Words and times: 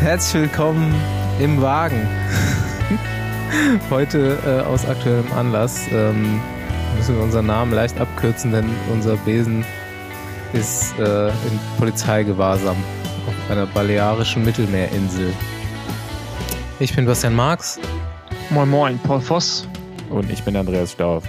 Herzlich 0.00 0.42
willkommen 0.42 0.94
im 1.40 1.60
Wagen. 1.60 2.06
Heute 3.90 4.38
äh, 4.46 4.60
aus 4.66 4.86
aktuellem 4.86 5.32
Anlass 5.32 5.80
ähm, 5.90 6.40
müssen 6.96 7.16
wir 7.16 7.24
unseren 7.24 7.46
Namen 7.46 7.72
leicht 7.72 7.98
abkürzen, 7.98 8.52
denn 8.52 8.68
unser 8.92 9.16
Besen 9.16 9.64
ist 10.52 10.96
äh, 10.98 11.28
in 11.28 11.60
Polizeigewahrsam 11.78 12.76
auf 13.26 13.50
einer 13.50 13.66
balearischen 13.66 14.44
Mittelmeerinsel. 14.44 15.32
Ich 16.78 16.94
bin 16.94 17.06
Bastian 17.06 17.34
Marx. 17.34 17.80
Moin 18.50 18.68
Moin, 18.68 18.98
Paul 18.98 19.20
Voss. 19.20 19.66
Und 20.10 20.30
ich 20.30 20.42
bin 20.44 20.56
Andreas 20.56 20.92
Stauf. 20.92 21.24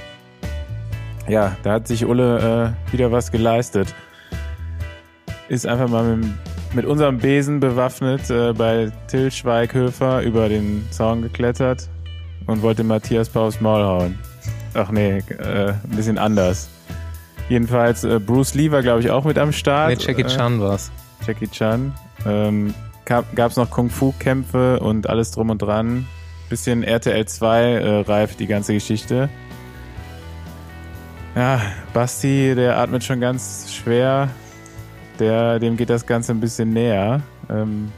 Ja, 1.28 1.56
da 1.64 1.74
hat 1.74 1.88
sich 1.88 2.06
Ulle 2.06 2.76
äh, 2.90 2.92
wieder 2.92 3.12
was 3.12 3.32
geleistet. 3.32 3.96
Ist 5.48 5.66
einfach 5.66 5.88
mal 5.88 6.18
mit, 6.18 6.34
mit 6.74 6.86
unserem 6.86 7.18
Besen 7.20 7.60
bewaffnet 7.60 8.30
äh, 8.30 8.54
bei 8.54 8.92
Till 9.08 9.32
Schweighöfer 9.32 10.22
über 10.22 10.50
den 10.50 10.86
Zaun 10.92 11.22
geklettert 11.22 11.90
und 12.46 12.62
wollte 12.62 12.84
Matthias 12.84 13.30
Paus 13.30 13.62
Maul 13.62 13.84
hauen. 13.84 14.20
Ach 14.74 14.92
nee, 14.92 15.24
äh, 15.40 15.70
ein 15.72 15.96
bisschen 15.96 16.18
anders. 16.18 16.70
Jedenfalls, 17.50 18.04
äh, 18.04 18.20
Bruce 18.20 18.54
Lee 18.56 18.72
war, 18.72 18.82
glaube 18.82 19.00
ich, 19.00 19.10
auch 19.10 19.24
mit 19.24 19.38
am 19.38 19.52
Start. 19.54 19.90
Nee, 19.98 20.04
Jackie 20.06 20.24
Äh, 20.24 20.28
Chan 20.28 20.60
war's. 20.60 20.92
Jackie 21.26 21.48
Chan. 21.48 21.94
Ähm, 22.26 22.74
gab 23.06 23.26
es 23.38 23.56
noch 23.56 23.70
Kung-Fu-Kämpfe 23.70 24.80
und 24.80 25.10
alles 25.10 25.32
drum 25.32 25.50
und 25.50 25.62
dran. 25.62 26.06
Bisschen 26.50 26.84
RTL 26.84 27.26
2 27.26 27.62
äh, 27.64 28.00
reif 28.02 28.36
die 28.36 28.48
ganze 28.48 28.74
Geschichte. 28.74 29.30
Ja, 31.36 31.62
Basti, 31.94 32.54
der 32.56 32.78
atmet 32.78 33.04
schon 33.04 33.20
ganz 33.22 33.74
schwer. 33.74 34.30
Der, 35.20 35.60
dem 35.60 35.78
geht 35.78 35.90
das 35.90 36.06
Ganze 36.06 36.32
ein 36.32 36.40
bisschen 36.40 36.74
näher. 36.74 37.22
Ähm, 37.50 37.92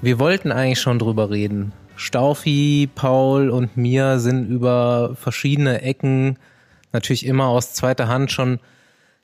Wir 0.00 0.18
wollten 0.18 0.52
eigentlich 0.52 0.80
schon 0.80 0.98
drüber 0.98 1.30
reden. 1.30 1.72
Staufi, 1.96 2.88
Paul 2.94 3.50
und 3.50 3.76
mir 3.76 4.20
sind 4.20 4.48
über 4.48 5.16
verschiedene 5.16 5.82
Ecken 5.82 6.38
natürlich 6.92 7.26
immer 7.26 7.46
aus 7.48 7.74
zweiter 7.74 8.08
Hand 8.08 8.30
schon 8.32 8.60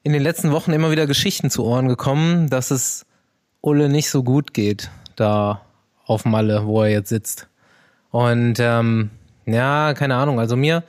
in 0.02 0.12
den 0.12 0.22
letzten 0.22 0.52
Wochen 0.52 0.72
immer 0.72 0.90
wieder 0.90 1.06
Geschichten 1.06 1.50
zu 1.50 1.64
Ohren 1.64 1.88
gekommen, 1.88 2.50
dass 2.50 2.70
es 2.70 3.06
Ulle 3.62 3.88
nicht 3.88 4.10
so 4.10 4.22
gut 4.22 4.52
geht 4.52 4.90
da 5.16 5.62
auf 6.06 6.24
Malle, 6.24 6.66
wo 6.66 6.82
er 6.82 6.90
jetzt 6.90 7.08
sitzt. 7.08 7.48
Und 8.10 8.56
ähm, 8.58 9.10
ja, 9.46 9.94
keine 9.94 10.16
Ahnung, 10.16 10.38
also 10.38 10.56
mir 10.56 10.82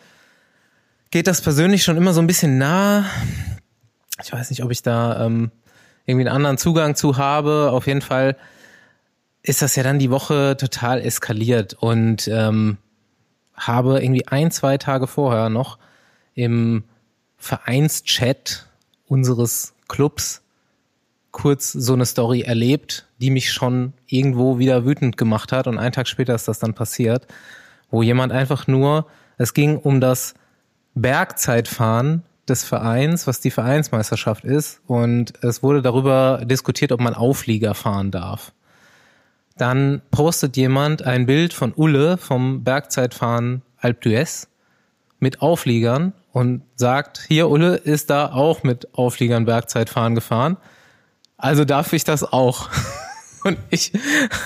geht 1.12 1.28
das 1.28 1.42
persönlich 1.42 1.84
schon 1.84 1.98
immer 1.98 2.14
so 2.14 2.20
ein 2.20 2.28
bisschen 2.28 2.58
nah. 2.58 3.06
Ich 4.22 4.34
weiß 4.34 4.50
nicht, 4.50 4.64
ob 4.64 4.72
ich 4.72 4.82
da 4.82 5.26
ähm, 5.26 5.52
irgendwie 6.06 6.28
einen 6.28 6.36
anderen 6.36 6.58
Zugang 6.58 6.96
zu 6.96 7.18
habe. 7.18 7.70
Auf 7.72 7.88
jeden 7.88 8.02
Fall 8.02 8.36
ist 9.44 9.62
das 9.62 9.76
ja 9.76 9.84
dann 9.84 10.00
die 10.00 10.12
Woche 10.12 10.58
total 10.58 11.02
eskaliert 11.02 11.74
und 11.74 12.28
ähm, 12.28 12.78
habe 13.54 14.02
irgendwie 14.02 14.28
ein, 14.28 14.52
zwei 14.52 14.78
Tage 14.78 15.08
vorher 15.08 15.50
noch 15.50 15.78
im 16.34 16.84
Vereinschat 17.38 18.68
unseres 19.08 19.74
Clubs 19.88 20.42
kurz 21.32 21.72
so 21.74 21.94
eine 21.94 22.06
Story 22.06 22.42
erlebt, 22.42 23.08
die 23.20 23.30
mich 23.30 23.52
schon 23.52 23.94
irgendwo 24.08 24.58
wieder 24.58 24.86
wütend 24.86 25.18
gemacht 25.18 25.52
hat 25.52 25.68
und 25.68 25.78
einen 25.78 25.92
Tag 25.92 26.08
später 26.08 26.34
ist 26.34 26.48
das 26.48 26.60
dann 26.60 26.74
passiert, 26.74 27.28
wo 27.92 28.02
jemand 28.02 28.32
einfach 28.32 28.68
nur, 28.68 29.06
es 29.38 29.54
ging 29.54 29.78
um 29.78 30.00
das 30.00 30.34
Bergzeitfahren 30.96 32.24
des 32.48 32.64
Vereins, 32.64 33.28
was 33.28 33.40
die 33.40 33.52
Vereinsmeisterschaft 33.52 34.44
ist 34.44 34.82
und 34.88 35.34
es 35.44 35.64
wurde 35.64 35.82
darüber 35.82 36.44
diskutiert, 36.46 36.92
ob 36.92 37.00
man 37.00 37.14
Auflieger 37.14 37.74
fahren 37.74 38.12
darf. 38.12 38.52
Dann 39.58 40.02
postet 40.12 40.58
jemand 40.58 41.04
ein 41.04 41.26
Bild 41.26 41.54
von 41.54 41.74
Ulle 41.76 42.18
vom 42.18 42.64
Bergzeitfahren 42.64 43.62
Alpe 43.78 44.10
d'Huez 44.10 44.48
mit 45.20 45.42
Aufliegern 45.42 46.14
und 46.34 46.64
sagt, 46.76 47.24
hier 47.28 47.50
Ulle 47.50 47.76
ist 47.76 48.10
da 48.10 48.32
auch 48.32 48.64
mit 48.64 48.94
Aufliegern 48.94 49.46
Bergzeitfahren 49.46 50.16
gefahren. 50.16 50.58
Also 51.38 51.66
darf 51.66 51.94
ich 51.94 52.04
das 52.04 52.24
auch. 52.24 52.70
Und 53.44 53.60
ich 53.70 53.94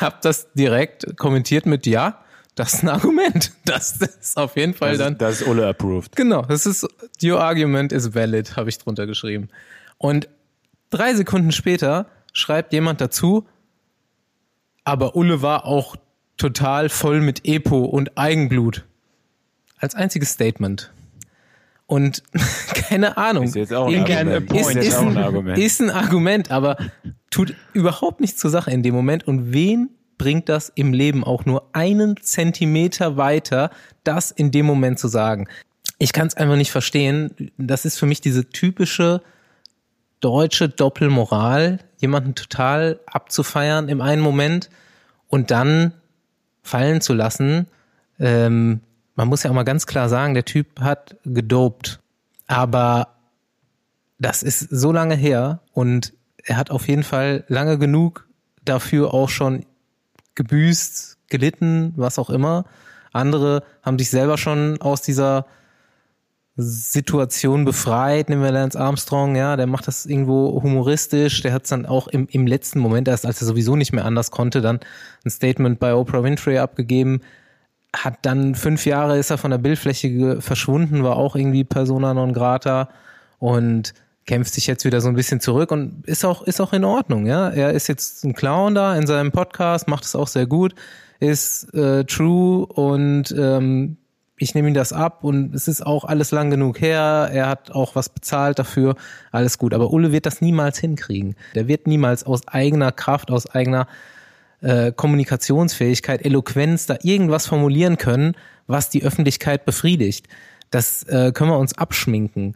habe 0.02 0.18
das 0.22 0.52
direkt 0.54 1.16
kommentiert 1.18 1.66
mit 1.66 1.88
ja, 1.88 2.20
das 2.60 2.74
ist 2.76 2.84
ein 2.84 2.90
Argument. 2.90 3.52
Das 3.66 3.98
ist 4.02 4.38
auf 4.38 4.56
jeden 4.56 4.74
Fall 4.74 4.92
das, 4.92 4.98
dann 5.00 5.14
ist- 5.14 5.22
das 5.22 5.42
ist 5.42 5.48
Ulle 5.48 5.68
approved. 5.68 6.16
Genau, 6.16 6.42
das 6.44 6.66
ist 6.66 6.88
your 7.24 7.40
argument 7.42 7.92
is 7.92 8.14
valid, 8.14 8.56
habe 8.56 8.70
ich 8.70 8.78
drunter 8.78 9.08
geschrieben. 9.08 9.50
Und 9.98 10.28
drei 10.90 11.14
Sekunden 11.16 11.52
später 11.52 12.08
schreibt 12.34 12.74
jemand 12.74 13.02
dazu, 13.02 13.48
aber 14.84 15.16
Ulle 15.16 15.42
war 15.42 15.66
auch 15.66 15.96
total 16.38 16.90
voll 16.90 17.22
mit 17.22 17.46
Epo 17.46 17.86
und 17.86 18.18
Eigenblut. 18.18 18.86
Als 19.78 19.96
einziges 19.96 20.32
Statement. 20.32 20.92
Und 21.86 22.24
keine 22.74 23.18
Ahnung. 23.18 23.46
Ist 23.46 23.56
jetzt 23.56 23.74
auch 23.74 23.88
ein 23.88 24.00
Argument. 24.02 24.52
Ist, 24.54 24.76
ist, 24.76 24.96
auch 24.96 25.02
ein 25.02 25.18
ein, 25.18 25.24
Argument. 25.24 25.58
ist 25.58 25.82
ein 25.82 25.90
Argument, 25.90 26.52
aber 26.52 26.78
tut 27.30 27.56
überhaupt 27.74 28.20
nichts 28.22 28.40
zur 28.40 28.50
Sache 28.52 28.72
in 28.72 28.84
dem 28.84 28.94
Moment. 28.94 29.28
Und 29.28 29.54
wen 29.54 29.90
bringt 30.20 30.50
das 30.50 30.72
im 30.76 30.94
Leben 30.94 31.24
auch 31.24 31.46
nur 31.46 31.68
einen 31.74 32.18
Zentimeter 32.18 33.18
weiter, 33.18 33.72
das 34.04 34.30
in 34.30 34.52
dem 34.52 34.68
Moment 34.68 35.00
zu 35.00 35.08
sagen? 35.08 35.48
Ich 35.98 36.14
kann 36.14 36.28
es 36.28 36.38
einfach 36.38 36.56
nicht 36.56 36.72
verstehen. 36.72 37.52
Das 37.58 37.86
ist 37.86 37.98
für 37.98 38.06
mich 38.06 38.22
diese 38.22 38.48
typische 38.48 39.24
deutsche 40.20 40.70
Doppelmoral, 40.70 41.80
jemanden 41.98 42.36
total 42.36 43.00
abzufeiern 43.08 43.90
im 43.90 44.02
einen 44.02 44.22
Moment 44.22 44.70
und 45.28 45.50
dann 45.50 45.94
fallen 46.62 47.02
zu 47.02 47.14
lassen. 47.14 47.68
Ähm, 48.20 48.82
man 49.16 49.28
muss 49.28 49.44
ja 49.44 49.50
auch 49.50 49.56
mal 49.56 49.64
ganz 49.64 49.88
klar 49.88 50.10
sagen, 50.10 50.34
der 50.34 50.46
Typ 50.46 50.80
hat 50.80 51.18
gedopt. 51.26 52.00
Aber 52.48 53.16
das 54.20 54.44
ist 54.44 54.60
so 54.60 54.92
lange 54.92 55.16
her 55.16 55.62
und 55.74 56.14
er 56.44 56.58
hat 56.58 56.72
auf 56.72 56.88
jeden 56.88 57.04
Fall 57.04 57.44
lange 57.48 57.78
genug 57.78 58.28
dafür 58.64 59.14
auch 59.14 59.30
schon 59.30 59.66
gebüßt, 60.40 61.18
gelitten, 61.30 61.94
was 61.98 62.18
auch 62.18 62.30
immer. 62.30 62.64
Andere 63.12 63.64
haben 63.84 64.00
sich 64.00 64.10
selber 64.10 64.38
schon 64.38 64.80
aus 64.80 65.02
dieser 65.02 65.46
Situation 66.56 67.66
befreit. 67.66 68.30
Nehmen 68.30 68.42
wir 68.42 68.52
Lance 68.52 68.80
Armstrong, 68.80 69.36
ja, 69.36 69.58
der 69.58 69.68
macht 69.68 69.88
das 69.88 70.06
irgendwo 70.06 70.62
humoristisch. 70.64 71.42
Der 71.42 71.52
hat 71.52 71.64
es 71.64 71.70
dann 71.70 71.86
auch 71.86 72.08
im, 72.08 72.28
im 72.32 72.48
letzten 72.48 72.80
Moment, 72.80 73.08
erst 73.10 73.26
als 73.26 73.42
er 73.42 73.48
sowieso 73.48 73.76
nicht 73.76 73.92
mehr 73.92 74.06
anders 74.06 74.32
konnte, 74.32 74.62
dann 74.62 74.80
ein 75.26 75.30
Statement 75.30 75.80
bei 75.80 75.94
Oprah 75.94 76.24
Winfrey 76.24 76.58
abgegeben. 76.58 77.22
Hat 77.94 78.20
dann 78.22 78.56
fünf 78.56 78.86
Jahre 78.86 79.18
ist 79.18 79.30
er 79.30 79.38
von 79.38 79.52
der 79.52 79.58
Bildfläche 79.58 80.42
verschwunden, 80.42 81.04
war 81.04 81.18
auch 81.18 81.36
irgendwie 81.36 81.64
Persona 81.66 82.14
non 82.14 82.34
grata 82.34 82.90
und 83.40 83.94
kämpft 84.30 84.54
sich 84.54 84.68
jetzt 84.68 84.86
wieder 84.86 85.02
so 85.02 85.10
ein 85.10 85.16
bisschen 85.16 85.40
zurück 85.42 85.72
und 85.72 86.06
ist 86.06 86.24
auch, 86.24 86.44
ist 86.44 86.62
auch 86.62 86.72
in 86.72 86.84
Ordnung, 86.86 87.26
ja. 87.26 87.50
Er 87.50 87.72
ist 87.72 87.88
jetzt 87.88 88.24
ein 88.24 88.36
Clown 88.36 88.76
da 88.76 88.96
in 88.96 89.08
seinem 89.08 89.32
Podcast, 89.32 89.88
macht 89.88 90.04
es 90.04 90.16
auch 90.16 90.28
sehr 90.28 90.46
gut, 90.46 90.76
ist 91.20 91.74
äh, 91.74 92.04
true 92.04 92.68
und 92.68 93.32
ähm, 93.36 93.98
ich 94.38 94.54
nehme 94.54 94.68
ihm 94.68 94.76
das 94.76 94.94
ab 94.94 95.24
und 95.24 95.56
es 95.56 95.68
ist 95.68 95.84
auch 95.84 96.06
alles 96.06 96.30
lang 96.30 96.52
genug 96.52 96.80
her. 96.80 97.32
Er 97.34 97.50
hat 97.50 97.72
auch 97.72 97.96
was 97.96 98.10
bezahlt 98.10 98.60
dafür. 98.60 98.96
Alles 99.32 99.58
gut. 99.58 99.74
Aber 99.74 99.92
Ulle 99.92 100.12
wird 100.12 100.28
das 100.28 100.42
niemals 100.42 100.78
hinkriegen. 100.78 101.36
Der 101.56 101.68
wird 101.68 101.88
niemals 101.88 102.24
aus 102.24 102.48
eigener 102.48 102.92
Kraft, 102.92 103.32
aus 103.32 103.48
eigener 103.48 103.88
äh, 104.62 104.94
Kommunikationsfähigkeit, 104.94 106.24
Eloquenz 106.24 106.86
da 106.86 106.98
irgendwas 107.02 107.48
formulieren 107.48 107.98
können, 107.98 108.36
was 108.68 108.90
die 108.90 109.04
Öffentlichkeit 109.04 109.66
befriedigt. 109.66 110.28
Das 110.70 111.04
äh, 111.04 111.32
können 111.34 111.50
wir 111.50 111.58
uns 111.58 111.78
abschminken. 111.78 112.56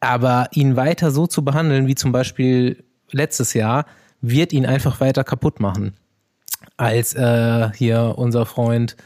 Aber 0.00 0.48
ihn 0.52 0.76
weiter 0.76 1.10
so 1.10 1.26
zu 1.26 1.44
behandeln, 1.44 1.86
wie 1.86 1.94
zum 1.94 2.12
Beispiel 2.12 2.84
letztes 3.10 3.54
Jahr, 3.54 3.86
wird 4.20 4.52
ihn 4.52 4.66
einfach 4.66 5.00
weiter 5.00 5.24
kaputt 5.24 5.60
machen. 5.60 5.94
Als 6.76 7.14
äh, 7.14 7.70
hier 7.74 8.14
unser 8.16 8.46
Freund 8.46 8.96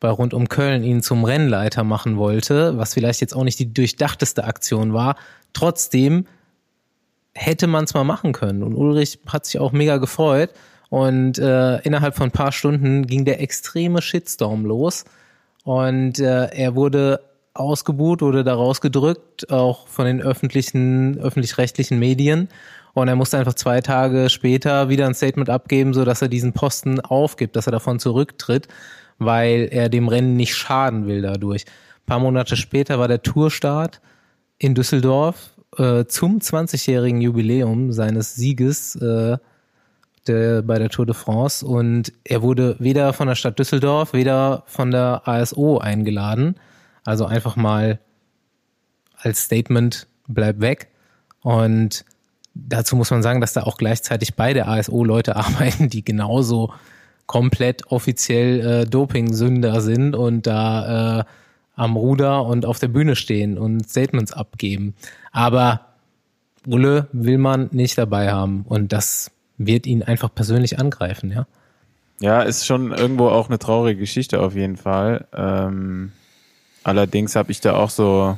bei 0.00 0.10
Rund 0.10 0.34
um 0.34 0.48
Köln 0.48 0.82
ihn 0.82 1.02
zum 1.02 1.24
Rennleiter 1.24 1.84
machen 1.84 2.16
wollte, 2.16 2.76
was 2.76 2.94
vielleicht 2.94 3.20
jetzt 3.20 3.34
auch 3.34 3.44
nicht 3.44 3.58
die 3.58 3.72
durchdachteste 3.72 4.44
Aktion 4.44 4.92
war, 4.92 5.16
trotzdem 5.52 6.26
hätte 7.34 7.66
man 7.66 7.84
es 7.84 7.94
mal 7.94 8.04
machen 8.04 8.32
können. 8.32 8.62
Und 8.62 8.74
Ulrich 8.74 9.20
hat 9.26 9.46
sich 9.46 9.58
auch 9.58 9.72
mega 9.72 9.96
gefreut. 9.96 10.50
Und 10.90 11.38
äh, 11.38 11.78
innerhalb 11.78 12.16
von 12.16 12.28
ein 12.28 12.32
paar 12.32 12.52
Stunden 12.52 13.06
ging 13.06 13.24
der 13.24 13.40
extreme 13.40 14.02
Shitstorm 14.02 14.66
los. 14.66 15.04
Und 15.64 16.18
äh, 16.18 16.48
er 16.48 16.74
wurde 16.74 17.20
ausgebuht, 17.54 18.22
wurde 18.22 18.44
da 18.44 18.54
rausgedrückt, 18.54 19.50
auch 19.50 19.86
von 19.86 20.06
den 20.06 20.22
öffentlichen, 20.22 21.18
öffentlich-rechtlichen 21.18 21.98
Medien. 21.98 22.48
Und 22.94 23.08
er 23.08 23.16
musste 23.16 23.38
einfach 23.38 23.54
zwei 23.54 23.80
Tage 23.80 24.28
später 24.28 24.88
wieder 24.88 25.06
ein 25.06 25.14
Statement 25.14 25.48
abgeben, 25.48 25.94
so 25.94 26.04
dass 26.04 26.22
er 26.22 26.28
diesen 26.28 26.52
Posten 26.52 27.00
aufgibt, 27.00 27.56
dass 27.56 27.66
er 27.66 27.72
davon 27.72 27.98
zurücktritt, 27.98 28.68
weil 29.18 29.68
er 29.70 29.88
dem 29.88 30.08
Rennen 30.08 30.36
nicht 30.36 30.54
schaden 30.54 31.06
will 31.06 31.22
dadurch. 31.22 31.64
Ein 31.66 32.06
paar 32.06 32.18
Monate 32.18 32.56
später 32.56 32.98
war 32.98 33.08
der 33.08 33.22
Tourstart 33.22 34.00
in 34.58 34.74
Düsseldorf 34.74 35.50
äh, 35.78 36.04
zum 36.04 36.38
20-jährigen 36.38 37.20
Jubiläum 37.20 37.92
seines 37.92 38.34
Sieges 38.34 38.94
äh, 38.96 39.38
der, 40.26 40.62
bei 40.62 40.78
der 40.78 40.90
Tour 40.90 41.06
de 41.06 41.14
France 41.14 41.66
und 41.66 42.12
er 42.24 42.42
wurde 42.42 42.76
weder 42.78 43.12
von 43.12 43.28
der 43.28 43.34
Stadt 43.34 43.58
Düsseldorf, 43.58 44.12
weder 44.12 44.62
von 44.66 44.90
der 44.90 45.26
ASO 45.26 45.78
eingeladen. 45.78 46.56
Also 47.04 47.26
einfach 47.26 47.56
mal 47.56 47.98
als 49.16 49.42
Statement, 49.42 50.06
bleib 50.28 50.60
weg. 50.60 50.88
Und 51.40 52.04
dazu 52.54 52.96
muss 52.96 53.10
man 53.10 53.22
sagen, 53.22 53.40
dass 53.40 53.52
da 53.52 53.62
auch 53.64 53.76
gleichzeitig 53.76 54.34
bei 54.34 54.52
der 54.52 54.68
ASO 54.68 55.04
Leute 55.04 55.36
arbeiten, 55.36 55.88
die 55.88 56.04
genauso 56.04 56.72
komplett 57.26 57.86
offiziell 57.86 58.60
äh, 58.60 58.84
Doping-Sünder 58.84 59.80
sind 59.80 60.14
und 60.14 60.46
da 60.46 61.20
äh, 61.20 61.24
am 61.74 61.96
Ruder 61.96 62.44
und 62.44 62.66
auf 62.66 62.78
der 62.78 62.88
Bühne 62.88 63.16
stehen 63.16 63.56
und 63.58 63.88
Statements 63.88 64.32
abgeben. 64.32 64.94
Aber 65.30 65.92
Ulle 66.66 67.08
will 67.12 67.38
man 67.38 67.68
nicht 67.72 67.96
dabei 67.98 68.32
haben 68.32 68.64
und 68.68 68.92
das 68.92 69.30
wird 69.56 69.86
ihn 69.86 70.02
einfach 70.02 70.34
persönlich 70.34 70.78
angreifen, 70.78 71.30
ja. 71.32 71.46
Ja, 72.20 72.42
ist 72.42 72.66
schon 72.66 72.92
irgendwo 72.92 73.28
auch 73.28 73.48
eine 73.48 73.58
traurige 73.58 74.00
Geschichte 74.00 74.40
auf 74.40 74.54
jeden 74.54 74.76
Fall. 74.76 75.26
Ähm, 75.34 76.12
allerdings 76.84 77.36
habe 77.36 77.52
ich 77.52 77.60
da 77.60 77.74
auch 77.74 77.90
so 77.90 78.36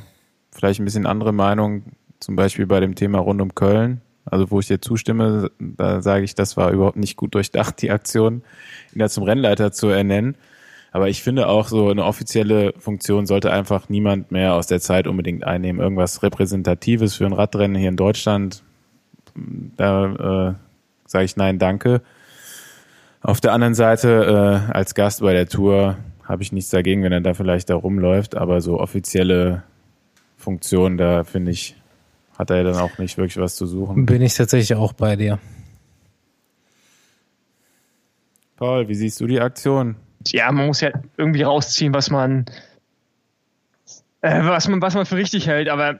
vielleicht 0.51 0.79
ein 0.79 0.85
bisschen 0.85 1.05
andere 1.05 1.33
Meinung, 1.33 1.83
zum 2.19 2.35
Beispiel 2.35 2.65
bei 2.65 2.79
dem 2.79 2.95
Thema 2.95 3.19
rund 3.19 3.41
um 3.41 3.53
Köln. 3.55 4.01
Also 4.25 4.49
wo 4.49 4.59
ich 4.59 4.67
dir 4.67 4.81
zustimme, 4.81 5.51
da 5.59 6.01
sage 6.01 6.23
ich, 6.23 6.33
das 6.33 6.57
war 6.57 6.71
überhaupt 6.71 6.97
nicht 6.97 7.15
gut 7.15 7.35
durchdacht, 7.35 7.81
die 7.81 7.91
Aktion, 7.91 8.41
ihn 8.93 8.99
da 8.99 9.07
zum 9.07 9.23
Rennleiter 9.23 9.71
zu 9.71 9.87
ernennen. 9.87 10.35
Aber 10.91 11.09
ich 11.09 11.21
finde 11.21 11.47
auch 11.47 11.67
so 11.67 11.89
eine 11.89 12.05
offizielle 12.05 12.73
Funktion 12.79 13.27
sollte 13.27 13.51
einfach 13.51 13.89
niemand 13.89 14.31
mehr 14.31 14.53
aus 14.53 14.65
der 14.65 14.79
Zeit 14.79 15.07
unbedingt 15.07 15.43
einnehmen. 15.43 15.81
Irgendwas 15.81 16.23
Repräsentatives 16.23 17.15
für 17.15 17.25
ein 17.25 17.33
Radrennen 17.33 17.75
hier 17.75 17.89
in 17.89 17.97
Deutschland, 17.97 18.63
da 19.35 20.05
äh, 20.49 20.53
sage 21.05 21.25
ich 21.25 21.35
nein, 21.35 21.59
danke. 21.59 22.01
Auf 23.21 23.41
der 23.41 23.53
anderen 23.53 23.75
Seite, 23.75 24.63
äh, 24.69 24.73
als 24.73 24.95
Gast 24.95 25.21
bei 25.21 25.33
der 25.33 25.47
Tour 25.47 25.97
habe 26.25 26.43
ich 26.43 26.51
nichts 26.51 26.69
dagegen, 26.69 27.03
wenn 27.03 27.11
er 27.11 27.21
da 27.21 27.33
vielleicht 27.33 27.69
da 27.69 27.75
rumläuft, 27.75 28.35
aber 28.35 28.61
so 28.61 28.79
offizielle 28.79 29.63
Funktion, 30.37 30.97
da 30.97 31.23
finde 31.23 31.51
ich, 31.51 31.75
hat 32.37 32.49
er 32.49 32.63
dann 32.63 32.75
auch 32.75 32.97
nicht 32.97 33.17
wirklich 33.17 33.37
was 33.37 33.55
zu 33.55 33.65
suchen. 33.65 34.05
Bin 34.05 34.21
ich 34.21 34.33
tatsächlich 34.33 34.75
auch 34.77 34.93
bei 34.93 35.15
dir. 35.15 35.39
Paul, 38.57 38.87
wie 38.87 38.95
siehst 38.95 39.19
du 39.19 39.27
die 39.27 39.39
Aktion? 39.39 39.95
Ja, 40.27 40.51
man 40.51 40.67
muss 40.67 40.81
ja 40.81 40.91
irgendwie 41.17 41.43
rausziehen, 41.43 41.93
was 41.93 42.09
man, 42.09 42.45
äh, 44.21 44.43
was 44.43 44.67
man, 44.67 44.81
was 44.81 44.95
man 44.95 45.05
für 45.05 45.17
richtig 45.17 45.47
hält, 45.47 45.69
aber. 45.69 45.99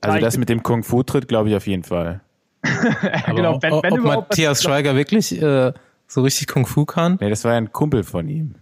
Also 0.00 0.18
das 0.18 0.38
mit 0.38 0.48
dem 0.48 0.62
Kung-Fu-Tritt 0.62 1.28
glaube 1.28 1.50
ich 1.50 1.56
auf 1.56 1.66
jeden 1.66 1.84
Fall. 1.84 2.20
genau, 3.26 3.60
wenn, 3.62 3.72
wenn 3.82 3.92
ob 3.92 4.04
Matthias 4.04 4.62
Schweiger 4.62 4.96
wirklich 4.96 5.40
äh, 5.40 5.72
so 6.06 6.22
richtig 6.22 6.48
Kung 6.48 6.66
Fu 6.66 6.84
kann? 6.84 7.18
Nee, 7.20 7.30
das 7.30 7.44
war 7.44 7.52
ja 7.52 7.58
ein 7.58 7.72
Kumpel 7.72 8.02
von 8.02 8.28
ihm. 8.28 8.54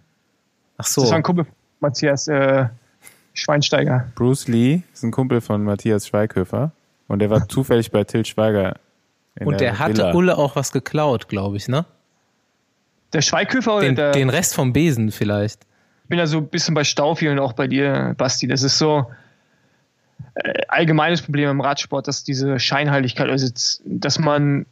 Ach 0.79 0.85
so. 0.85 1.01
Das 1.01 1.11
war 1.11 1.17
ein 1.17 1.23
Kumpel 1.23 1.45
von 1.45 1.53
Matthias 1.81 2.27
äh, 2.27 2.65
Schweinsteiger. 3.33 4.07
Bruce 4.15 4.47
Lee 4.47 4.81
ist 4.93 5.03
ein 5.03 5.11
Kumpel 5.11 5.41
von 5.41 5.63
Matthias 5.63 6.07
Schweighöfer 6.07 6.71
und 7.07 7.19
der 7.19 7.29
war 7.29 7.47
zufällig 7.49 7.91
bei 7.91 8.05
Til 8.05 8.25
Schweiger. 8.25 8.77
und 9.39 9.59
der, 9.59 9.71
der 9.71 9.79
hatte 9.79 9.93
Villa. 9.93 10.13
Ulle 10.13 10.37
auch 10.37 10.55
was 10.55 10.71
geklaut, 10.71 11.27
glaube 11.27 11.57
ich, 11.57 11.67
ne? 11.67 11.85
Der 13.11 13.21
Schweighöfer 13.21 13.75
oder 13.75 13.85
den, 13.85 13.95
der? 13.95 14.11
Den 14.11 14.29
Rest 14.29 14.55
vom 14.55 14.71
Besen 14.71 15.11
vielleicht. 15.11 15.65
Ich 16.03 16.09
bin 16.09 16.17
ja 16.17 16.27
so 16.27 16.37
ein 16.37 16.47
bisschen 16.47 16.73
bei 16.73 16.83
Staufi 16.83 17.27
und 17.27 17.39
auch 17.39 17.53
bei 17.53 17.67
dir, 17.67 18.15
Basti. 18.17 18.47
Das 18.47 18.63
ist 18.63 18.77
so 18.77 19.05
äh, 20.35 20.61
allgemeines 20.69 21.21
Problem 21.21 21.49
im 21.49 21.61
Radsport, 21.61 22.07
dass 22.07 22.23
diese 22.23 22.57
Scheinheiligkeit, 22.57 23.29
also 23.29 23.47
dass 23.85 24.17
man 24.17 24.65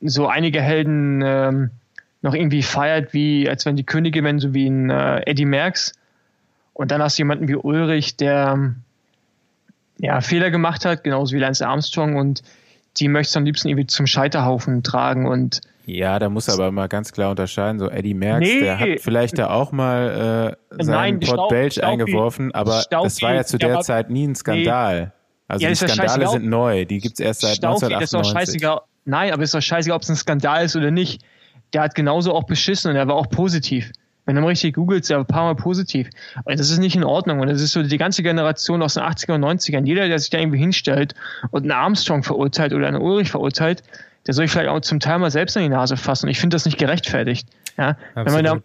so 0.00 0.26
einige 0.26 0.62
Helden 0.62 1.22
ähm, 1.22 1.70
noch 2.22 2.34
irgendwie 2.34 2.62
feiert, 2.62 3.12
wie 3.14 3.48
als 3.48 3.66
wenn 3.66 3.76
die 3.76 3.84
Könige 3.84 4.22
wären, 4.22 4.38
so 4.38 4.54
wie 4.54 4.66
ein 4.66 4.90
äh, 4.90 5.20
Eddie 5.26 5.46
Merckx. 5.46 5.92
Und 6.74 6.90
dann 6.90 7.02
hast 7.02 7.18
du 7.18 7.22
jemanden 7.22 7.48
wie 7.48 7.56
Ulrich, 7.56 8.16
der 8.16 8.74
ja, 9.98 10.20
Fehler 10.20 10.50
gemacht 10.50 10.84
hat, 10.84 11.04
genauso 11.04 11.34
wie 11.34 11.40
Lance 11.40 11.66
Armstrong 11.66 12.16
und 12.16 12.42
die 12.96 13.08
möchte 13.08 13.38
am 13.38 13.44
liebsten 13.44 13.68
irgendwie 13.68 13.86
zum 13.86 14.06
Scheiterhaufen 14.06 14.82
tragen 14.82 15.26
und 15.26 15.60
ja, 15.86 16.18
da 16.18 16.28
muss 16.28 16.48
aber 16.48 16.70
mal 16.70 16.88
ganz 16.88 17.10
klar 17.10 17.30
unterscheiden. 17.30 17.80
So 17.80 17.90
Eddie 17.90 18.14
Merckx, 18.14 18.48
nee, 18.48 18.60
der 18.60 18.78
hat 18.78 19.00
vielleicht 19.00 19.38
da 19.38 19.50
auch 19.50 19.72
mal 19.72 20.56
äh, 20.70 20.84
seinen 20.84 21.18
Nein, 21.18 21.20
Port 21.20 21.48
Belch 21.48 21.82
eingeworfen, 21.82 22.54
aber 22.54 22.82
Staufi, 22.82 23.04
das 23.04 23.22
war 23.22 23.34
ja 23.34 23.44
zu 23.44 23.58
der 23.58 23.80
Zeit 23.80 24.08
nie 24.08 24.26
ein 24.26 24.36
Skandal. 24.36 25.00
Nee. 25.00 25.10
Also 25.48 25.64
ja, 25.64 25.70
die 25.70 25.74
Skandale 25.74 26.28
sind 26.28 26.46
neu, 26.46 26.84
die 26.84 26.98
gibt's 26.98 27.18
erst 27.18 27.40
seit 27.40 27.56
Staufi, 27.56 27.86
1998. 27.86 28.00
Das 28.00 28.04
ist 28.04 28.14
doch 28.14 28.40
scheißegal. 28.40 28.80
Nein, 29.04 29.32
aber 29.32 29.42
es 29.42 29.48
ist 29.48 29.54
doch 29.54 29.62
scheißegal, 29.62 29.96
ob 29.96 30.02
es 30.02 30.10
ein 30.10 30.16
Skandal 30.16 30.64
ist 30.64 30.76
oder 30.76 30.92
nicht. 30.92 31.22
Der 31.72 31.82
hat 31.82 31.94
genauso 31.94 32.34
auch 32.34 32.44
beschissen 32.44 32.90
und 32.90 32.96
er 32.96 33.06
war 33.06 33.14
auch 33.14 33.28
positiv. 33.28 33.92
Wenn 34.26 34.36
du 34.36 34.42
mal 34.42 34.48
richtig 34.48 34.74
googelst, 34.74 35.10
war 35.10 35.18
ein 35.18 35.26
paar 35.26 35.44
Mal 35.44 35.56
positiv. 35.56 36.08
Und 36.44 36.58
das 36.58 36.70
ist 36.70 36.78
nicht 36.78 36.94
in 36.94 37.04
Ordnung. 37.04 37.40
Und 37.40 37.48
das 37.48 37.60
ist 37.60 37.72
so 37.72 37.82
die 37.82 37.98
ganze 37.98 38.22
Generation 38.22 38.82
aus 38.82 38.94
den 38.94 39.02
80er 39.02 39.34
und 39.34 39.44
90ern. 39.44 39.84
Jeder, 39.86 40.06
der 40.06 40.18
sich 40.18 40.30
da 40.30 40.38
irgendwie 40.38 40.58
hinstellt 40.58 41.14
und 41.50 41.62
einen 41.62 41.72
Armstrong 41.72 42.22
verurteilt 42.22 42.72
oder 42.72 42.86
einen 42.86 43.00
Ulrich 43.00 43.30
verurteilt, 43.30 43.82
der 44.26 44.34
soll 44.34 44.44
ich 44.44 44.50
vielleicht 44.50 44.68
auch 44.68 44.80
zum 44.80 45.00
Teil 45.00 45.18
mal 45.18 45.30
selbst 45.30 45.56
an 45.56 45.62
die 45.62 45.68
Nase 45.68 45.96
fassen. 45.96 46.26
Und 46.26 46.30
ich 46.30 46.38
finde 46.38 46.54
das 46.54 46.64
nicht 46.64 46.78
gerechtfertigt. 46.78 47.48
Ja, 47.78 47.96
Wenn 48.14 48.32
man 48.32 48.44
da, 48.44 48.60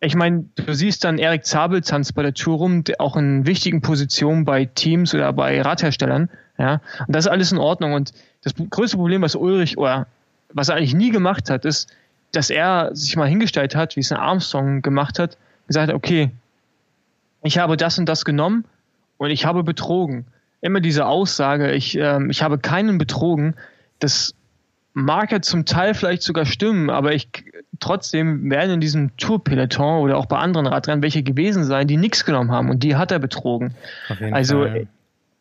ich 0.00 0.14
meine, 0.14 0.46
du 0.56 0.74
siehst 0.74 1.04
dann 1.04 1.18
Erik 1.18 1.44
Zabeltanz 1.44 2.12
bei 2.12 2.22
der 2.22 2.34
Tour 2.34 2.58
rum, 2.58 2.84
der 2.84 3.00
auch 3.00 3.16
in 3.16 3.46
wichtigen 3.46 3.82
Positionen 3.82 4.44
bei 4.44 4.64
Teams 4.64 5.14
oder 5.14 5.32
bei 5.32 5.60
Radherstellern. 5.60 6.30
Ja, 6.58 6.80
und 7.06 7.14
das 7.14 7.26
ist 7.26 7.30
alles 7.30 7.52
in 7.52 7.58
Ordnung. 7.58 7.92
Und 7.92 8.12
das 8.42 8.54
größte 8.70 8.96
Problem, 8.96 9.22
was 9.22 9.34
Ulrich 9.34 9.76
oder 9.76 10.06
was 10.52 10.68
er 10.68 10.76
eigentlich 10.76 10.94
nie 10.94 11.10
gemacht 11.10 11.50
hat, 11.50 11.64
ist, 11.64 11.92
dass 12.36 12.50
er 12.50 12.90
sich 12.92 13.16
mal 13.16 13.28
hingestellt 13.28 13.74
hat, 13.74 13.96
wie 13.96 14.00
es 14.00 14.12
ein 14.12 14.18
Armstrong 14.18 14.82
gemacht 14.82 15.18
hat, 15.18 15.38
gesagt 15.66 15.88
hat, 15.88 15.94
okay, 15.94 16.30
ich 17.42 17.56
habe 17.58 17.78
das 17.78 17.98
und 17.98 18.06
das 18.06 18.26
genommen 18.26 18.66
und 19.16 19.30
ich 19.30 19.46
habe 19.46 19.62
betrogen. 19.62 20.26
Immer 20.60 20.80
diese 20.80 21.06
Aussage, 21.06 21.72
ich, 21.72 21.98
äh, 21.98 22.18
ich 22.28 22.42
habe 22.42 22.58
keinen 22.58 22.98
betrogen, 22.98 23.54
das 24.00 24.34
mag 24.92 25.32
ja 25.32 25.40
zum 25.40 25.64
Teil 25.64 25.94
vielleicht 25.94 26.22
sogar 26.22 26.44
stimmen, 26.44 26.90
aber 26.90 27.12
ich 27.14 27.28
trotzdem 27.80 28.50
werden 28.50 28.72
in 28.72 28.80
diesem 28.80 29.16
Tour-Peloton 29.16 30.02
oder 30.02 30.18
auch 30.18 30.26
bei 30.26 30.36
anderen 30.36 30.66
Radrennen 30.66 31.02
welche 31.02 31.22
gewesen 31.22 31.64
sein, 31.64 31.86
die 31.86 31.96
nichts 31.96 32.26
genommen 32.26 32.50
haben 32.50 32.68
und 32.68 32.82
die 32.82 32.96
hat 32.96 33.12
er 33.12 33.18
betrogen. 33.18 33.74
also 34.30 34.64
Fall. 34.64 34.88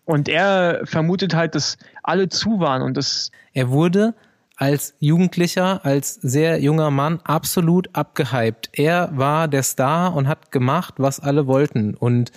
und 0.05 0.29
er 0.29 0.81
vermutet 0.85 1.35
halt, 1.35 1.55
dass 1.55 1.77
alle 2.03 2.29
zu 2.29 2.59
waren 2.59 2.81
und 2.81 2.95
das. 2.95 3.31
Er 3.53 3.69
wurde 3.69 4.13
als 4.55 4.95
Jugendlicher, 4.99 5.83
als 5.83 6.15
sehr 6.15 6.59
junger 6.61 6.91
Mann 6.91 7.19
absolut 7.23 7.89
abgehypt. 7.93 8.69
Er 8.73 9.09
war 9.13 9.47
der 9.47 9.63
Star 9.63 10.15
und 10.15 10.27
hat 10.27 10.51
gemacht, 10.51 10.95
was 10.97 11.19
alle 11.19 11.47
wollten 11.47 11.93
und 11.95 12.31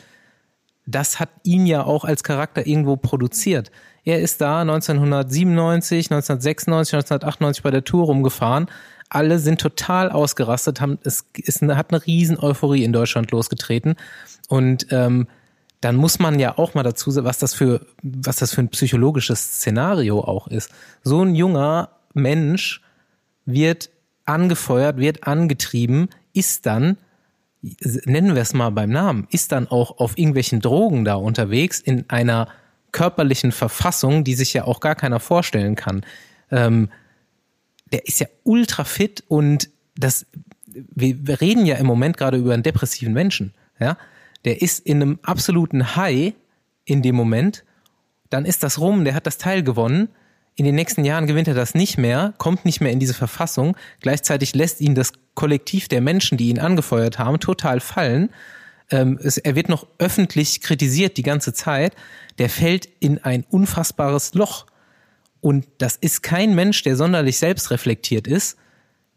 das 0.90 1.20
hat 1.20 1.28
ihn 1.42 1.66
ja 1.66 1.84
auch 1.84 2.04
als 2.04 2.24
Charakter 2.24 2.66
irgendwo 2.66 2.96
produziert. 2.96 3.70
Er 4.04 4.20
ist 4.20 4.40
da 4.40 4.62
1997, 4.62 6.10
1996, 6.10 6.94
1998 6.94 7.62
bei 7.62 7.70
der 7.70 7.84
Tour 7.84 8.06
rumgefahren. 8.06 8.68
Alle 9.10 9.38
sind 9.38 9.60
total 9.60 10.10
ausgerastet, 10.10 10.80
haben, 10.80 10.98
es 11.04 11.26
ist 11.34 11.62
eine, 11.62 11.76
hat 11.76 11.92
eine 11.92 12.04
riesen 12.06 12.38
Euphorie 12.38 12.84
in 12.84 12.94
Deutschland 12.94 13.30
losgetreten. 13.32 13.96
Und 14.48 14.86
ähm, 14.90 15.28
dann 15.82 15.96
muss 15.96 16.18
man 16.18 16.38
ja 16.38 16.56
auch 16.56 16.72
mal 16.72 16.82
dazu 16.82 17.10
sagen, 17.10 17.26
was 17.26 17.38
das 17.38 17.52
für, 17.52 17.86
was 18.02 18.36
das 18.36 18.54
für 18.54 18.62
ein 18.62 18.70
psychologisches 18.70 19.40
Szenario 19.40 20.20
auch 20.20 20.48
ist. 20.48 20.70
So 21.02 21.22
ein 21.22 21.34
junger 21.34 21.90
Mensch 22.18 22.82
wird 23.46 23.90
angefeuert, 24.24 24.98
wird 24.98 25.24
angetrieben, 25.24 26.08
ist 26.32 26.66
dann 26.66 26.98
nennen 27.62 28.34
wir 28.34 28.42
es 28.42 28.54
mal 28.54 28.70
beim 28.70 28.90
Namen, 28.90 29.26
ist 29.30 29.52
dann 29.52 29.66
auch 29.66 29.98
auf 29.98 30.16
irgendwelchen 30.16 30.60
Drogen 30.60 31.04
da 31.04 31.14
unterwegs 31.14 31.80
in 31.80 32.08
einer 32.08 32.48
körperlichen 32.92 33.52
Verfassung, 33.52 34.24
die 34.24 34.34
sich 34.34 34.52
ja 34.52 34.64
auch 34.64 34.80
gar 34.80 34.94
keiner 34.94 35.20
vorstellen 35.20 35.74
kann. 35.74 36.04
Ähm, 36.50 36.88
der 37.92 38.06
ist 38.06 38.20
ja 38.20 38.26
ultra 38.44 38.84
fit 38.84 39.24
und 39.28 39.70
das, 39.96 40.26
wir, 40.66 41.26
wir 41.26 41.40
reden 41.40 41.66
ja 41.66 41.76
im 41.76 41.86
Moment 41.86 42.16
gerade 42.16 42.36
über 42.36 42.54
einen 42.54 42.62
depressiven 42.62 43.12
Menschen, 43.12 43.54
ja. 43.80 43.96
Der 44.44 44.62
ist 44.62 44.86
in 44.86 45.02
einem 45.02 45.18
absoluten 45.22 45.96
High 45.96 46.32
in 46.84 47.02
dem 47.02 47.16
Moment, 47.16 47.64
dann 48.30 48.44
ist 48.44 48.62
das 48.62 48.78
rum, 48.78 49.04
der 49.04 49.14
hat 49.14 49.26
das 49.26 49.36
Teil 49.36 49.64
gewonnen, 49.64 50.08
in 50.58 50.66
den 50.66 50.74
nächsten 50.74 51.04
Jahren 51.04 51.26
gewinnt 51.26 51.48
er 51.48 51.54
das 51.54 51.74
nicht 51.74 51.96
mehr, 51.96 52.34
kommt 52.36 52.64
nicht 52.64 52.80
mehr 52.80 52.92
in 52.92 53.00
diese 53.00 53.14
Verfassung, 53.14 53.76
gleichzeitig 54.00 54.54
lässt 54.54 54.80
ihn 54.80 54.94
das 54.94 55.12
Kollektiv 55.34 55.88
der 55.88 56.00
Menschen, 56.00 56.36
die 56.36 56.50
ihn 56.50 56.58
angefeuert 56.58 57.18
haben, 57.18 57.40
total 57.40 57.80
fallen. 57.80 58.30
Ähm, 58.90 59.18
es, 59.22 59.38
er 59.38 59.54
wird 59.54 59.68
noch 59.68 59.86
öffentlich 59.98 60.60
kritisiert 60.60 61.16
die 61.16 61.22
ganze 61.22 61.52
Zeit 61.52 61.94
der 62.38 62.48
fällt 62.48 62.88
in 63.00 63.18
ein 63.18 63.44
unfassbares 63.50 64.34
Loch. 64.34 64.66
Und 65.40 65.66
das 65.78 65.96
ist 65.96 66.22
kein 66.22 66.54
Mensch, 66.54 66.82
der 66.82 66.96
sonderlich 66.96 67.38
selbstreflektiert 67.38 68.26
ist, 68.26 68.56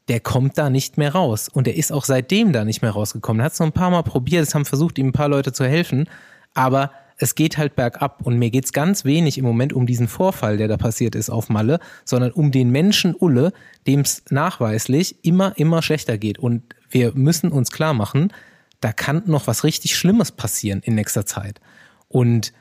der 0.08 0.20
kommt 0.20 0.58
da 0.58 0.70
nicht 0.70 0.98
mehr 0.98 1.14
raus. 1.14 1.48
Und 1.48 1.68
er 1.68 1.76
ist 1.76 1.92
auch 1.92 2.06
seitdem 2.06 2.52
da 2.52 2.66
nicht 2.66 2.82
mehr 2.82 2.92
rausgekommen. 2.92 3.42
Er 3.42 3.46
hat 3.46 3.54
es 3.54 3.60
noch 3.60 3.68
ein 3.68 3.74
paar 3.74 3.92
Mal 3.92 4.04
probiert, 4.04 4.44
es 4.44 4.56
haben 4.56 4.66
versucht, 4.66 4.98
ihm 4.98 5.08
ein 5.08 5.14
paar 5.14 5.30
Leute 5.30 5.54
zu 5.54 5.66
helfen, 5.66 6.10
aber 6.54 6.92
es 7.22 7.36
geht 7.36 7.60
halt 7.60 7.76
bergab 7.76 8.24
und 8.24 8.40
mir 8.40 8.50
geht's 8.50 8.74
ganz 8.74 9.06
wenig 9.06 9.38
im 9.38 9.46
Moment 9.46 9.74
um 9.74 9.86
diesen 9.86 10.08
Vorfall, 10.08 10.58
der 10.58 10.68
da 10.68 10.78
passiert 10.78 11.14
ist 11.14 11.30
auf 11.30 11.50
Malle, 11.50 11.80
sondern 12.04 12.32
um 12.32 12.52
den 12.52 12.72
Menschen 12.72 13.14
Ulle, 13.16 13.54
dem 13.86 14.00
es 14.00 14.24
nachweislich 14.32 15.24
immer, 15.24 15.56
immer 15.56 15.84
schlechter 15.84 16.18
geht. 16.18 16.40
Und 16.40 16.64
wir 16.90 17.14
müssen 17.14 17.52
uns 17.52 17.70
klar 17.70 17.94
machen, 17.94 18.34
da 18.80 18.92
kann 18.92 19.22
noch 19.28 19.46
was 19.46 19.64
richtig 19.64 19.96
Schlimmes 19.96 20.32
passieren 20.32 20.82
in 20.84 20.96
nächster 20.96 21.28
Zeit. 21.28 21.62
Und 22.08 22.54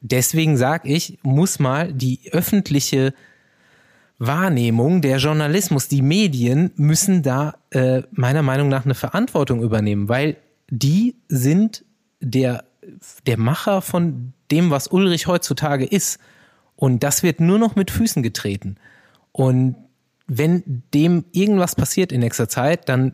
deswegen 0.00 0.56
sage 0.56 0.88
ich, 0.88 1.18
muss 1.24 1.58
mal 1.58 1.92
die 1.92 2.20
öffentliche 2.30 3.12
Wahrnehmung, 4.20 5.02
der 5.02 5.18
Journalismus, 5.18 5.88
die 5.88 6.02
Medien 6.02 6.70
müssen 6.76 7.24
da 7.24 7.56
äh, 7.70 8.02
meiner 8.12 8.42
Meinung 8.42 8.68
nach 8.68 8.84
eine 8.84 8.94
Verantwortung 8.94 9.64
übernehmen, 9.64 10.08
weil 10.08 10.36
die 10.70 11.16
sind 11.26 11.84
der, 12.20 12.62
der 13.26 13.38
Macher 13.38 13.82
von 13.82 14.32
dem, 14.50 14.70
was 14.70 14.88
Ulrich 14.88 15.26
heutzutage 15.26 15.84
ist. 15.84 16.18
Und 16.76 17.02
das 17.02 17.22
wird 17.22 17.40
nur 17.40 17.58
noch 17.58 17.74
mit 17.76 17.90
Füßen 17.90 18.22
getreten. 18.22 18.76
Und 19.32 19.76
wenn 20.26 20.82
dem 20.92 21.24
irgendwas 21.32 21.74
passiert 21.74 22.12
in 22.12 22.20
nächster 22.20 22.48
Zeit, 22.48 22.88
dann 22.88 23.12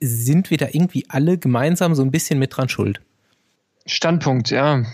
sind 0.00 0.50
wir 0.50 0.56
da 0.56 0.66
irgendwie 0.66 1.04
alle 1.08 1.38
gemeinsam 1.38 1.94
so 1.94 2.02
ein 2.02 2.10
bisschen 2.10 2.38
mit 2.38 2.56
dran 2.56 2.68
schuld. 2.68 3.00
Standpunkt, 3.86 4.50
ja. 4.50 4.84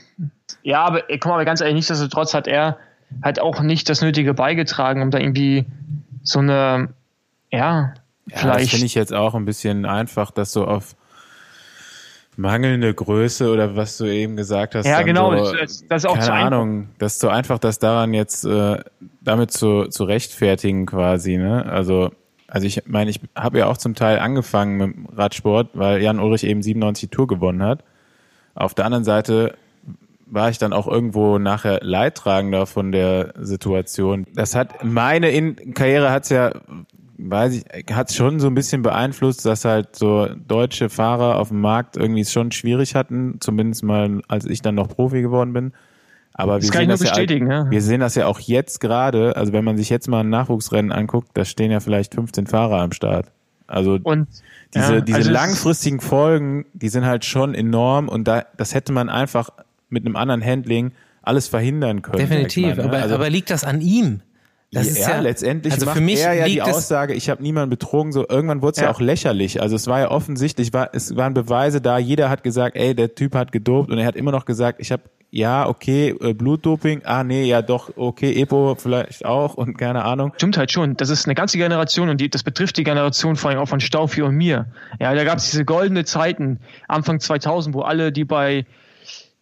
Ja, 0.62 0.84
aber 0.84 1.02
guck 1.08 1.26
mal, 1.26 1.44
ganz 1.44 1.60
ehrlich, 1.60 1.76
nichtsdestotrotz 1.76 2.34
hat 2.34 2.48
er 2.48 2.78
halt 3.22 3.40
auch 3.40 3.60
nicht 3.60 3.88
das 3.88 4.00
Nötige 4.00 4.34
beigetragen, 4.34 5.02
um 5.02 5.10
da 5.10 5.18
irgendwie 5.18 5.66
so 6.22 6.40
eine, 6.40 6.94
ja, 7.52 7.94
ja 8.26 8.36
vielleicht. 8.36 8.64
Das 8.64 8.70
finde 8.70 8.86
ich 8.86 8.94
jetzt 8.94 9.12
auch 9.12 9.34
ein 9.34 9.44
bisschen 9.44 9.84
einfach, 9.84 10.30
das 10.30 10.52
so 10.52 10.66
auf 10.66 10.96
mangelnde 12.36 12.92
Größe 12.92 13.50
oder 13.50 13.76
was 13.76 13.96
du 13.98 14.04
eben 14.04 14.36
gesagt 14.36 14.74
hast. 14.74 14.86
Ja, 14.86 15.02
genau. 15.02 15.36
So, 15.44 15.54
das, 15.54 15.86
das, 15.88 16.04
ist 16.04 16.10
auch 16.10 16.18
keine 16.18 16.32
Ahnung, 16.32 16.88
das 16.98 17.14
ist 17.14 17.20
so 17.20 17.28
einfach, 17.28 17.58
das 17.58 17.78
daran 17.78 18.14
jetzt 18.14 18.44
äh, 18.44 18.78
damit 19.22 19.50
zu, 19.50 19.86
zu 19.86 20.04
rechtfertigen 20.04 20.86
quasi. 20.86 21.36
Ne? 21.36 21.64
Also, 21.66 22.10
also 22.46 22.66
ich 22.66 22.82
meine, 22.86 23.10
ich 23.10 23.20
habe 23.34 23.58
ja 23.58 23.66
auch 23.66 23.76
zum 23.76 23.94
Teil 23.94 24.18
angefangen 24.18 24.76
mit 24.76 24.94
dem 24.94 25.06
Radsport, 25.06 25.70
weil 25.74 26.02
Jan 26.02 26.20
Ulrich 26.20 26.44
eben 26.44 26.62
97 26.62 27.10
Tour 27.10 27.26
gewonnen 27.26 27.62
hat. 27.62 27.82
Auf 28.54 28.74
der 28.74 28.84
anderen 28.84 29.04
Seite 29.04 29.54
war 30.26 30.50
ich 30.50 30.58
dann 30.58 30.72
auch 30.72 30.88
irgendwo 30.88 31.38
nachher 31.38 31.80
Leidtragender 31.82 32.66
von 32.66 32.92
der 32.92 33.32
Situation. 33.38 34.26
Das 34.34 34.54
hat 34.54 34.84
meine 34.84 35.30
In 35.30 35.74
Karriere 35.74 36.10
hat's 36.10 36.30
ja, 36.30 36.52
weiß 37.18 37.54
ich, 37.54 37.94
hat's 37.94 38.14
schon 38.14 38.40
so 38.40 38.46
ein 38.46 38.54
bisschen 38.54 38.82
beeinflusst, 38.82 39.44
dass 39.46 39.64
halt 39.64 39.96
so 39.96 40.28
deutsche 40.46 40.88
Fahrer 40.88 41.38
auf 41.38 41.48
dem 41.48 41.60
Markt 41.60 41.96
irgendwie 41.96 42.20
es 42.20 42.32
schon 42.32 42.52
schwierig 42.52 42.94
hatten, 42.94 43.36
zumindest 43.40 43.82
mal 43.82 44.20
als 44.28 44.44
ich 44.44 44.62
dann 44.62 44.74
noch 44.74 44.88
Profi 44.88 45.22
geworden 45.22 45.52
bin. 45.52 45.72
Aber 46.38 46.60
wir 46.60 46.68
sehen, 46.68 46.88
das 46.90 47.00
ja, 47.00 47.18
ja. 47.18 47.70
wir 47.70 47.80
sehen 47.80 48.00
das 48.00 48.14
ja 48.14 48.26
auch 48.26 48.40
jetzt 48.40 48.80
gerade, 48.80 49.36
also 49.36 49.54
wenn 49.54 49.64
man 49.64 49.78
sich 49.78 49.88
jetzt 49.88 50.06
mal 50.06 50.20
ein 50.20 50.28
Nachwuchsrennen 50.28 50.92
anguckt, 50.92 51.30
da 51.32 51.46
stehen 51.46 51.70
ja 51.70 51.80
vielleicht 51.80 52.14
15 52.14 52.46
Fahrer 52.46 52.80
am 52.82 52.92
Start. 52.92 53.32
Also 53.66 53.98
und, 54.02 54.28
diese, 54.74 54.96
ja, 54.96 55.00
diese 55.00 55.16
also 55.18 55.30
langfristigen 55.30 56.00
Folgen, 56.00 56.66
die 56.74 56.90
sind 56.90 57.06
halt 57.06 57.24
schon 57.24 57.54
enorm 57.54 58.08
und 58.08 58.28
da, 58.28 58.44
das 58.58 58.74
hätte 58.74 58.92
man 58.92 59.08
einfach 59.08 59.48
mit 59.88 60.04
einem 60.04 60.14
anderen 60.14 60.44
Handling 60.44 60.92
alles 61.22 61.48
verhindern 61.48 62.02
können. 62.02 62.18
Definitiv, 62.18 62.76
mal, 62.76 62.76
ne? 62.76 62.84
aber, 62.84 62.96
also, 62.98 63.14
aber 63.14 63.30
liegt 63.30 63.50
das 63.50 63.64
an 63.64 63.80
ihm? 63.80 64.20
Das 64.76 64.86
ja, 64.86 64.92
ist 64.92 65.08
ja 65.08 65.20
letztendlich 65.20 65.72
also 65.72 65.86
macht 65.86 65.96
für 65.96 66.02
mich 66.02 66.20
er 66.20 66.34
ja 66.34 66.44
die 66.44 66.60
Aussage, 66.60 67.14
ich 67.14 67.30
habe 67.30 67.42
niemanden 67.42 67.70
betrogen, 67.70 68.12
so 68.12 68.28
irgendwann 68.28 68.60
wurde 68.60 68.72
es 68.72 68.76
ja. 68.78 68.84
ja. 68.84 68.90
auch 68.90 69.00
lächerlich. 69.00 69.62
Also 69.62 69.74
es 69.74 69.86
war 69.86 70.00
ja 70.00 70.10
offensichtlich, 70.10 70.74
war, 70.74 70.90
es 70.92 71.16
waren 71.16 71.32
Beweise 71.32 71.80
da, 71.80 71.96
jeder 71.96 72.28
hat 72.28 72.42
gesagt, 72.42 72.76
ey, 72.76 72.94
der 72.94 73.14
Typ 73.14 73.34
hat 73.34 73.52
gedopt 73.52 73.90
und 73.90 73.98
er 73.98 74.04
hat 74.04 74.16
immer 74.16 74.32
noch 74.32 74.44
gesagt, 74.44 74.78
ich 74.80 74.92
habe 74.92 75.02
ja, 75.30 75.66
okay, 75.66 76.14
äh, 76.20 76.34
Blutdoping, 76.34 77.02
ah 77.04 77.24
nee, 77.24 77.44
ja 77.44 77.62
doch, 77.62 77.90
okay, 77.96 78.40
Epo 78.40 78.76
vielleicht 78.78 79.24
auch 79.24 79.54
und 79.54 79.76
keine 79.76 80.04
Ahnung. 80.04 80.32
Stimmt 80.36 80.56
halt 80.56 80.70
schon, 80.70 80.96
das 80.96 81.08
ist 81.08 81.26
eine 81.26 81.34
ganze 81.34 81.58
Generation 81.58 82.10
und 82.10 82.20
die, 82.20 82.28
das 82.28 82.42
betrifft 82.42 82.76
die 82.76 82.84
Generation 82.84 83.36
vor 83.36 83.50
allem 83.50 83.58
auch 83.58 83.68
von 83.68 83.80
Staufi 83.80 84.22
und 84.22 84.34
mir. 84.34 84.66
Ja, 85.00 85.14
da 85.14 85.24
gab 85.24 85.38
es 85.38 85.50
diese 85.50 85.64
goldene 85.64 86.04
Zeiten, 86.04 86.60
Anfang 86.86 87.18
2000, 87.18 87.74
wo 87.74 87.80
alle, 87.80 88.12
die 88.12 88.24
bei 88.24 88.66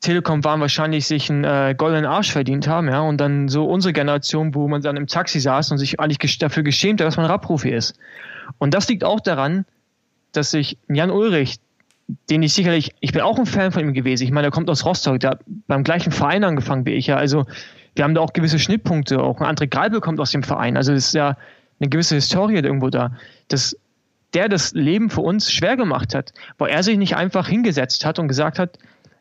Telekom 0.05 0.45
waren, 0.45 0.61
wahrscheinlich 0.61 1.07
sich 1.07 1.31
einen 1.31 1.45
äh, 1.45 1.75
goldenen 1.77 2.07
Arsch 2.07 2.33
verdient 2.33 2.69
haben, 2.69 2.89
ja, 2.89 3.01
und 3.01 3.19
dann 3.21 3.49
so 3.49 3.65
unsere 3.65 3.93
Generation, 3.93 4.55
wo 4.55 4.69
man 4.69 4.83
dann 4.83 4.97
im 4.97 5.07
Taxi 5.07 5.41
saß 5.41 5.73
und 5.73 5.79
sich 5.79 5.99
eigentlich 5.99 6.39
dafür 6.39 6.63
geschämt 6.63 7.01
hat, 7.01 7.07
dass 7.09 7.17
man 7.17 7.27
Radprofi 7.27 7.71
ist. 7.71 7.99
Und 8.59 8.75
das 8.75 8.89
liegt 8.89 9.05
auch 9.05 9.21
daran, 9.21 9.65
dass 10.33 10.51
sich 10.51 10.79
Jan 10.89 11.11
Ulrich, 11.11 11.57
den 12.29 12.43
ich 12.43 12.53
sicherlich, 12.53 12.95
ich 13.01 13.13
bin 13.13 13.23
auch 13.23 13.39
ein 13.39 13.47
Fan 13.47 13.73
von 13.73 13.83
ihm 13.83 13.95
gewesen. 13.95 14.25
Ich 14.25 14.31
meine, 14.31 14.49
er 14.49 14.51
kommt 14.51 14.69
aus 14.69 14.85
Rostock, 14.85 15.21
der 15.21 15.31
hat 15.31 15.41
beim 15.67 15.85
gleichen 15.85 16.13
Verein 16.13 16.45
angefangen 16.45 16.85
wie 16.85 16.93
ich, 16.93 17.07
ja. 17.07 17.17
Also 17.17 17.47
wir 17.95 18.05
haben 18.05 18.15
da 18.15 18.21
auch 18.21 18.33
gewisse 18.33 18.59
Schnittpunkte. 18.59 19.23
Auch 19.23 19.41
ein 19.41 19.57
André 19.57 19.69
Greibel 19.69 20.01
kommt 20.01 20.21
aus 20.21 20.33
dem 20.33 20.43
Verein. 20.43 20.77
Also 20.77 20.93
es 20.93 21.07
ist 21.07 21.15
ja 21.15 21.37
eine 21.81 21.89
gewisse 21.89 22.17
Historie 22.17 22.57
irgendwo 22.57 22.91
da. 22.91 23.13
Dass 23.49 23.77
der 24.35 24.49
das 24.49 24.73
Leben 24.75 25.11
für 25.11 25.21
uns 25.21 25.51
schwer 25.51 25.77
gemacht 25.77 26.15
hat, 26.15 26.33
weil 26.59 26.71
er 26.71 26.83
sich 26.83 26.99
nicht 26.99 27.17
einfach 27.17 27.49
hingesetzt 27.49 28.05
hat 28.05 28.19
und 28.19 28.29
gesagt 28.29 28.59
hat, 28.59 28.79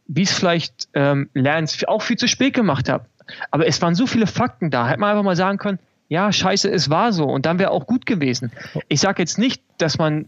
wie 0.08 0.24
es 0.24 0.32
vielleicht 0.32 0.88
ähm, 0.94 1.30
Lance 1.34 1.88
auch 1.88 2.02
viel 2.02 2.18
zu 2.18 2.28
spät 2.28 2.54
gemacht 2.54 2.90
hat. 2.90 3.06
Aber 3.52 3.68
es 3.68 3.82
waren 3.82 3.96
so 3.96 4.06
viele 4.08 4.28
Fakten 4.28 4.70
da. 4.70 4.88
Hätte 4.88 5.00
man 5.00 5.12
einfach 5.12 5.24
mal 5.24 5.36
sagen 5.36 5.58
können, 5.58 5.80
ja, 6.10 6.32
scheiße, 6.32 6.70
es 6.70 6.90
war 6.90 7.14
so. 7.14 7.26
Und 7.26 7.46
dann 7.46 7.60
wäre 7.60 7.72
auch 7.72 7.88
gut 7.88 8.06
gewesen. 8.06 8.52
Ich 8.88 9.00
sage 9.00 9.22
jetzt 9.22 9.38
nicht, 9.38 9.64
dass 9.78 9.98
man, 9.98 10.26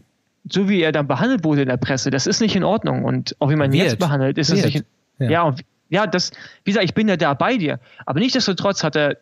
so 0.48 0.68
wie 0.68 0.80
er 0.80 0.92
dann 0.92 1.06
behandelt 1.06 1.44
wurde 1.44 1.62
in 1.62 1.68
der 1.68 1.76
Presse, 1.76 2.10
das 2.10 2.26
ist 2.26 2.40
nicht 2.40 2.56
in 2.56 2.64
Ordnung. 2.64 3.04
Und 3.04 3.36
auch 3.38 3.50
wie 3.50 3.56
man 3.56 3.72
Wird. 3.72 3.84
jetzt 3.84 3.98
behandelt, 3.98 4.38
ist 4.38 4.50
es 4.50 4.64
nicht. 4.64 4.84
In, 5.18 5.30
ja, 5.30 5.48
ja, 5.48 5.54
ja, 5.88 6.06
das, 6.06 6.32
wie 6.64 6.70
gesagt, 6.70 6.84
ich 6.84 6.94
bin 6.94 7.08
ja 7.08 7.16
da 7.16 7.34
bei 7.34 7.56
dir. 7.56 7.78
Aber 8.04 8.20
nichtsdestotrotz 8.20 8.82
hat 8.82 8.96
er 8.96 9.18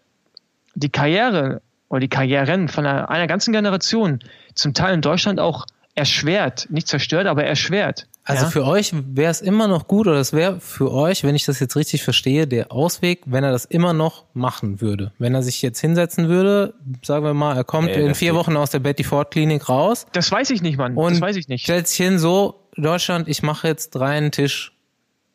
die 0.74 0.88
Karriere 0.88 1.60
oder 1.88 2.00
die 2.00 2.08
Karrieren 2.08 2.68
von 2.68 2.86
einer, 2.86 3.10
einer 3.10 3.26
ganzen 3.26 3.52
Generation 3.52 4.20
zum 4.54 4.72
Teil 4.74 4.94
in 4.94 5.00
Deutschland 5.00 5.40
auch 5.40 5.66
erschwert. 5.94 6.66
Nicht 6.70 6.88
zerstört, 6.88 7.26
aber 7.26 7.44
erschwert. 7.44 8.06
Also 8.26 8.44
ja? 8.44 8.50
für 8.50 8.64
euch 8.64 8.92
wäre 8.94 9.30
es 9.30 9.42
immer 9.42 9.68
noch 9.68 9.86
gut, 9.86 10.06
oder 10.06 10.18
es 10.18 10.32
wäre 10.32 10.58
für 10.58 10.90
euch, 10.90 11.24
wenn 11.24 11.34
ich 11.34 11.44
das 11.44 11.60
jetzt 11.60 11.76
richtig 11.76 12.02
verstehe, 12.02 12.46
der 12.46 12.72
Ausweg, 12.72 13.20
wenn 13.26 13.44
er 13.44 13.52
das 13.52 13.66
immer 13.66 13.92
noch 13.92 14.24
machen 14.32 14.80
würde. 14.80 15.12
Wenn 15.18 15.34
er 15.34 15.42
sich 15.42 15.60
jetzt 15.60 15.78
hinsetzen 15.80 16.28
würde, 16.28 16.72
sagen 17.02 17.24
wir 17.24 17.34
mal, 17.34 17.54
er 17.54 17.64
kommt 17.64 17.88
nee, 17.88 18.02
in 18.02 18.14
vier 18.14 18.32
geht. 18.32 18.40
Wochen 18.40 18.56
aus 18.56 18.70
der 18.70 18.78
Betty 18.78 19.04
Ford 19.04 19.30
Klinik 19.30 19.68
raus. 19.68 20.06
Das 20.12 20.32
weiß 20.32 20.50
ich 20.50 20.62
nicht, 20.62 20.78
Mann. 20.78 20.96
Und 20.96 21.12
das 21.12 21.20
weiß 21.20 21.36
ich 21.36 21.48
nicht. 21.48 21.64
Stellt 21.64 21.86
sich 21.86 21.98
hin, 21.98 22.18
so, 22.18 22.66
Deutschland, 22.76 23.28
ich 23.28 23.42
mache 23.42 23.68
jetzt 23.68 23.94
reinen 24.00 24.32
Tisch. 24.32 24.72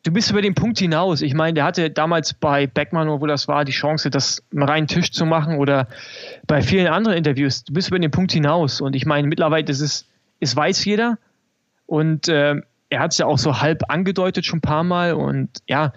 Du 0.02 0.10
bist 0.10 0.30
über 0.30 0.42
den 0.42 0.54
Punkt 0.54 0.78
hinaus. 0.78 1.20
Ich 1.22 1.34
meine, 1.34 1.54
der 1.54 1.64
hatte 1.64 1.90
damals 1.90 2.32
bei 2.34 2.66
Beckmann, 2.66 3.08
wo 3.08 3.26
das 3.26 3.46
war, 3.48 3.64
die 3.64 3.72
Chance, 3.72 4.10
das 4.10 4.42
einen 4.50 4.62
reinen 4.62 4.86
Tisch 4.88 5.12
zu 5.12 5.26
machen 5.26 5.58
oder 5.58 5.88
bei 6.46 6.62
vielen 6.62 6.86
anderen 6.86 7.18
Interviews. 7.18 7.64
Du 7.64 7.74
bist 7.74 7.88
über 7.88 7.98
den 7.98 8.10
Punkt 8.10 8.32
hinaus. 8.32 8.80
Und 8.80 8.96
ich 8.96 9.04
meine, 9.04 9.28
mittlerweile 9.28 9.66
ist 9.66 9.80
es, 9.80 10.06
es 10.40 10.54
weiß 10.56 10.84
jeder. 10.84 11.18
Und 11.86 12.28
äh, 12.28 12.56
er 12.90 13.00
hat 13.00 13.12
es 13.12 13.18
ja 13.18 13.26
auch 13.26 13.38
so 13.38 13.60
halb 13.60 13.84
angedeutet 13.88 14.44
schon 14.44 14.58
ein 14.58 14.62
paar 14.62 14.82
Mal 14.82 15.14
und 15.14 15.50
ja, 15.68 15.92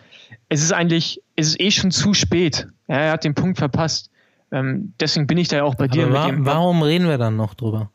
es 0.47 0.61
ist 0.61 0.71
eigentlich, 0.71 1.21
es 1.35 1.47
ist 1.49 1.59
eh 1.59 1.71
schon 1.71 1.91
zu 1.91 2.13
spät. 2.13 2.67
Ja, 2.87 2.95
er 2.95 3.11
hat 3.13 3.23
den 3.23 3.33
Punkt 3.33 3.57
verpasst. 3.57 4.11
Ähm, 4.51 4.93
deswegen 4.99 5.25
bin 5.25 5.39
ich 5.39 5.47
da 5.47 5.57
ja 5.57 5.63
auch 5.63 5.75
bei 5.75 5.87
dir. 5.87 6.13
Wa 6.13 6.29
warum 6.37 6.83
reden 6.83 7.07
wir 7.07 7.17
dann 7.17 7.35
noch 7.35 7.55
drüber? 7.55 7.89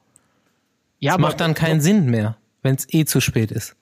Ja, 0.98 1.12
es 1.12 1.18
macht 1.18 1.40
dann 1.40 1.54
keinen 1.54 1.80
Sinn 1.80 2.06
mehr, 2.06 2.36
wenn 2.62 2.74
es 2.74 2.92
eh 2.92 3.04
zu 3.04 3.20
spät 3.20 3.52
ist. 3.52 3.76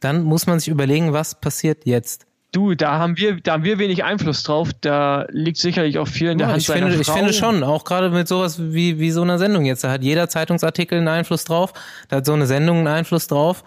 Dann 0.00 0.22
muss 0.22 0.46
man 0.46 0.58
sich 0.58 0.68
überlegen, 0.68 1.12
was 1.12 1.38
passiert 1.38 1.84
jetzt. 1.84 2.26
Du, 2.52 2.74
da 2.74 2.98
haben 2.98 3.16
wir, 3.16 3.40
da 3.40 3.54
haben 3.54 3.64
wir 3.64 3.78
wenig 3.78 4.04
Einfluss 4.04 4.42
drauf. 4.42 4.70
Da 4.80 5.26
liegt 5.30 5.56
sicherlich 5.56 5.98
auch 5.98 6.08
viel 6.08 6.30
in 6.30 6.38
der 6.38 6.48
ja, 6.48 6.52
Hand 6.52 6.62
ich 6.62 6.68
finde, 6.68 6.92
Frau. 6.92 7.00
Ich 7.00 7.10
finde 7.10 7.32
schon, 7.32 7.64
auch 7.64 7.84
gerade 7.84 8.10
mit 8.10 8.28
sowas 8.28 8.60
wie, 8.60 8.98
wie 8.98 9.10
so 9.10 9.22
einer 9.22 9.38
Sendung 9.38 9.64
jetzt. 9.64 9.84
Da 9.84 9.90
hat 9.90 10.02
jeder 10.02 10.28
Zeitungsartikel 10.28 10.98
einen 10.98 11.08
Einfluss 11.08 11.44
drauf. 11.44 11.72
Da 12.08 12.16
hat 12.16 12.26
so 12.26 12.34
eine 12.34 12.46
Sendung 12.46 12.78
einen 12.78 12.88
Einfluss 12.88 13.26
drauf 13.26 13.64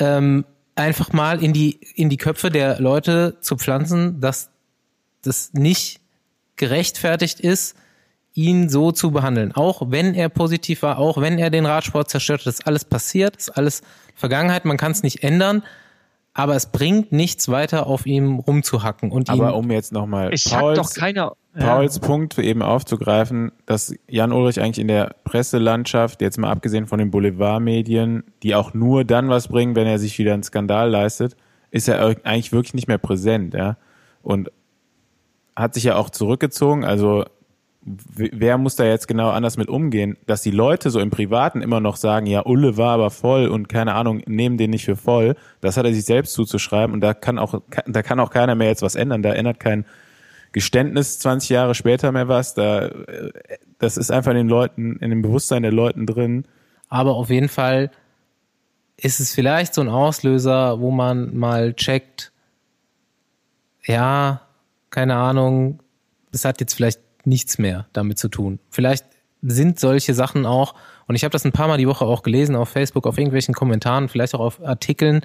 ähm, 0.00 0.44
einfach 0.74 1.12
mal 1.12 1.42
in 1.42 1.52
die, 1.52 1.78
in 1.94 2.08
die 2.08 2.16
Köpfe 2.16 2.50
der 2.50 2.80
Leute 2.80 3.36
zu 3.40 3.56
pflanzen, 3.56 4.20
dass 4.20 4.50
das 5.22 5.52
nicht 5.52 6.00
gerechtfertigt 6.56 7.40
ist, 7.40 7.76
ihn 8.32 8.68
so 8.68 8.92
zu 8.92 9.10
behandeln. 9.10 9.52
Auch 9.52 9.90
wenn 9.90 10.14
er 10.14 10.28
positiv 10.28 10.82
war, 10.82 10.98
auch 10.98 11.20
wenn 11.20 11.38
er 11.38 11.50
den 11.50 11.66
Radsport 11.66 12.08
zerstört 12.08 12.40
hat, 12.40 12.46
das 12.46 12.60
ist 12.60 12.66
alles 12.66 12.84
passiert, 12.84 13.36
das 13.36 13.48
ist 13.48 13.56
alles 13.56 13.82
Vergangenheit, 14.14 14.64
man 14.64 14.76
kann 14.76 14.92
es 14.92 15.02
nicht 15.02 15.22
ändern, 15.22 15.62
aber 16.32 16.54
es 16.54 16.66
bringt 16.66 17.12
nichts 17.12 17.48
weiter 17.48 17.86
auf 17.86 18.06
ihm 18.06 18.38
rumzuhacken. 18.38 19.10
Und 19.10 19.30
aber 19.30 19.56
um 19.56 19.70
jetzt 19.70 19.92
nochmal 19.92 20.30
Pauls, 20.30 20.78
doch 20.78 20.94
keiner, 20.94 21.32
Pauls 21.58 21.96
ja. 21.96 22.02
Punkt 22.02 22.38
eben 22.38 22.62
aufzugreifen, 22.62 23.50
dass 23.66 23.94
Jan 24.08 24.32
Ulrich 24.32 24.60
eigentlich 24.60 24.78
in 24.78 24.88
der 24.88 25.16
Presselandschaft, 25.24 26.22
jetzt 26.22 26.38
mal 26.38 26.50
abgesehen 26.50 26.86
von 26.86 26.98
den 26.98 27.10
Boulevardmedien, 27.10 28.24
die 28.42 28.54
auch 28.54 28.74
nur 28.74 29.04
dann 29.04 29.28
was 29.28 29.48
bringen, 29.48 29.74
wenn 29.74 29.86
er 29.86 29.98
sich 29.98 30.18
wieder 30.18 30.34
einen 30.34 30.44
Skandal 30.44 30.90
leistet, 30.90 31.36
ist 31.72 31.88
er 31.88 32.00
eigentlich 32.24 32.52
wirklich 32.52 32.74
nicht 32.74 32.88
mehr 32.88 32.98
präsent, 32.98 33.54
ja. 33.54 33.76
Und 34.22 34.50
hat 35.56 35.74
sich 35.74 35.84
ja 35.84 35.96
auch 35.96 36.10
zurückgezogen, 36.10 36.84
also 36.84 37.24
wer 37.82 38.58
muss 38.58 38.76
da 38.76 38.84
jetzt 38.84 39.08
genau 39.08 39.30
anders 39.30 39.56
mit 39.56 39.68
umgehen, 39.68 40.18
dass 40.26 40.42
die 40.42 40.50
Leute 40.50 40.90
so 40.90 41.00
im 41.00 41.10
Privaten 41.10 41.62
immer 41.62 41.80
noch 41.80 41.96
sagen, 41.96 42.26
ja, 42.26 42.44
Ulle 42.44 42.76
war 42.76 42.92
aber 42.92 43.10
voll 43.10 43.48
und 43.48 43.68
keine 43.68 43.94
Ahnung, 43.94 44.22
nehmen 44.26 44.58
den 44.58 44.70
nicht 44.70 44.84
für 44.84 44.96
voll. 44.96 45.34
Das 45.60 45.76
hat 45.76 45.86
er 45.86 45.94
sich 45.94 46.04
selbst 46.04 46.34
zuzuschreiben 46.34 46.92
und 46.92 47.00
da 47.00 47.14
kann 47.14 47.38
auch, 47.38 47.62
da 47.86 48.02
kann 48.02 48.20
auch 48.20 48.30
keiner 48.30 48.54
mehr 48.54 48.68
jetzt 48.68 48.82
was 48.82 48.96
ändern. 48.96 49.22
Da 49.22 49.32
ändert 49.32 49.60
kein 49.60 49.86
Geständnis 50.52 51.18
20 51.20 51.50
Jahre 51.50 51.74
später 51.74 52.12
mehr 52.12 52.28
was. 52.28 52.54
Da, 52.54 52.90
das 53.78 53.96
ist 53.96 54.10
einfach 54.10 54.32
in 54.32 54.38
den 54.38 54.48
Leuten, 54.48 54.96
in 54.96 55.10
dem 55.10 55.22
Bewusstsein 55.22 55.62
der 55.62 55.72
Leuten 55.72 56.06
drin. 56.06 56.44
Aber 56.88 57.14
auf 57.14 57.30
jeden 57.30 57.48
Fall 57.48 57.90
ist 58.98 59.20
es 59.20 59.32
vielleicht 59.34 59.72
so 59.72 59.80
ein 59.80 59.88
Auslöser, 59.88 60.80
wo 60.80 60.90
man 60.90 61.34
mal 61.34 61.72
checkt, 61.72 62.32
ja, 63.84 64.42
keine 64.90 65.16
Ahnung, 65.16 65.80
es 66.32 66.44
hat 66.44 66.60
jetzt 66.60 66.74
vielleicht 66.74 67.00
nichts 67.26 67.58
mehr 67.58 67.86
damit 67.92 68.18
zu 68.18 68.28
tun. 68.28 68.58
Vielleicht 68.70 69.04
sind 69.42 69.80
solche 69.80 70.14
Sachen 70.14 70.46
auch, 70.46 70.74
und 71.06 71.14
ich 71.14 71.24
habe 71.24 71.32
das 71.32 71.44
ein 71.44 71.52
paar 71.52 71.68
Mal 71.68 71.78
die 71.78 71.88
Woche 71.88 72.04
auch 72.04 72.22
gelesen 72.22 72.56
auf 72.56 72.68
Facebook, 72.68 73.06
auf 73.06 73.18
irgendwelchen 73.18 73.54
Kommentaren, 73.54 74.08
vielleicht 74.08 74.34
auch 74.34 74.40
auf 74.40 74.64
Artikeln, 74.64 75.22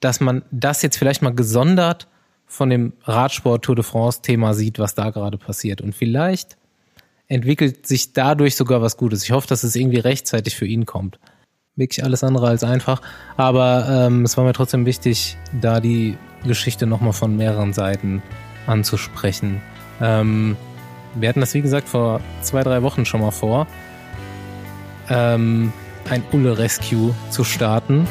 dass 0.00 0.20
man 0.20 0.42
das 0.50 0.82
jetzt 0.82 0.98
vielleicht 0.98 1.22
mal 1.22 1.34
gesondert 1.34 2.08
von 2.46 2.70
dem 2.70 2.92
Radsport 3.04 3.64
Tour 3.64 3.76
de 3.76 3.84
France 3.84 4.22
Thema 4.22 4.54
sieht, 4.54 4.78
was 4.78 4.94
da 4.94 5.10
gerade 5.10 5.38
passiert. 5.38 5.80
Und 5.80 5.94
vielleicht 5.94 6.56
entwickelt 7.28 7.86
sich 7.86 8.12
dadurch 8.12 8.56
sogar 8.56 8.82
was 8.82 8.96
Gutes. 8.96 9.24
Ich 9.24 9.32
hoffe, 9.32 9.48
dass 9.48 9.64
es 9.64 9.74
irgendwie 9.74 9.98
rechtzeitig 9.98 10.54
für 10.54 10.66
ihn 10.66 10.86
kommt. 10.86 11.18
Wirklich 11.74 12.04
alles 12.04 12.24
andere 12.24 12.48
als 12.48 12.62
einfach. 12.64 13.02
Aber 13.36 13.86
ähm, 13.88 14.24
es 14.24 14.36
war 14.36 14.44
mir 14.44 14.52
trotzdem 14.52 14.86
wichtig, 14.86 15.36
da 15.60 15.80
die 15.80 16.16
Geschichte 16.44 16.86
nochmal 16.86 17.12
von 17.12 17.36
mehreren 17.36 17.72
Seiten 17.72 18.22
anzusprechen. 18.66 19.60
Ähm, 20.00 20.56
wir 21.18 21.28
hatten 21.28 21.40
das, 21.40 21.54
wie 21.54 21.62
gesagt, 21.62 21.88
vor 21.88 22.20
zwei, 22.42 22.62
drei 22.62 22.82
Wochen 22.82 23.04
schon 23.04 23.20
mal 23.20 23.30
vor, 23.30 23.66
ähm, 25.08 25.72
ein 26.10 26.22
Ulle-Rescue 26.32 27.14
zu 27.30 27.44
starten. 27.44 28.06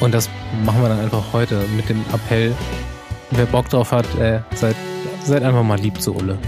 Und 0.00 0.12
das 0.12 0.28
machen 0.64 0.82
wir 0.82 0.88
dann 0.88 1.00
einfach 1.00 1.32
heute 1.32 1.62
mit 1.74 1.88
dem 1.88 2.04
Appell, 2.12 2.54
wer 3.30 3.46
Bock 3.46 3.68
drauf 3.70 3.92
hat, 3.92 4.06
äh, 4.18 4.40
seid, 4.54 4.76
seid 5.24 5.42
einfach 5.42 5.62
mal 5.62 5.78
lieb 5.78 6.00
zu 6.00 6.14
Ulle. 6.14 6.38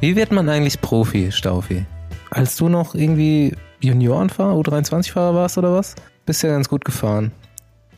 Wie 0.00 0.16
wird 0.16 0.32
man 0.32 0.48
eigentlich 0.48 0.80
Profi, 0.80 1.30
Staufi? 1.30 1.84
Als 2.30 2.56
du 2.56 2.68
noch 2.68 2.94
irgendwie 2.94 3.54
Juniorenfahrer, 3.80 4.54
U23-Fahrer 4.54 5.34
warst 5.34 5.58
oder 5.58 5.74
was? 5.74 5.94
Bist 6.26 6.42
ja 6.42 6.50
ganz 6.50 6.68
gut 6.68 6.84
gefahren. 6.84 7.30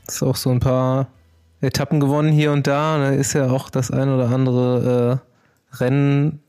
Ist 0.06 0.22
auch 0.22 0.36
so 0.36 0.50
ein 0.50 0.60
paar 0.60 1.06
Etappen 1.64 2.00
gewonnen 2.00 2.32
hier 2.32 2.52
und 2.52 2.66
da. 2.66 2.98
Da 2.98 3.10
ist 3.10 3.32
ja 3.32 3.50
auch 3.50 3.70
das 3.70 3.90
ein 3.90 4.08
oder 4.08 4.30
andere 4.30 5.20
äh, 5.72 5.76
Rennen, 5.76 6.40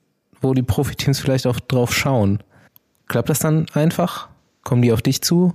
wo 0.41 0.53
die 0.53 0.63
Profiteams 0.63 1.19
vielleicht 1.19 1.47
auch 1.47 1.59
drauf 1.59 1.93
schauen. 1.93 2.39
Klappt 3.07 3.29
das 3.29 3.39
dann 3.39 3.65
einfach? 3.73 4.29
Kommen 4.63 4.81
die 4.81 4.91
auf 4.91 5.01
dich 5.01 5.21
zu? 5.21 5.53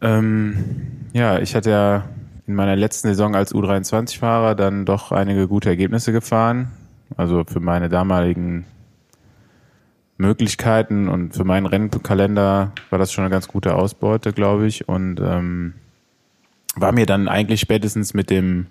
Ähm, 0.00 0.64
ja, 1.12 1.38
ich 1.38 1.54
hatte 1.54 1.70
ja 1.70 2.04
in 2.46 2.54
meiner 2.54 2.76
letzten 2.76 3.08
Saison 3.08 3.34
als 3.34 3.54
U23-Fahrer 3.54 4.54
dann 4.54 4.84
doch 4.84 5.12
einige 5.12 5.48
gute 5.48 5.68
Ergebnisse 5.68 6.12
gefahren. 6.12 6.70
Also 7.16 7.44
für 7.44 7.60
meine 7.60 7.88
damaligen 7.88 8.64
Möglichkeiten 10.16 11.08
und 11.08 11.34
für 11.34 11.44
meinen 11.44 11.66
Rennkalender 11.66 12.72
war 12.90 12.98
das 12.98 13.12
schon 13.12 13.24
eine 13.24 13.30
ganz 13.30 13.48
gute 13.48 13.74
Ausbeute, 13.74 14.32
glaube 14.32 14.66
ich. 14.66 14.88
Und 14.88 15.20
ähm, 15.20 15.74
war 16.74 16.92
mir 16.92 17.06
dann 17.06 17.28
eigentlich 17.28 17.60
spätestens 17.60 18.14
mit 18.14 18.30
dem 18.30 18.66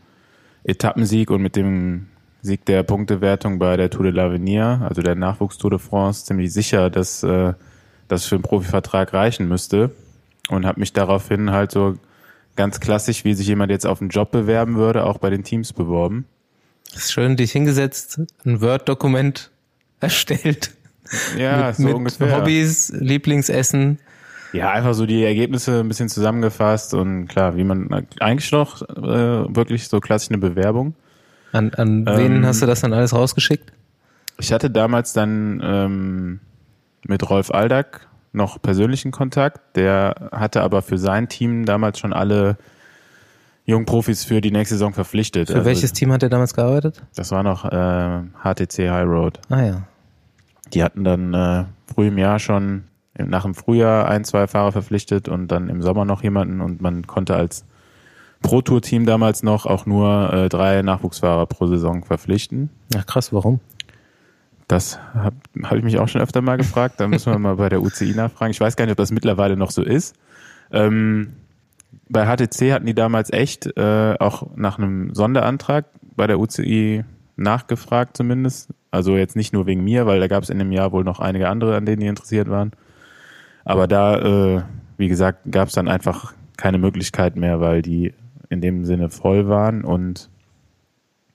Etappensieg 0.68 1.32
und 1.32 1.42
mit 1.42 1.56
dem 1.56 2.08
Sieg 2.42 2.66
der 2.66 2.84
Punktewertung 2.84 3.58
bei 3.58 3.78
der 3.78 3.90
Tour 3.90 4.12
de 4.12 4.14
l'Avenir, 4.14 4.82
also 4.84 5.02
der 5.02 5.16
Nachwuchs-Tour 5.16 5.72
de 5.72 5.80
France, 5.80 6.26
ziemlich 6.26 6.54
sicher, 6.54 6.90
dass 6.90 7.24
äh, 7.24 7.54
das 8.08 8.26
für 8.26 8.36
einen 8.36 8.44
Profivertrag 8.44 9.14
reichen 9.14 9.48
müsste. 9.48 9.92
Und 10.50 10.66
habe 10.66 10.80
mich 10.80 10.94
daraufhin 10.94 11.52
halt 11.52 11.72
so 11.72 11.98
ganz 12.56 12.80
klassisch, 12.80 13.26
wie 13.26 13.34
sich 13.34 13.48
jemand 13.48 13.72
jetzt 13.72 13.86
auf 13.86 14.02
einen 14.02 14.10
Job 14.10 14.32
bewerben 14.32 14.76
würde, 14.76 15.06
auch 15.06 15.18
bei 15.18 15.30
den 15.30 15.44
Teams 15.44 15.74
beworben. 15.74 16.26
Ist 16.96 17.12
schön, 17.12 17.36
dich 17.36 17.52
hingesetzt, 17.52 18.22
ein 18.46 18.62
Word-Dokument 18.62 19.52
erstellt. 20.00 20.72
Ja, 21.38 21.68
mit, 21.68 21.76
so 21.76 21.84
mit 21.84 21.96
ungefähr. 21.96 22.38
Hobbys, 22.38 22.94
Lieblingsessen. 22.94 24.00
Ja, 24.54 24.72
einfach 24.72 24.94
so 24.94 25.06
die 25.06 25.24
Ergebnisse 25.24 25.82
ein 25.82 25.88
bisschen 25.88 26.10
zusammengefasst 26.10 26.94
und 26.94 27.28
klar, 27.28 27.58
wie 27.58 27.64
man 27.64 28.08
eigentlich 28.20 28.52
noch 28.52 28.82
äh, 28.82 28.96
wirklich 29.56 29.88
so 29.90 30.00
klassisch 30.00 30.30
eine 30.30 30.38
Bewerbung. 30.38 30.96
An, 31.52 31.74
an 31.74 32.06
wen 32.06 32.38
Ähm, 32.38 32.46
hast 32.46 32.62
du 32.62 32.66
das 32.66 32.82
dann 32.82 32.94
alles 32.94 33.14
rausgeschickt? 33.14 33.72
Ich 34.40 34.54
hatte 34.54 34.70
damals 34.70 35.14
dann 35.14 35.62
ähm, 35.64 36.40
mit 37.06 37.30
Rolf 37.30 37.52
Aldag 37.52 38.08
noch 38.34 38.62
persönlichen 38.62 39.12
Kontakt. 39.12 39.76
Der 39.76 40.30
hatte 40.32 40.62
aber 40.62 40.82
für 40.82 40.98
sein 40.98 41.28
Team 41.28 41.66
damals 41.66 42.00
schon 42.00 42.14
alle 42.14 42.58
Jungprofis 43.66 44.24
für 44.24 44.40
die 44.40 44.52
nächste 44.52 44.76
Saison 44.76 44.94
verpflichtet. 44.94 45.48
Für 45.50 45.56
Also 45.56 45.66
welches 45.66 45.92
Team 45.94 46.12
hat 46.12 46.24
er 46.24 46.30
damals 46.30 46.54
gearbeitet? 46.54 47.02
Das 47.16 47.32
war 47.32 47.44
noch 47.44 47.66
äh, 47.66 48.22
HTC 48.44 48.90
High 48.90 49.08
Road. 49.08 49.40
Ah 49.50 49.62
ja. 49.62 49.82
Die 50.74 50.84
hatten 50.84 51.04
dann 51.04 51.34
äh, 51.34 51.66
früh 51.94 52.08
im 52.08 52.18
Jahr 52.18 52.40
schon 52.40 52.84
nach 53.26 53.44
dem 53.44 53.56
Frühjahr 53.56 54.08
ein, 54.08 54.24
zwei 54.24 54.48
Fahrer 54.48 54.72
verpflichtet 54.72 55.28
und 55.28 55.48
dann 55.48 55.70
im 55.70 55.82
Sommer 55.82 56.06
noch 56.06 56.24
jemanden 56.24 56.62
und 56.62 56.82
man 56.82 57.08
konnte 57.08 57.36
als 57.36 57.66
Pro-Tour-Team 58.42 59.06
damals 59.06 59.44
noch 59.44 59.66
auch 59.66 59.86
nur 59.86 60.32
äh, 60.32 60.50
drei 60.50 60.82
Nachwuchsfahrer 60.82 61.48
pro 61.48 61.68
Saison 61.68 62.04
verpflichten. 62.04 62.70
Ach 62.96 63.06
krass, 63.06 63.34
warum? 63.34 63.60
Das 64.68 65.00
habe 65.14 65.38
hab 65.64 65.78
ich 65.78 65.84
mich 65.84 65.98
auch 65.98 66.08
schon 66.08 66.22
öfter 66.22 66.42
mal 66.42 66.58
gefragt. 66.58 67.00
Da 67.00 67.08
müssen 67.08 67.32
wir 67.32 67.40
mal 67.40 67.56
bei 67.56 67.70
der 67.70 67.82
UCI 67.82 68.14
nachfragen. 68.16 68.52
Ich 68.52 68.60
weiß 68.60 68.76
gar 68.76 68.86
nicht, 68.86 68.92
ob 68.92 68.98
das 68.98 69.12
mittlerweile 69.12 69.56
noch 69.56 69.72
so 69.72 69.82
ist. 69.82 70.16
Ähm, 70.72 71.34
bei 72.10 72.26
HTC 72.26 72.74
hatten 72.74 72.86
die 72.86 72.94
damals 72.94 73.32
echt 73.32 73.66
äh, 73.78 74.16
auch 74.20 74.48
nach 74.56 74.78
einem 74.78 75.14
Sonderantrag 75.14 75.86
bei 76.16 76.28
der 76.28 76.40
UCI 76.40 77.06
nachgefragt 77.38 78.18
zumindest. 78.18 78.70
Also 78.92 79.16
jetzt 79.16 79.36
nicht 79.36 79.54
nur 79.54 79.66
wegen 79.68 79.84
mir, 79.84 80.06
weil 80.06 80.20
da 80.20 80.28
gab 80.28 80.44
es 80.44 80.50
in 80.50 80.60
dem 80.60 80.72
Jahr 80.72 80.92
wohl 80.92 81.04
noch 81.04 81.20
einige 81.20 81.50
andere, 81.50 81.76
an 81.76 81.86
denen 81.86 82.02
die 82.02 82.08
interessiert 82.08 82.50
waren. 82.50 82.72
Aber 83.68 83.86
da, 83.86 84.16
äh, 84.56 84.62
wie 84.96 85.10
gesagt, 85.10 85.52
gab 85.52 85.68
es 85.68 85.74
dann 85.74 85.90
einfach 85.90 86.34
keine 86.56 86.78
Möglichkeit 86.78 87.36
mehr, 87.36 87.60
weil 87.60 87.82
die 87.82 88.14
in 88.48 88.62
dem 88.62 88.86
Sinne 88.86 89.10
voll 89.10 89.50
waren. 89.50 89.84
Und 89.84 90.30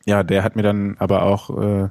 ja, 0.07 0.23
der 0.23 0.43
hat 0.43 0.57
mir 0.57 0.63
dann 0.63 0.97
aber 0.99 1.25
auch 1.25 1.51
äh, 1.63 1.89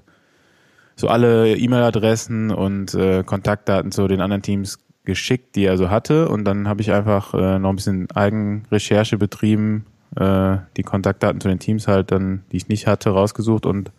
so 0.95 1.09
alle 1.09 1.55
E-Mail-Adressen 1.55 2.49
und 2.49 2.95
äh, 2.95 3.23
Kontaktdaten 3.23 3.91
zu 3.91 4.07
den 4.07 4.19
anderen 4.19 4.41
Teams 4.41 4.79
geschickt, 5.03 5.55
die 5.55 5.65
er 5.65 5.77
so 5.77 5.91
hatte. 5.91 6.27
Und 6.27 6.43
dann 6.45 6.67
habe 6.67 6.81
ich 6.81 6.91
einfach 6.91 7.35
äh, 7.35 7.59
noch 7.59 7.69
ein 7.69 7.75
bisschen 7.75 8.09
Eigenrecherche 8.09 9.19
betrieben, 9.19 9.85
äh, 10.15 10.57
die 10.75 10.83
Kontaktdaten 10.83 11.39
zu 11.39 11.49
den 11.49 11.59
Teams 11.59 11.87
halt 11.87 12.11
dann, 12.11 12.41
die 12.51 12.57
ich 12.57 12.67
nicht 12.67 12.87
hatte, 12.87 13.11
rausgesucht 13.11 13.67
und 13.67 13.91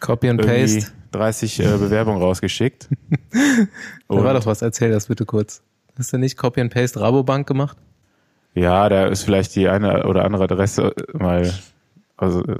Copy 0.00 0.30
and 0.30 0.44
Paste. 0.44 0.90
30 1.12 1.60
äh, 1.60 1.62
Bewerbungen 1.78 2.20
rausgeschickt. 2.22 2.88
Da 4.08 4.24
war 4.24 4.34
doch 4.34 4.46
was, 4.46 4.62
erzähl 4.62 4.90
das 4.90 5.06
bitte 5.06 5.24
kurz. 5.26 5.62
Hast 5.98 6.12
du 6.12 6.18
nicht 6.18 6.36
Copy 6.36 6.60
and 6.60 6.72
Paste 6.72 7.00
Rabobank 7.00 7.46
gemacht? 7.46 7.76
Ja, 8.54 8.88
da 8.88 9.06
ist 9.06 9.22
vielleicht 9.22 9.54
die 9.54 9.68
eine 9.68 10.06
oder 10.06 10.24
andere 10.24 10.44
Adresse 10.44 10.94
mal 11.12 11.52
also, 12.16 12.44
äh, 12.44 12.58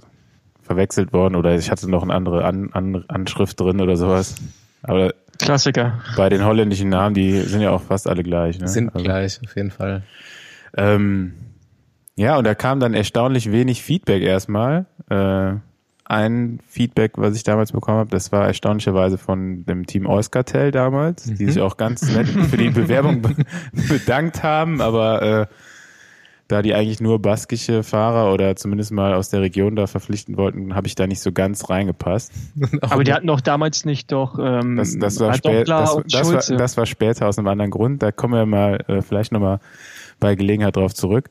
verwechselt 0.63 1.13
worden 1.13 1.35
oder 1.35 1.55
ich 1.55 1.71
hatte 1.71 1.91
noch 1.91 2.03
eine 2.03 2.15
andere 2.15 2.45
An 2.45 2.71
An 2.73 3.05
Anschrift 3.09 3.59
drin 3.59 3.81
oder 3.81 3.97
sowas. 3.97 4.37
Aber 4.83 5.13
Klassiker. 5.39 6.01
bei 6.17 6.29
den 6.29 6.45
holländischen 6.45 6.89
Namen, 6.89 7.15
die 7.15 7.41
sind 7.41 7.61
ja 7.61 7.71
auch 7.71 7.83
fast 7.83 8.09
alle 8.09 8.23
gleich. 8.23 8.59
Ne? 8.59 8.69
Sind 8.69 8.95
also, 8.95 9.05
gleich, 9.05 9.41
auf 9.45 9.57
jeden 9.57 9.71
Fall. 9.71 10.03
Ähm, 10.77 11.35
ja, 12.17 12.37
und 12.37 12.45
da 12.45 12.55
kam 12.55 12.81
dann 12.81 12.95
erstaunlich 12.95 13.51
wenig 13.51 13.83
Feedback 13.83 14.23
erstmal. 14.23 14.87
Äh, 15.09 15.55
ein 16.11 16.59
Feedback, 16.67 17.13
was 17.17 17.37
ich 17.37 17.45
damals 17.45 17.71
bekommen 17.71 17.99
habe, 17.99 18.11
das 18.11 18.33
war 18.33 18.47
erstaunlicherweise 18.47 19.17
von 19.17 19.65
dem 19.65 19.87
Team 19.87 20.07
Euskartel 20.07 20.73
damals, 20.73 21.23
die 21.25 21.47
sich 21.47 21.61
auch 21.61 21.77
ganz 21.77 22.03
nett 22.13 22.27
für 22.29 22.57
die 22.57 22.71
Bewerbung 22.71 23.23
be 23.23 23.37
bedankt 23.89 24.43
haben, 24.43 24.81
aber 24.81 25.23
äh, 25.23 25.47
da 26.49 26.63
die 26.63 26.75
eigentlich 26.75 27.01
nur 27.01 27.21
baskische 27.23 27.85
Fahrer 27.85 28.33
oder 28.35 28.57
zumindest 28.57 28.91
mal 28.91 29.15
aus 29.15 29.29
der 29.29 29.41
Region 29.41 29.77
da 29.77 29.87
verpflichten 29.87 30.37
wollten, 30.37 30.75
habe 30.75 30.89
ich 30.89 30.97
da 30.97 31.07
nicht 31.07 31.21
so 31.21 31.31
ganz 31.31 31.71
reingepasst. 31.71 32.33
Aber 32.83 33.05
die 33.05 33.13
hatten 33.13 33.29
doch 33.29 33.41
damals 33.41 33.85
nicht 33.85 34.11
doch 34.11 34.37
ähm, 34.37 34.75
Das, 34.75 34.99
das, 34.99 35.21
war, 35.21 35.31
Adoptler 35.31 35.87
spä 35.87 36.03
das, 36.11 36.29
das, 36.29 36.51
war, 36.51 36.57
das 36.57 36.77
war 36.77 36.87
später 36.87 37.29
aus 37.29 37.39
einem 37.39 37.47
anderen 37.47 37.71
Grund. 37.71 38.03
Da 38.03 38.11
kommen 38.11 38.35
wir 38.35 38.47
mal 38.47 38.85
äh, 38.89 39.01
vielleicht 39.01 39.31
nochmal 39.31 39.61
bei 40.19 40.35
Gelegenheit 40.35 40.75
drauf 40.75 40.93
zurück. 40.93 41.31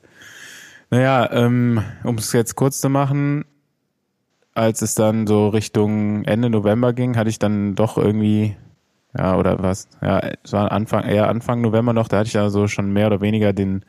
Naja, 0.88 1.30
ähm, 1.32 1.82
um 2.02 2.16
es 2.16 2.32
jetzt 2.32 2.56
kurz 2.56 2.80
zu 2.80 2.88
machen, 2.88 3.44
als 4.60 4.82
es 4.82 4.94
dann 4.94 5.26
so 5.26 5.48
Richtung 5.48 6.22
Ende 6.24 6.50
November 6.50 6.92
ging, 6.92 7.16
hatte 7.16 7.30
ich 7.30 7.38
dann 7.38 7.74
doch 7.74 7.96
irgendwie, 7.96 8.56
ja, 9.16 9.38
oder 9.38 9.62
was, 9.62 9.88
ja, 10.02 10.20
es 10.44 10.52
war 10.52 10.70
Anfang, 10.70 11.04
eher 11.04 11.28
Anfang 11.28 11.62
November 11.62 11.94
noch, 11.94 12.08
da 12.08 12.18
hatte 12.18 12.28
ich 12.28 12.38
also 12.38 12.68
schon 12.68 12.92
mehr 12.92 13.06
oder 13.06 13.22
weniger 13.22 13.54
den, 13.54 13.86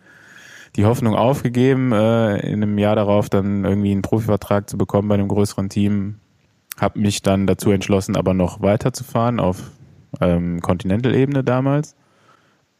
die 0.77 0.85
Hoffnung 0.85 1.13
aufgegeben, 1.13 1.91
äh, 1.91 2.37
in 2.39 2.63
einem 2.63 2.77
Jahr 2.77 2.95
darauf 2.95 3.29
dann 3.29 3.65
irgendwie 3.65 3.91
einen 3.91 4.01
Profivertrag 4.01 4.69
zu 4.69 4.77
bekommen 4.77 5.09
bei 5.09 5.15
einem 5.15 5.27
größeren 5.27 5.67
Team. 5.67 6.19
habe 6.79 6.99
mich 6.99 7.21
dann 7.21 7.47
dazu 7.47 7.71
entschlossen, 7.71 8.15
aber 8.15 8.33
noch 8.33 8.61
weiterzufahren 8.61 9.41
auf 9.41 9.71
ähm, 10.21 10.61
Continental-Ebene 10.61 11.43
damals. 11.43 11.95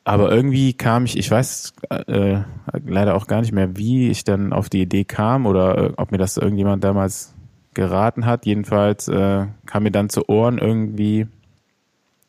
Aber 0.06 0.32
irgendwie 0.32 0.74
kam 0.74 1.04
ich, 1.04 1.18
ich 1.18 1.30
weiß 1.30 1.74
äh, 2.08 2.40
leider 2.86 3.16
auch 3.16 3.28
gar 3.28 3.42
nicht 3.42 3.52
mehr, 3.52 3.76
wie 3.76 4.10
ich 4.10 4.24
dann 4.24 4.54
auf 4.54 4.70
die 4.70 4.82
Idee 4.82 5.04
kam 5.04 5.46
oder 5.46 5.78
äh, 5.78 5.94
ob 5.98 6.12
mir 6.12 6.18
das 6.18 6.38
irgendjemand 6.38 6.84
damals 6.86 7.36
geraten 7.74 8.26
hat. 8.26 8.46
Jedenfalls 8.46 9.08
äh, 9.08 9.48
kam 9.66 9.84
mir 9.84 9.92
dann 9.92 10.10
zu 10.10 10.28
Ohren 10.30 10.58
irgendwie, 10.58 11.28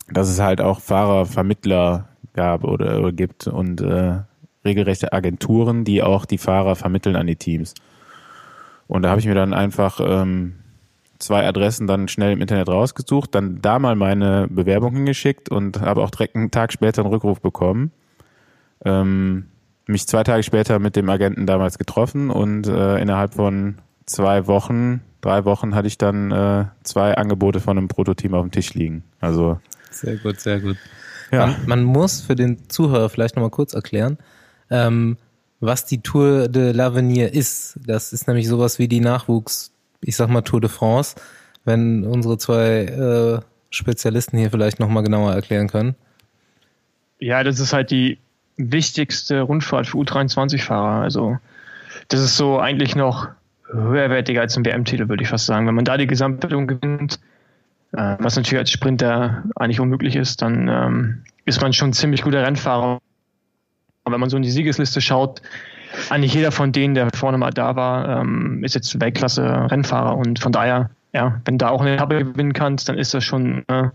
dass 0.09 0.29
es 0.29 0.41
halt 0.41 0.61
auch 0.61 0.81
Fahrervermittler 0.81 2.09
gab 2.35 2.65
oder, 2.65 2.99
oder 2.99 3.13
gibt 3.13 3.47
und 3.47 3.81
äh, 3.81 4.21
regelrechte 4.65 5.13
Agenturen, 5.13 5.85
die 5.85 6.03
auch 6.03 6.25
die 6.25 6.39
Fahrer 6.39 6.77
vermitteln 6.77 7.17
an 7.17 7.27
die 7.27 7.37
Teams. 7.37 7.75
Und 8.87 9.03
da 9.03 9.11
habe 9.11 9.21
ich 9.21 9.27
mir 9.27 9.35
dann 9.35 9.55
einfach 9.55 10.01
ähm, 10.03 10.55
zwei 11.19 11.47
Adressen 11.47 11.87
dann 11.87 12.09
schnell 12.09 12.33
im 12.33 12.41
Internet 12.41 12.69
rausgesucht, 12.69 13.35
dann 13.35 13.61
da 13.63 13.79
mal 13.79 13.97
meine 13.97 14.49
Bewerbung 14.49 14.95
hingeschickt 14.95 15.49
und 15.49 15.81
habe 15.81 16.03
auch 16.03 16.11
direkt 16.11 16.37
einen 16.37 16.51
Tag 16.51 16.73
später 16.73 17.03
einen 17.03 17.13
Rückruf 17.13 17.41
bekommen. 17.41 17.93
Ähm, 18.85 19.47
mich 19.87 20.07
zwei 20.07 20.25
Tage 20.25 20.43
später 20.43 20.79
mit 20.79 20.97
dem 20.97 21.09
Agenten 21.09 21.47
damals 21.47 21.79
getroffen 21.79 22.31
und 22.31 22.67
äh, 22.67 22.99
innerhalb 22.99 23.35
von 23.35 23.79
zwei 24.07 24.47
Wochen, 24.47 25.01
drei 25.23 25.47
Wochen 25.47 25.75
hatte 25.75 25.89
ich 25.89 25.97
dann 25.97 26.31
äh, 26.31 26.67
zwei 26.83 27.15
Angebote 27.17 27.61
von 27.61 27.79
einem 27.79 27.89
Prototeam 27.89 28.35
auf 28.35 28.43
dem 28.43 28.51
Tisch 28.51 28.75
liegen. 28.75 29.05
Also 29.21 29.59
sehr 29.91 30.17
gut, 30.17 30.41
sehr 30.41 30.61
gut. 30.61 30.77
Ja. 31.31 31.47
Man, 31.47 31.57
man 31.67 31.85
muss 31.85 32.21
für 32.21 32.35
den 32.35 32.69
Zuhörer 32.69 33.09
vielleicht 33.09 33.37
nochmal 33.37 33.51
kurz 33.51 33.73
erklären, 33.73 34.19
ähm, 34.69 35.17
was 35.61 35.87
die 35.87 36.03
Tour 36.03 36.49
de 36.49 36.73
l'Avenir 36.73 37.33
ist. 37.33 37.79
Das 37.87 38.13
ist 38.13 38.27
nämlich 38.27 38.49
sowas 38.49 38.79
wie 38.79 38.89
die 38.89 39.01
Nachwuchs, 39.01 39.73
ich 40.03 40.17
sag 40.17 40.29
mal 40.29 40.43
Tour 40.43 40.61
de 40.61 40.69
France, 40.69 41.17
wenn 41.65 42.05
unsere 42.05 42.37
zwei 42.37 42.85
äh, 42.85 43.41
Spezialisten 43.71 44.37
hier 44.37 44.51
vielleicht 44.51 44.81
nochmal 44.81 45.03
genauer 45.03 45.33
erklären 45.33 45.69
können. 45.69 45.95
Ja, 47.19 47.45
das 47.45 47.61
ist 47.61 47.73
halt 47.73 47.91
die 47.91 48.19
wichtigste 48.57 49.41
Rundfahrt 49.41 49.87
für 49.87 49.99
U23-Fahrer. 49.99 51.03
Also 51.03 51.39
das 52.09 52.21
ist 52.21 52.37
so 52.37 52.59
eigentlich 52.59 52.97
noch 52.97 53.29
höherwertiger 53.73 54.41
als 54.41 54.57
ein 54.57 54.65
WM-Titel, 54.65 55.09
würde 55.09 55.23
ich 55.23 55.29
fast 55.29 55.47
sagen. 55.47 55.67
Wenn 55.67 55.75
man 55.75 55.85
da 55.85 55.97
die 55.97 56.07
Gesamtwertung 56.07 56.67
gewinnt, 56.67 57.19
äh, 57.93 58.17
was 58.19 58.37
natürlich 58.37 58.59
als 58.59 58.71
Sprinter 58.71 59.45
eigentlich 59.57 59.81
unmöglich 59.81 60.17
ist, 60.17 60.43
dann 60.43 60.69
ähm, 60.69 61.23
ist 61.45 61.61
man 61.61 61.73
schon 61.73 61.91
ein 61.91 61.93
ziemlich 61.93 62.23
guter 62.23 62.43
Rennfahrer. 62.43 63.01
Und 64.05 64.13
wenn 64.13 64.21
man 64.21 64.31
so 64.31 64.37
in 64.37 64.43
die 64.43 64.51
Siegesliste 64.51 65.01
schaut, 65.01 65.43
eigentlich 66.11 66.35
jeder 66.35 66.53
von 66.53 66.73
denen, 66.73 66.95
der 66.95 67.11
vorne 67.15 67.39
mal 67.39 67.51
da 67.51 67.77
war, 67.77 68.21
ähm, 68.21 68.65
ist 68.65 68.75
jetzt 68.75 68.99
Weltklasse-Rennfahrer 69.01 70.17
und 70.17 70.39
von 70.39 70.53
daher, 70.53 70.91
ja, 71.13 71.41
wenn 71.45 71.59
da 71.59 71.69
auch 71.69 71.83
eine 71.83 71.95
Etappe 71.95 72.25
gewinnen 72.25 72.53
kannst, 72.53 72.89
dann 72.89 72.99
ist 72.99 73.15
das 73.15 73.25
schon 73.25 73.65
äh, 73.69 73.91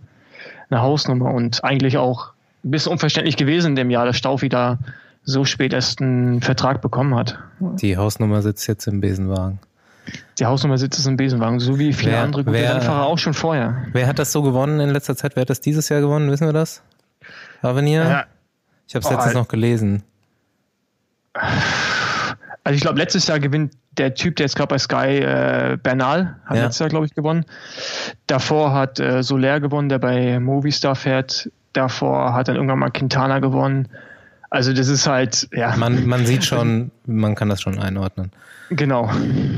eine 0.69 0.81
Hausnummer 0.81 1.33
und 1.33 1.63
eigentlich 1.63 1.97
auch 1.97 2.33
ein 2.63 2.71
bisschen 2.71 2.91
unverständlich 2.91 3.37
gewesen 3.37 3.69
in 3.69 3.75
dem 3.75 3.89
Jahr, 3.89 4.05
dass 4.05 4.17
Staufi 4.17 4.49
da 4.49 4.77
so 5.27 5.43
spät 5.43 5.73
erst 5.73 6.01
einen 6.01 6.41
Vertrag 6.41 6.81
bekommen 6.81 7.13
hat. 7.13 7.37
Die 7.59 7.97
Hausnummer 7.97 8.41
sitzt 8.41 8.65
jetzt 8.67 8.87
im 8.87 9.01
Besenwagen. 9.01 9.59
Die 10.39 10.45
Hausnummer 10.45 10.77
sitzt 10.77 11.05
im 11.05 11.17
Besenwagen, 11.17 11.59
so 11.59 11.77
wie 11.77 11.91
viele 11.91 12.13
wer, 12.13 12.21
andere 12.21 12.45
gute 12.45 12.57
wer, 12.57 12.75
Rennfahrer 12.75 13.05
auch 13.05 13.17
schon 13.17 13.33
vorher. 13.33 13.85
Wer 13.91 14.07
hat 14.07 14.19
das 14.19 14.31
so 14.31 14.41
gewonnen 14.41 14.79
in 14.79 14.89
letzter 14.89 15.17
Zeit? 15.17 15.35
Wer 15.35 15.41
hat 15.41 15.49
das 15.49 15.59
dieses 15.59 15.89
Jahr 15.89 15.99
gewonnen? 15.99 16.31
Wissen 16.31 16.47
wir 16.47 16.53
das? 16.53 16.81
Avenir? 17.61 18.03
Ja. 18.03 18.25
Ich 18.87 18.95
habe 18.95 19.03
es 19.03 19.11
oh, 19.11 19.13
letztens 19.13 19.33
noch 19.33 19.49
gelesen. 19.49 20.03
Also 21.33 22.75
ich 22.75 22.81
glaube, 22.81 22.97
letztes 22.97 23.27
Jahr 23.27 23.41
gewinnt 23.41 23.73
der 23.97 24.13
Typ, 24.13 24.37
der 24.37 24.45
jetzt 24.45 24.55
gerade 24.55 24.69
bei 24.69 24.77
Sky 24.77 25.19
äh, 25.19 25.77
Bernal, 25.83 26.37
hat 26.45 26.55
ja. 26.55 26.63
letztes 26.63 26.79
Jahr, 26.79 26.89
glaube 26.89 27.05
ich, 27.05 27.13
gewonnen. 27.13 27.43
Davor 28.27 28.73
hat 28.73 29.01
äh, 29.01 29.23
Soler 29.23 29.59
gewonnen, 29.59 29.89
der 29.89 29.99
bei 29.99 30.39
Movistar 30.39 30.95
fährt. 30.95 31.51
Davor 31.73 32.33
hat 32.33 32.47
dann 32.47 32.55
irgendwann 32.55 32.79
mal 32.79 32.91
Quintana 32.91 33.39
gewonnen. 33.39 33.89
Also 34.49 34.73
das 34.73 34.87
ist 34.87 35.07
halt, 35.07 35.47
ja. 35.51 35.75
Man, 35.75 36.05
man 36.05 36.25
sieht 36.25 36.45
schon, 36.45 36.91
man 37.05 37.35
kann 37.35 37.49
das 37.49 37.61
schon 37.61 37.79
einordnen. 37.79 38.31
Genau. 38.69 39.09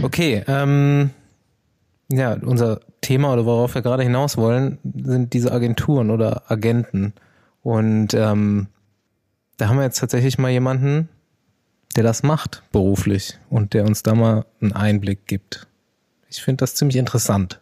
Okay, 0.01 0.43
ähm, 0.47 1.11
ja, 2.11 2.33
unser 2.41 2.79
Thema 3.01 3.33
oder 3.33 3.45
worauf 3.45 3.75
wir 3.75 3.81
gerade 3.81 4.03
hinaus 4.03 4.37
wollen, 4.37 4.79
sind 4.83 5.33
diese 5.33 5.51
Agenturen 5.51 6.09
oder 6.09 6.43
Agenten. 6.51 7.13
Und 7.61 8.13
ähm, 8.13 8.67
da 9.57 9.67
haben 9.67 9.77
wir 9.77 9.83
jetzt 9.83 9.99
tatsächlich 9.99 10.37
mal 10.37 10.49
jemanden, 10.49 11.09
der 11.95 12.03
das 12.03 12.23
macht 12.23 12.63
beruflich 12.71 13.37
und 13.49 13.73
der 13.73 13.85
uns 13.85 14.03
da 14.03 14.15
mal 14.15 14.45
einen 14.61 14.73
Einblick 14.73 15.27
gibt. 15.27 15.67
Ich 16.29 16.41
finde 16.41 16.63
das 16.63 16.75
ziemlich 16.75 16.97
interessant. 16.97 17.59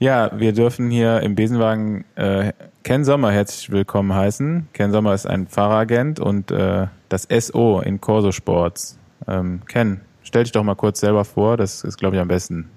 Ja, 0.00 0.30
wir 0.38 0.52
dürfen 0.52 0.90
hier 0.90 1.20
im 1.22 1.34
Besenwagen 1.34 2.04
äh, 2.14 2.52
Ken 2.84 3.04
Sommer 3.04 3.32
herzlich 3.32 3.70
willkommen 3.70 4.14
heißen. 4.14 4.68
Ken 4.72 4.92
Sommer 4.92 5.12
ist 5.12 5.26
ein 5.26 5.48
Fahreragent 5.48 6.20
und 6.20 6.52
äh, 6.52 6.86
das 7.08 7.26
SO 7.28 7.80
in 7.80 8.00
Corso 8.00 8.30
Sports. 8.30 8.96
Ähm, 9.26 9.60
Ken, 9.66 10.00
stell 10.22 10.44
dich 10.44 10.52
doch 10.52 10.62
mal 10.62 10.76
kurz 10.76 11.00
selber 11.00 11.24
vor, 11.24 11.56
das 11.56 11.82
ist, 11.82 11.98
glaube 11.98 12.14
ich, 12.14 12.22
am 12.22 12.28
besten. 12.28 12.70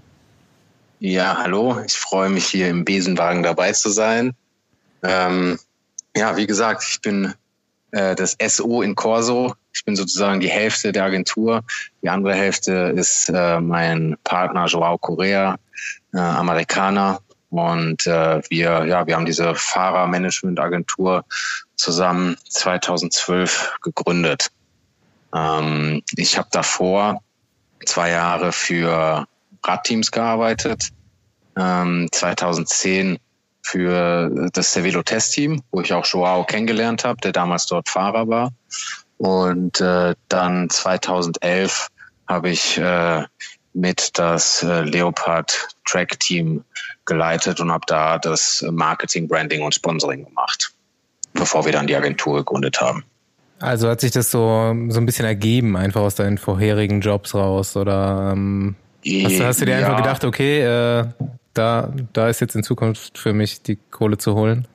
Ja, 1.00 1.38
hallo, 1.38 1.80
ich 1.86 1.94
freue 1.94 2.30
mich 2.30 2.48
hier 2.48 2.70
im 2.70 2.86
Besenwagen 2.86 3.44
dabei 3.44 3.72
zu 3.72 3.90
sein. 3.90 4.34
Ähm, 5.04 5.60
ja, 6.18 6.36
wie 6.38 6.48
gesagt, 6.48 6.84
ich 6.90 7.02
bin 7.02 7.36
äh, 7.92 8.16
das 8.16 8.36
SO 8.48 8.82
in 8.82 8.96
Corso. 8.96 9.54
Ich 9.74 9.86
bin 9.86 9.96
sozusagen 9.96 10.40
die 10.40 10.50
Hälfte 10.50 10.92
der 10.92 11.04
Agentur. 11.04 11.62
Die 12.02 12.10
andere 12.10 12.34
Hälfte 12.34 12.94
ist 12.96 13.30
äh, 13.30 13.60
mein 13.60 14.18
Partner 14.24 14.66
Joao 14.66 14.98
Correa, 14.98 15.58
äh, 16.14 16.20
Amerikaner. 16.20 17.22
Und 17.50 18.08
äh, 18.08 18.42
wir, 18.50 18.86
ja, 18.86 19.06
wir 19.06 19.16
haben 19.16 19.26
diese 19.26 19.56
Fahrermanagement-Agentur 19.56 21.26
zusammen 21.76 22.38
2012 22.50 23.74
gegründet. 23.82 24.52
Ähm, 25.36 26.02
ich 26.16 26.38
habe 26.38 26.48
davor 26.52 27.22
zwei 27.86 28.12
Jahre 28.12 28.52
für 28.52 29.28
Radteams 29.64 30.12
gearbeitet. 30.12 30.90
Ähm, 31.58 32.08
2010 32.12 33.20
für 33.64 34.50
das 34.54 34.72
Cervelo 34.72 35.04
Testteam, 35.04 35.62
wo 35.72 35.82
ich 35.82 35.94
auch 35.94 36.06
Joao 36.06 36.46
kennengelernt 36.46 37.04
habe, 37.04 37.20
der 37.22 37.32
damals 37.32 37.66
dort 37.68 37.90
Fahrer 37.90 38.28
war. 38.28 38.52
Und 39.18 39.80
äh, 39.82 40.16
dann 40.30 40.70
2011 40.70 41.90
habe 42.28 42.50
ich 42.50 42.78
äh, 42.78 43.24
mit 43.74 44.18
das 44.18 44.64
äh, 44.64 44.82
Leopard 44.82 45.70
Track 45.86 46.20
Team 46.20 46.64
geleitet 47.06 47.60
und 47.60 47.72
habe 47.72 47.86
da 47.88 48.18
das 48.18 48.66
Marketing, 48.72 49.28
Branding 49.28 49.62
und 49.64 49.74
Sponsoring 49.74 50.26
gemacht, 50.26 50.72
bevor 51.34 51.66
wir 51.66 51.72
dann 51.72 51.88
die 51.88 51.96
Agentur 51.96 52.38
gegründet 52.38 52.82
haben. 52.82 53.04
Also 53.60 53.90
hat 53.90 54.02
sich 54.02 54.12
das 54.12 54.32
so, 54.32 54.76
so 54.90 55.00
ein 55.00 55.06
bisschen 55.06 55.26
ergeben, 55.26 55.78
einfach 55.78 56.02
aus 56.02 56.16
deinen 56.16 56.38
vorherigen 56.38 57.02
Jobs 57.02 57.36
raus? 57.36 57.78
Oder 57.78 58.32
ähm, 58.34 58.76
hast, 59.06 59.40
du, 59.40 59.46
hast 59.46 59.62
du 59.62 59.66
dir 59.66 59.80
ja. 59.80 59.86
einfach 59.86 59.98
gedacht, 59.98 60.26
okay, 60.26 60.62
äh, 60.62 61.06
da, 61.54 61.94
da 62.14 62.30
ist 62.30 62.40
jetzt 62.42 62.56
in 62.56 62.64
Zukunft 62.64 63.18
für 63.18 63.34
mich 63.34 63.62
die 63.62 63.78
Kohle 63.92 64.18
zu 64.18 64.36
holen? 64.36 64.68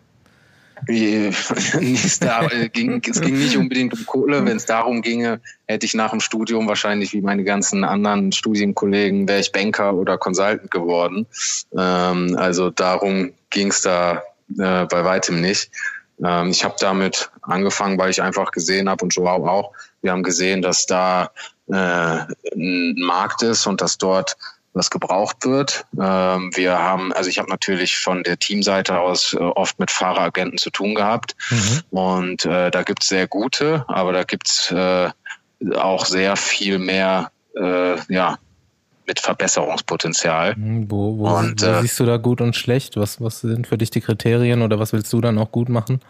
da, 2.20 2.46
äh, 2.48 2.68
ging, 2.68 3.02
es 3.08 3.20
ging 3.20 3.38
nicht 3.38 3.56
unbedingt 3.56 3.94
um 3.94 4.04
Kohle. 4.04 4.44
Wenn 4.44 4.58
es 4.58 4.66
darum 4.66 5.00
ginge, 5.00 5.40
hätte 5.66 5.86
ich 5.86 5.94
nach 5.94 6.10
dem 6.10 6.20
Studium 6.20 6.68
wahrscheinlich 6.68 7.12
wie 7.12 7.22
meine 7.22 7.44
ganzen 7.44 7.82
anderen 7.82 8.32
Studienkollegen, 8.32 9.26
wäre 9.26 9.40
ich 9.40 9.52
Banker 9.52 9.94
oder 9.94 10.18
Consultant 10.18 10.70
geworden. 10.70 11.26
Ähm, 11.76 12.36
also 12.38 12.70
darum 12.70 13.32
ging 13.50 13.68
es 13.68 13.82
da 13.82 14.22
äh, 14.58 14.84
bei 14.84 15.04
weitem 15.04 15.40
nicht. 15.40 15.70
Ähm, 16.22 16.50
ich 16.50 16.64
habe 16.64 16.76
damit 16.78 17.30
angefangen, 17.42 17.98
weil 17.98 18.10
ich 18.10 18.22
einfach 18.22 18.50
gesehen 18.50 18.88
habe 18.88 19.04
und 19.04 19.14
Joao 19.14 19.46
auch, 19.48 19.72
wir 20.02 20.12
haben 20.12 20.22
gesehen, 20.22 20.62
dass 20.62 20.86
da 20.86 21.30
äh, 21.68 21.74
ein 21.74 22.94
Markt 22.98 23.42
ist 23.42 23.66
und 23.66 23.80
dass 23.80 23.98
dort 23.98 24.36
was 24.76 24.90
gebraucht 24.90 25.44
wird. 25.44 25.86
Ähm, 25.98 26.50
wir 26.54 26.78
haben, 26.78 27.12
also 27.12 27.30
ich 27.30 27.38
habe 27.38 27.48
natürlich 27.48 27.96
von 27.96 28.22
der 28.22 28.38
Teamseite 28.38 28.98
aus 28.98 29.32
äh, 29.32 29.38
oft 29.38 29.78
mit 29.78 29.90
Fahreragenten 29.90 30.58
zu 30.58 30.70
tun 30.70 30.94
gehabt. 30.94 31.34
Mhm. 31.50 31.98
Und 31.98 32.44
äh, 32.44 32.70
da 32.70 32.82
gibt's 32.82 33.08
sehr 33.08 33.26
gute, 33.26 33.84
aber 33.88 34.12
da 34.12 34.24
gibt's 34.24 34.70
äh, 34.70 35.10
auch 35.74 36.04
sehr 36.04 36.36
viel 36.36 36.78
mehr, 36.78 37.30
äh, 37.56 37.96
ja, 38.12 38.38
mit 39.06 39.20
Verbesserungspotenzial. 39.20 40.56
Mhm, 40.56 40.90
wo, 40.90 41.18
wo, 41.18 41.28
und, 41.28 41.62
wo 41.62 41.66
äh, 41.66 41.80
siehst 41.80 41.98
du 41.98 42.04
da 42.04 42.18
gut 42.18 42.40
und 42.40 42.54
schlecht? 42.54 42.96
Was, 42.96 43.20
was 43.20 43.40
sind 43.40 43.66
für 43.66 43.78
dich 43.78 43.90
die 43.90 44.00
Kriterien 44.00 44.62
oder 44.62 44.78
was 44.78 44.92
willst 44.92 45.12
du 45.12 45.20
dann 45.20 45.38
auch 45.38 45.52
gut 45.52 45.70
machen? 45.70 46.00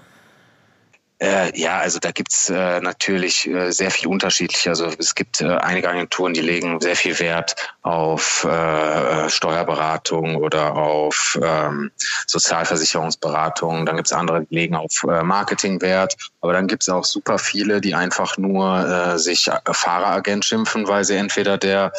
Äh, 1.19 1.59
ja, 1.59 1.79
also 1.79 1.99
da 1.99 2.11
gibt's 2.11 2.51
äh, 2.51 2.81
natürlich 2.81 3.47
äh, 3.47 3.71
sehr 3.71 3.91
viel 3.91 4.09
unterschiedlich. 4.09 4.69
Also 4.69 4.91
es 4.99 5.15
gibt 5.15 5.41
äh, 5.41 5.47
einige 5.47 5.89
Agenturen, 5.89 6.35
die 6.35 6.43
legen 6.43 6.79
sehr 6.81 6.95
viel 6.95 7.19
Wert 7.19 7.57
auf 7.81 8.45
äh, 8.45 9.25
äh 9.25 9.31
Steuerberatung 9.31 10.37
oder 10.37 10.75
auf 10.75 11.39
ähm, 11.43 11.91
Sozialversicherungsberatung. 12.27 13.87
Dann 13.87 13.97
gibt's 13.97 14.13
andere, 14.13 14.45
die 14.45 14.55
legen 14.55 14.77
auf 14.77 14.93
äh, 15.09 15.23
Marketingwert. 15.23 16.17
Aber 16.43 16.53
dann 16.53 16.67
gibt's 16.67 16.89
auch 16.91 17.05
super 17.05 17.39
viele, 17.39 17.81
die 17.81 17.95
einfach 17.95 18.37
nur 18.37 18.87
äh, 18.87 19.19
sich 19.19 19.49
äh, 19.49 19.59
Fahreragent 19.73 20.45
schimpfen, 20.45 20.87
weil 20.87 21.05
sie 21.05 21.17
entweder 21.17 21.57
der 21.57 21.93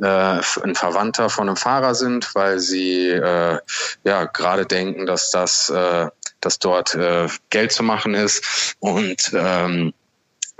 äh, 0.00 0.06
ein 0.06 0.74
Verwandter 0.74 1.28
von 1.28 1.48
einem 1.48 1.56
Fahrer 1.56 1.94
sind, 1.94 2.34
weil 2.34 2.58
sie 2.58 3.10
äh, 3.10 3.58
ja 4.04 4.24
gerade 4.24 4.64
denken, 4.64 5.04
dass 5.04 5.30
das 5.30 5.68
äh, 5.68 6.08
dass 6.42 6.58
dort 6.58 6.94
äh, 6.94 7.28
Geld 7.50 7.72
zu 7.72 7.82
machen 7.82 8.14
ist. 8.14 8.76
Und 8.80 9.32
ähm, 9.34 9.94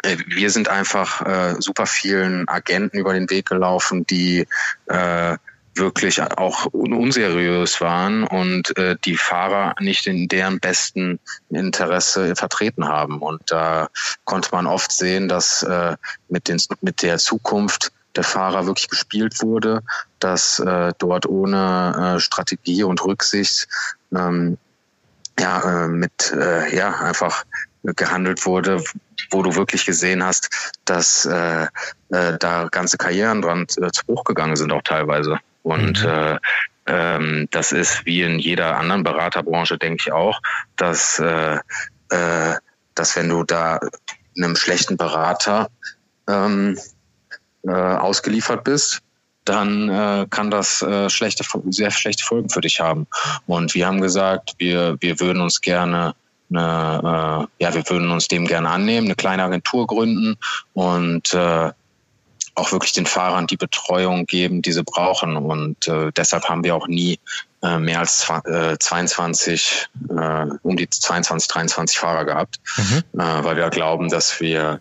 äh, 0.02 0.16
wir 0.26 0.50
sind 0.50 0.68
einfach 0.68 1.22
äh, 1.22 1.54
super 1.58 1.86
vielen 1.86 2.48
Agenten 2.48 2.98
über 2.98 3.12
den 3.12 3.28
Weg 3.30 3.46
gelaufen, 3.46 4.06
die 4.06 4.46
äh, 4.86 5.36
wirklich 5.74 6.20
auch 6.20 6.66
unseriös 6.66 7.80
waren 7.80 8.24
und 8.24 8.76
äh, 8.76 8.96
die 9.04 9.16
Fahrer 9.16 9.74
nicht 9.80 10.06
in 10.06 10.28
deren 10.28 10.60
besten 10.60 11.18
Interesse 11.48 12.36
vertreten 12.36 12.88
haben. 12.88 13.20
Und 13.20 13.40
da 13.46 13.88
konnte 14.24 14.50
man 14.52 14.66
oft 14.66 14.92
sehen, 14.92 15.28
dass 15.28 15.62
äh, 15.62 15.96
mit, 16.28 16.48
den, 16.48 16.60
mit 16.82 17.02
der 17.02 17.18
Zukunft 17.18 17.92
der 18.16 18.24
Fahrer 18.24 18.66
wirklich 18.66 18.88
gespielt 18.88 19.40
wurde, 19.40 19.82
dass 20.18 20.58
äh, 20.58 20.92
dort 20.98 21.26
ohne 21.26 22.16
äh, 22.16 22.20
Strategie 22.20 22.82
und 22.82 23.02
Rücksicht 23.02 23.68
ähm, 24.14 24.58
ja, 25.42 25.84
äh, 25.84 25.88
mit 25.88 26.32
äh, 26.32 26.74
ja 26.74 27.00
einfach 27.00 27.44
gehandelt 27.82 28.46
wurde, 28.46 28.82
wo 29.30 29.42
du 29.42 29.56
wirklich 29.56 29.84
gesehen 29.84 30.24
hast, 30.24 30.72
dass 30.84 31.26
äh, 31.26 31.64
äh, 32.10 32.38
da 32.38 32.68
ganze 32.70 32.96
Karrieren 32.96 33.42
dran 33.42 33.66
äh, 33.80 33.90
zu 33.90 34.06
Bruch 34.06 34.24
gegangen 34.24 34.56
sind 34.56 34.72
auch 34.72 34.82
teilweise. 34.82 35.38
Und 35.64 36.02
mhm. 36.04 36.08
äh, 36.08 36.38
ähm, 36.86 37.48
das 37.50 37.72
ist 37.72 38.06
wie 38.06 38.22
in 38.22 38.38
jeder 38.38 38.76
anderen 38.76 39.02
Beraterbranche, 39.02 39.78
denke 39.78 40.04
ich 40.06 40.12
auch, 40.12 40.40
dass, 40.76 41.18
äh, 41.18 41.58
äh, 42.10 42.54
dass 42.94 43.16
wenn 43.16 43.28
du 43.28 43.42
da 43.42 43.80
einem 44.36 44.56
schlechten 44.56 44.96
Berater 44.96 45.70
ähm, 46.28 46.78
äh, 47.64 47.70
ausgeliefert 47.70 48.64
bist, 48.64 49.00
dann 49.44 49.88
äh, 49.88 50.26
kann 50.30 50.50
das 50.50 50.82
äh, 50.82 51.10
schlechte, 51.10 51.44
sehr 51.70 51.90
schlechte 51.90 52.24
Folgen 52.24 52.48
für 52.48 52.60
dich 52.60 52.80
haben. 52.80 53.06
Und 53.46 53.74
wir 53.74 53.86
haben 53.86 54.00
gesagt, 54.00 54.54
wir, 54.58 54.96
wir 55.00 55.20
würden 55.20 55.42
uns 55.42 55.60
gerne 55.60 56.14
eine, 56.50 57.48
äh, 57.58 57.64
ja, 57.64 57.74
wir 57.74 57.88
würden 57.88 58.10
uns 58.10 58.28
dem 58.28 58.46
gerne 58.46 58.68
annehmen, 58.68 59.06
eine 59.06 59.14
kleine 59.14 59.44
Agentur 59.44 59.86
gründen 59.86 60.36
und 60.74 61.32
äh, 61.34 61.70
auch 62.54 62.72
wirklich 62.72 62.92
den 62.92 63.06
Fahrern 63.06 63.46
die 63.46 63.56
Betreuung 63.56 64.26
geben, 64.26 64.62
die 64.62 64.72
sie 64.72 64.82
brauchen. 64.82 65.36
Und 65.36 65.88
äh, 65.88 66.12
deshalb 66.14 66.48
haben 66.48 66.64
wir 66.64 66.74
auch 66.76 66.86
nie 66.86 67.18
äh, 67.62 67.78
mehr 67.78 68.00
als 68.00 68.28
äh, 68.44 68.76
22, 68.78 69.88
äh, 70.10 70.46
um 70.62 70.76
die 70.76 70.88
22, 70.88 71.48
23 71.48 71.98
Fahrer 71.98 72.24
gehabt, 72.24 72.60
mhm. 72.76 73.20
äh, 73.20 73.44
weil 73.44 73.56
wir 73.56 73.70
glauben, 73.70 74.10
dass 74.10 74.40
wir 74.40 74.80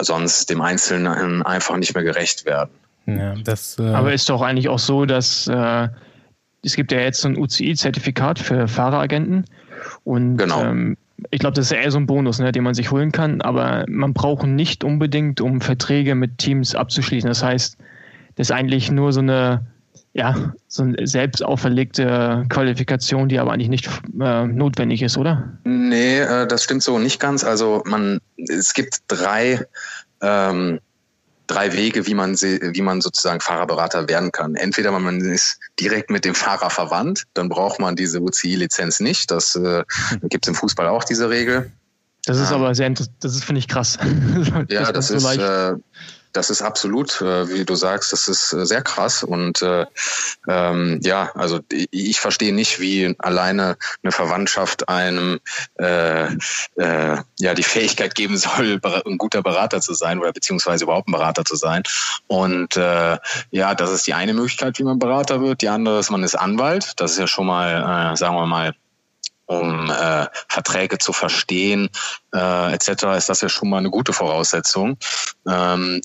sonst 0.00 0.50
dem 0.50 0.60
Einzelnen 0.60 1.42
einfach 1.42 1.76
nicht 1.76 1.94
mehr 1.94 2.02
gerecht 2.02 2.44
werden. 2.44 2.70
Ja, 3.06 3.34
das, 3.34 3.78
äh 3.78 3.82
Aber 3.82 4.12
ist 4.12 4.28
doch 4.28 4.42
eigentlich 4.42 4.68
auch 4.68 4.78
so, 4.78 5.06
dass 5.06 5.46
äh, 5.46 5.88
es 6.62 6.74
gibt 6.74 6.92
ja 6.92 6.98
jetzt 6.98 7.20
so 7.20 7.28
ein 7.28 7.36
UCI-Zertifikat 7.38 8.38
für 8.38 8.66
Fahreragenten 8.66 9.44
und 10.04 10.36
genau. 10.36 10.62
ähm, 10.62 10.96
ich 11.30 11.40
glaube, 11.40 11.54
das 11.54 11.66
ist 11.66 11.72
eher 11.72 11.90
so 11.90 11.98
ein 11.98 12.06
Bonus, 12.06 12.38
ne, 12.38 12.52
den 12.52 12.64
man 12.64 12.74
sich 12.74 12.90
holen 12.90 13.12
kann, 13.12 13.40
aber 13.40 13.84
man 13.88 14.12
braucht 14.12 14.46
nicht 14.46 14.84
unbedingt, 14.84 15.40
um 15.40 15.60
Verträge 15.60 16.14
mit 16.14 16.38
Teams 16.38 16.74
abzuschließen. 16.74 17.28
Das 17.28 17.42
heißt, 17.42 17.76
das 18.34 18.48
ist 18.48 18.50
eigentlich 18.50 18.90
nur 18.90 19.12
so 19.12 19.20
eine, 19.20 19.66
ja, 20.12 20.52
so 20.68 20.82
eine 20.82 21.06
selbst 21.06 21.44
auferlegte 21.44 22.44
Qualifikation, 22.48 23.28
die 23.28 23.38
aber 23.38 23.52
eigentlich 23.52 23.68
nicht 23.68 23.88
äh, 24.20 24.46
notwendig 24.46 25.02
ist, 25.02 25.16
oder? 25.16 25.58
Nee, 25.64 26.20
äh, 26.20 26.46
das 26.46 26.64
stimmt 26.64 26.82
so 26.82 26.98
nicht 26.98 27.18
ganz. 27.18 27.44
Also 27.44 27.82
man, 27.86 28.20
es 28.36 28.74
gibt 28.74 28.98
drei 29.08 29.64
ähm, 30.20 30.80
drei 31.46 31.72
Wege, 31.72 32.06
wie 32.06 32.14
man, 32.14 32.34
wie 32.34 32.82
man 32.82 33.00
sozusagen 33.00 33.40
Fahrerberater 33.40 34.08
werden 34.08 34.32
kann. 34.32 34.54
Entweder 34.54 34.90
man 34.92 35.20
ist 35.20 35.58
direkt 35.80 36.10
mit 36.10 36.24
dem 36.24 36.34
Fahrer 36.34 36.70
verwandt, 36.70 37.24
dann 37.34 37.48
braucht 37.48 37.80
man 37.80 37.96
diese 37.96 38.20
UCI-Lizenz 38.20 39.00
nicht. 39.00 39.30
Das 39.30 39.54
äh, 39.56 39.84
gibt 40.22 40.46
es 40.46 40.48
im 40.48 40.54
Fußball 40.54 40.88
auch 40.88 41.04
diese 41.04 41.30
Regel. 41.30 41.70
Das 42.24 42.38
ist 42.38 42.50
ähm, 42.50 42.56
aber 42.56 42.74
sehr, 42.74 42.90
das 42.90 43.08
ist 43.22 43.44
finde 43.44 43.60
ich 43.60 43.68
krass. 43.68 43.98
ja, 44.68 44.90
das, 44.92 45.08
das 45.08 45.10
ist, 45.10 45.22
so 45.22 45.40
äh, 45.40 45.76
das 46.36 46.50
ist 46.50 46.62
absolut, 46.62 47.20
äh, 47.22 47.48
wie 47.48 47.64
du 47.64 47.74
sagst, 47.74 48.12
das 48.12 48.28
ist 48.28 48.52
äh, 48.52 48.66
sehr 48.66 48.82
krass. 48.82 49.22
Und 49.22 49.62
äh, 49.62 49.86
ähm, 50.48 51.00
ja, 51.02 51.30
also 51.34 51.60
ich 51.70 52.20
verstehe 52.20 52.54
nicht, 52.54 52.78
wie 52.78 53.14
alleine 53.18 53.76
eine 54.02 54.12
Verwandtschaft 54.12 54.88
einem 54.88 55.40
äh, 55.78 56.26
äh, 56.76 57.16
ja 57.38 57.54
die 57.54 57.62
Fähigkeit 57.62 58.14
geben 58.14 58.36
soll, 58.36 58.80
ein 59.06 59.18
guter 59.18 59.42
Berater 59.42 59.80
zu 59.80 59.94
sein 59.94 60.18
oder 60.18 60.32
beziehungsweise 60.32 60.84
überhaupt 60.84 61.08
ein 61.08 61.12
Berater 61.12 61.44
zu 61.44 61.56
sein. 61.56 61.82
Und 62.26 62.76
äh, 62.76 63.18
ja, 63.50 63.74
das 63.74 63.90
ist 63.90 64.06
die 64.06 64.14
eine 64.14 64.34
Möglichkeit, 64.34 64.78
wie 64.78 64.84
man 64.84 64.98
Berater 64.98 65.40
wird. 65.40 65.62
Die 65.62 65.68
andere 65.68 65.98
ist, 65.98 66.10
man 66.10 66.22
ist 66.22 66.34
Anwalt. 66.34 66.92
Das 66.96 67.12
ist 67.12 67.18
ja 67.18 67.26
schon 67.26 67.46
mal, 67.46 68.12
äh, 68.12 68.16
sagen 68.16 68.36
wir 68.36 68.46
mal, 68.46 68.74
um 69.46 69.90
äh, 69.90 70.26
Verträge 70.48 70.98
zu 70.98 71.12
verstehen 71.12 71.88
äh, 72.34 72.74
etc. 72.74 73.04
ist 73.16 73.28
das 73.28 73.40
ja 73.40 73.48
schon 73.48 73.70
mal 73.70 73.78
eine 73.78 73.90
gute 73.90 74.12
Voraussetzung. 74.12 74.98
Ähm, 75.46 76.00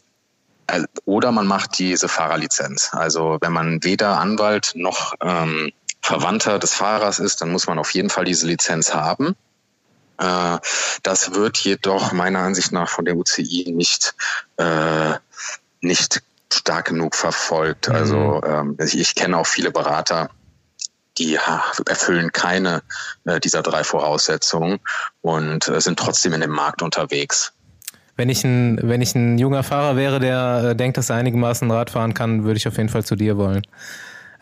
oder 1.05 1.31
man 1.31 1.47
macht 1.47 1.79
diese 1.79 2.07
Fahrerlizenz. 2.07 2.91
Also 2.93 3.37
wenn 3.41 3.51
man 3.51 3.83
weder 3.83 4.19
Anwalt 4.19 4.71
noch 4.75 5.13
ähm, 5.21 5.71
Verwandter 6.01 6.59
des 6.59 6.73
Fahrers 6.73 7.19
ist, 7.19 7.41
dann 7.41 7.51
muss 7.51 7.67
man 7.67 7.79
auf 7.79 7.93
jeden 7.93 8.09
Fall 8.09 8.25
diese 8.25 8.47
Lizenz 8.47 8.93
haben. 8.93 9.35
Äh, 10.17 10.57
das 11.03 11.33
wird 11.33 11.57
jedoch 11.57 12.11
meiner 12.11 12.39
Ansicht 12.39 12.71
nach 12.71 12.89
von 12.89 13.05
der 13.05 13.15
UCI 13.15 13.71
nicht, 13.75 14.15
äh, 14.57 15.13
nicht 15.81 16.21
stark 16.51 16.85
genug 16.85 17.15
verfolgt. 17.15 17.89
Mhm. 17.89 17.95
Also 17.95 18.41
ähm, 18.43 18.77
ich, 18.79 18.97
ich 18.97 19.15
kenne 19.15 19.37
auch 19.37 19.47
viele 19.47 19.71
Berater, 19.71 20.29
die 21.17 21.37
erfüllen 21.85 22.31
keine 22.31 22.83
äh, 23.25 23.39
dieser 23.39 23.61
drei 23.61 23.83
Voraussetzungen 23.83 24.79
und 25.21 25.67
äh, 25.67 25.81
sind 25.81 25.99
trotzdem 25.99 26.33
in 26.33 26.41
dem 26.41 26.51
Markt 26.51 26.81
unterwegs. 26.81 27.53
Wenn 28.21 28.29
ich 28.29 28.43
ein, 28.43 28.77
wenn 28.83 29.01
ich 29.01 29.15
ein 29.15 29.39
junger 29.39 29.63
Fahrer 29.63 29.95
wäre, 29.95 30.19
der 30.19 30.63
äh, 30.63 30.75
denkt, 30.75 30.95
dass 30.95 31.09
er 31.09 31.15
einigermaßen 31.15 31.71
Rad 31.71 31.89
fahren 31.89 32.13
kann, 32.13 32.43
würde 32.43 32.57
ich 32.57 32.67
auf 32.67 32.77
jeden 32.77 32.89
Fall 32.89 33.03
zu 33.03 33.15
dir 33.15 33.35
wollen. 33.35 33.65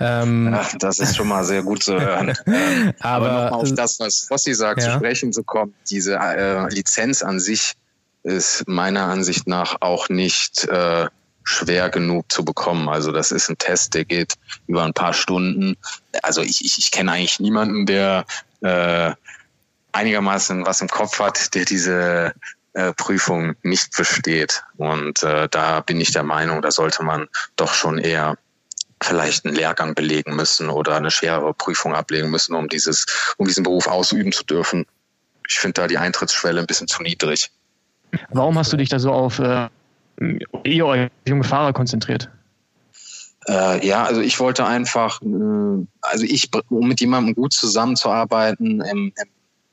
Ähm, 0.02 0.54
Ach, 0.54 0.74
das 0.78 1.00
ist 1.00 1.16
schon 1.16 1.30
mal 1.30 1.46
sehr 1.46 1.64
gut 1.64 1.82
zu 1.82 1.98
hören. 1.98 2.34
ähm, 2.46 2.94
aber, 3.00 3.30
aber 3.30 3.44
nochmal 3.46 3.62
auf 3.62 3.74
das, 3.76 3.98
was 4.02 4.26
Fossi 4.28 4.54
sagt, 4.54 4.82
ja. 4.82 4.90
zu 4.90 4.98
sprechen 4.98 5.32
zu 5.32 5.46
kommen, 5.46 5.74
diese 5.90 6.16
äh, 6.16 6.68
Lizenz 6.74 7.24
an 7.24 7.40
sich 7.40 7.72
ist 8.24 8.68
meiner 8.68 9.06
Ansicht 9.06 9.48
nach 9.48 9.78
auch 9.80 10.10
nicht 10.10 10.68
äh, 10.68 11.08
schwer 11.46 11.90
genug 11.90 12.30
zu 12.30 12.44
bekommen. 12.44 12.90
Also 12.90 13.14
das 13.14 13.32
ist 13.32 13.48
ein 13.50 13.58
Test, 13.60 13.94
der 13.94 14.04
geht 14.04 14.34
über 14.68 14.84
ein 14.84 14.94
paar 14.94 15.14
Stunden. 15.14 15.78
Also 16.22 16.42
ich, 16.42 16.66
ich, 16.66 16.80
ich 16.80 16.92
kenne 16.92 17.14
eigentlich 17.14 17.40
niemanden, 17.40 17.86
der 17.86 18.26
äh, 18.60 19.14
einigermaßen 19.94 20.66
was 20.66 20.82
im 20.82 20.90
Kopf 20.90 21.18
hat, 21.22 21.56
der 21.56 21.64
diese 21.64 22.34
Prüfung 22.98 23.56
nicht 23.64 23.96
besteht. 23.96 24.64
Und 24.78 25.24
äh, 25.24 25.48
da 25.50 25.82
bin 25.82 26.00
ich 26.00 26.12
der 26.12 26.24
Meinung, 26.24 26.62
da 26.62 26.72
sollte 26.72 27.04
man 27.04 27.28
doch 27.56 27.74
schon 27.74 27.98
eher 27.98 28.38
vielleicht 29.02 29.46
einen 29.46 29.56
Lehrgang 29.56 29.96
belegen 29.96 30.36
müssen 30.36 30.70
oder 30.70 30.96
eine 30.96 31.12
schwerere 31.12 31.54
Prüfung 31.54 31.96
ablegen 31.96 32.30
müssen, 32.30 32.56
um 32.56 32.68
dieses, 32.68 33.06
um 33.38 33.48
diesen 33.48 33.64
Beruf 33.64 33.88
ausüben 33.88 34.32
zu 34.32 34.44
dürfen. 34.44 34.86
Ich 35.48 35.60
finde 35.60 35.82
da 35.82 35.88
die 35.88 35.98
Eintrittsschwelle 35.98 36.60
ein 36.60 36.68
bisschen 36.68 36.88
zu 36.88 37.02
niedrig. 37.02 37.52
Warum 38.30 38.58
hast 38.58 38.74
du 38.74 38.78
dich 38.78 38.90
da 38.90 39.00
so 39.00 39.12
auf 39.12 39.40
äh, 39.40 39.70
junge 40.66 41.44
Fahrer 41.44 41.74
konzentriert? 41.74 42.30
Äh, 43.48 43.86
ja, 43.86 44.04
also 44.04 44.22
ich 44.22 44.40
wollte 44.40 44.66
einfach, 44.66 45.22
äh, 45.22 45.86
also 46.02 46.26
ich, 46.26 46.50
um 46.70 46.88
mit 46.88 47.00
jemandem 47.00 47.36
gut 47.36 47.54
zusammenzuarbeiten, 47.54 48.84
ähm, 48.86 49.14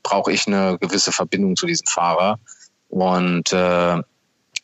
brauche 0.03 0.31
ich 0.31 0.47
eine 0.47 0.77
gewisse 0.79 1.11
Verbindung 1.11 1.55
zu 1.55 1.65
diesem 1.65 1.85
Fahrer. 1.85 2.39
Und 2.89 3.53
äh, 3.53 4.01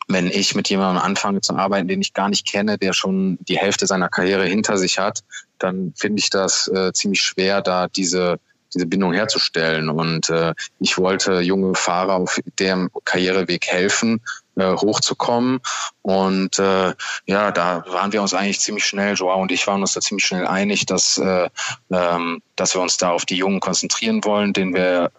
wenn 0.08 0.28
ich 0.28 0.56
mit 0.56 0.70
jemandem 0.70 1.04
anfange 1.04 1.42
zu 1.42 1.56
arbeiten, 1.56 1.88
den 1.88 2.02
ich 2.02 2.14
gar 2.14 2.30
nicht 2.30 2.48
kenne, 2.48 2.78
der 2.78 2.94
schon 2.94 3.38
die 3.42 3.58
Hälfte 3.58 3.88
seiner 3.88 4.10
Karriere 4.10 4.46
hinter 4.46 4.78
sich 4.78 5.00
hat, 5.00 5.24
dann 5.60 5.94
finde 5.96 6.20
ich 6.20 6.30
das 6.30 6.68
äh, 6.68 6.92
ziemlich 6.94 7.22
schwer, 7.22 7.62
da 7.62 7.88
diese 7.88 8.40
diese 8.74 8.86
Bindung 8.86 9.14
herzustellen. 9.14 9.90
Und 9.90 10.30
äh, 10.30 10.54
ich 10.80 10.98
wollte 10.98 11.42
junge 11.42 11.76
Fahrer 11.76 12.16
auf 12.16 12.40
dem 12.60 12.90
Karriereweg 13.06 13.68
helfen, 13.68 14.22
äh, 14.56 14.74
hochzukommen. 14.74 15.60
Und 16.02 16.60
äh, 16.60 16.94
ja, 17.26 17.52
da 17.52 17.84
waren 17.88 18.12
wir 18.12 18.22
uns 18.22 18.34
eigentlich 18.34 18.60
ziemlich 18.60 18.86
schnell, 18.86 19.16
Joao 19.16 19.42
und 19.42 19.52
ich 19.52 19.66
waren 19.68 19.82
uns 19.82 19.94
da 19.94 20.02
ziemlich 20.02 20.26
schnell 20.26 20.48
einig, 20.48 20.86
dass, 20.86 21.18
äh, 21.18 21.50
ähm, 21.92 22.42
dass 22.56 22.76
wir 22.76 22.82
uns 22.82 22.98
da 22.98 23.12
auf 23.12 23.26
die 23.26 23.38
Jungen 23.38 23.60
konzentrieren 23.60 24.24
wollen, 24.24 24.54
denen 24.54 24.74
wir, 24.74 25.12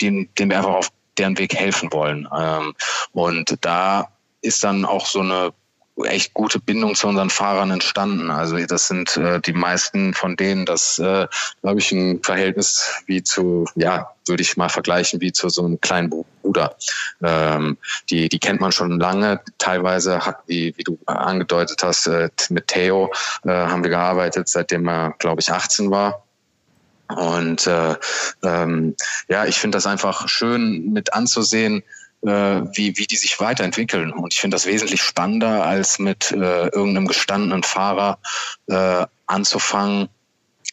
den, 0.00 0.28
den 0.38 0.50
wir 0.50 0.58
einfach 0.58 0.74
auf 0.74 0.88
deren 1.18 1.38
Weg 1.38 1.54
helfen 1.54 1.92
wollen. 1.92 2.28
Ähm, 2.36 2.74
und 3.12 3.56
da 3.60 4.08
ist 4.40 4.62
dann 4.64 4.84
auch 4.84 5.06
so 5.06 5.20
eine 5.20 5.52
echt 6.04 6.34
gute 6.34 6.58
Bindung 6.60 6.94
zu 6.94 7.08
unseren 7.08 7.30
Fahrern 7.30 7.70
entstanden. 7.70 8.30
Also 8.30 8.56
das 8.66 8.88
sind 8.88 9.16
äh, 9.16 9.40
die 9.40 9.52
meisten 9.52 10.14
von 10.14 10.36
denen, 10.36 10.64
das 10.64 10.98
äh, 10.98 11.26
glaube 11.62 11.80
ich 11.80 11.90
ein 11.92 12.22
Verhältnis 12.22 13.02
wie 13.06 13.22
zu, 13.22 13.66
ja, 13.74 14.10
würde 14.26 14.42
ich 14.42 14.56
mal 14.56 14.68
vergleichen 14.68 15.20
wie 15.20 15.32
zu 15.32 15.48
so 15.48 15.64
einem 15.64 15.80
kleinen 15.80 16.10
Bruder. 16.10 16.76
Ähm, 17.22 17.78
die, 18.10 18.28
die 18.28 18.38
kennt 18.38 18.60
man 18.60 18.72
schon 18.72 19.00
lange. 19.00 19.40
Teilweise 19.58 20.24
hat, 20.24 20.40
wie, 20.46 20.74
wie 20.76 20.84
du 20.84 20.98
angedeutet 21.06 21.82
hast, 21.82 22.06
äh, 22.06 22.28
mit 22.50 22.68
Theo 22.68 23.10
äh, 23.44 23.50
haben 23.50 23.82
wir 23.82 23.90
gearbeitet, 23.90 24.48
seitdem 24.48 24.86
er, 24.88 25.14
glaube 25.18 25.40
ich, 25.40 25.50
18 25.50 25.90
war. 25.90 26.22
Und 27.08 27.66
äh, 27.66 27.94
ähm, 28.42 28.94
ja, 29.28 29.46
ich 29.46 29.58
finde 29.58 29.76
das 29.76 29.86
einfach 29.86 30.28
schön 30.28 30.92
mit 30.92 31.14
anzusehen, 31.14 31.82
äh, 32.22 32.28
wie, 32.28 32.96
wie 32.98 33.06
die 33.06 33.16
sich 33.16 33.40
weiterentwickeln. 33.40 34.12
Und 34.12 34.34
ich 34.34 34.40
finde 34.40 34.56
das 34.56 34.66
wesentlich 34.66 35.02
spannender, 35.02 35.64
als 35.64 35.98
mit 35.98 36.32
äh, 36.32 36.68
irgendeinem 36.68 37.06
gestandenen 37.06 37.62
Fahrer 37.62 38.18
äh, 38.66 39.06
anzufangen, 39.26 40.08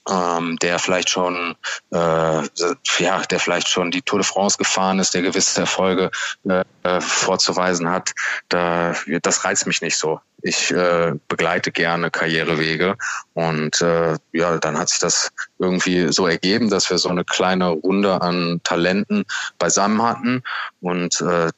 ähm, 0.09 0.57
der 0.61 0.79
vielleicht 0.79 1.09
schon 1.09 1.55
äh, 1.91 1.97
ja, 1.97 3.21
der 3.29 3.39
vielleicht 3.39 3.67
schon 3.67 3.91
die 3.91 4.01
Tour 4.01 4.19
de 4.19 4.27
France 4.27 4.57
gefahren 4.57 4.99
ist, 4.99 5.13
der 5.13 5.21
gewisse 5.21 5.61
Erfolge 5.61 6.11
äh, 6.47 7.01
vorzuweisen 7.01 7.89
hat, 7.89 8.13
da, 8.49 8.93
das 9.21 9.43
reizt 9.43 9.67
mich 9.67 9.81
nicht 9.81 9.97
so. 9.97 10.19
Ich 10.41 10.71
äh, 10.71 11.13
begleite 11.27 11.71
gerne 11.71 12.11
Karrierewege 12.11 12.97
und 13.33 13.81
äh, 13.81 14.17
ja, 14.31 14.57
dann 14.57 14.77
hat 14.77 14.89
sich 14.89 14.99
das 14.99 15.31
irgendwie 15.57 16.11
so 16.11 16.27
ergeben, 16.27 16.69
dass 16.69 16.89
wir 16.89 16.99
so 16.99 17.09
eine 17.09 17.25
kleine 17.25 17.69
Runde 17.69 18.21
an 18.21 18.61
Talenten 18.63 19.25
beisammen 19.57 20.03
hatten 20.03 20.43
und 20.81 21.19
äh, 21.21 21.49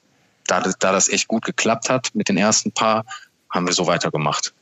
da, 0.48 0.62
da 0.62 0.92
das 0.94 1.10
echt 1.10 1.28
gut 1.28 1.44
geklappt 1.44 1.90
hat 1.90 2.12
mit 2.14 2.30
den 2.30 2.38
ersten 2.38 2.72
paar, 2.72 3.04
haben 3.50 3.68
wir 3.68 3.74
so 3.74 3.88
weitergemacht. 3.88 4.54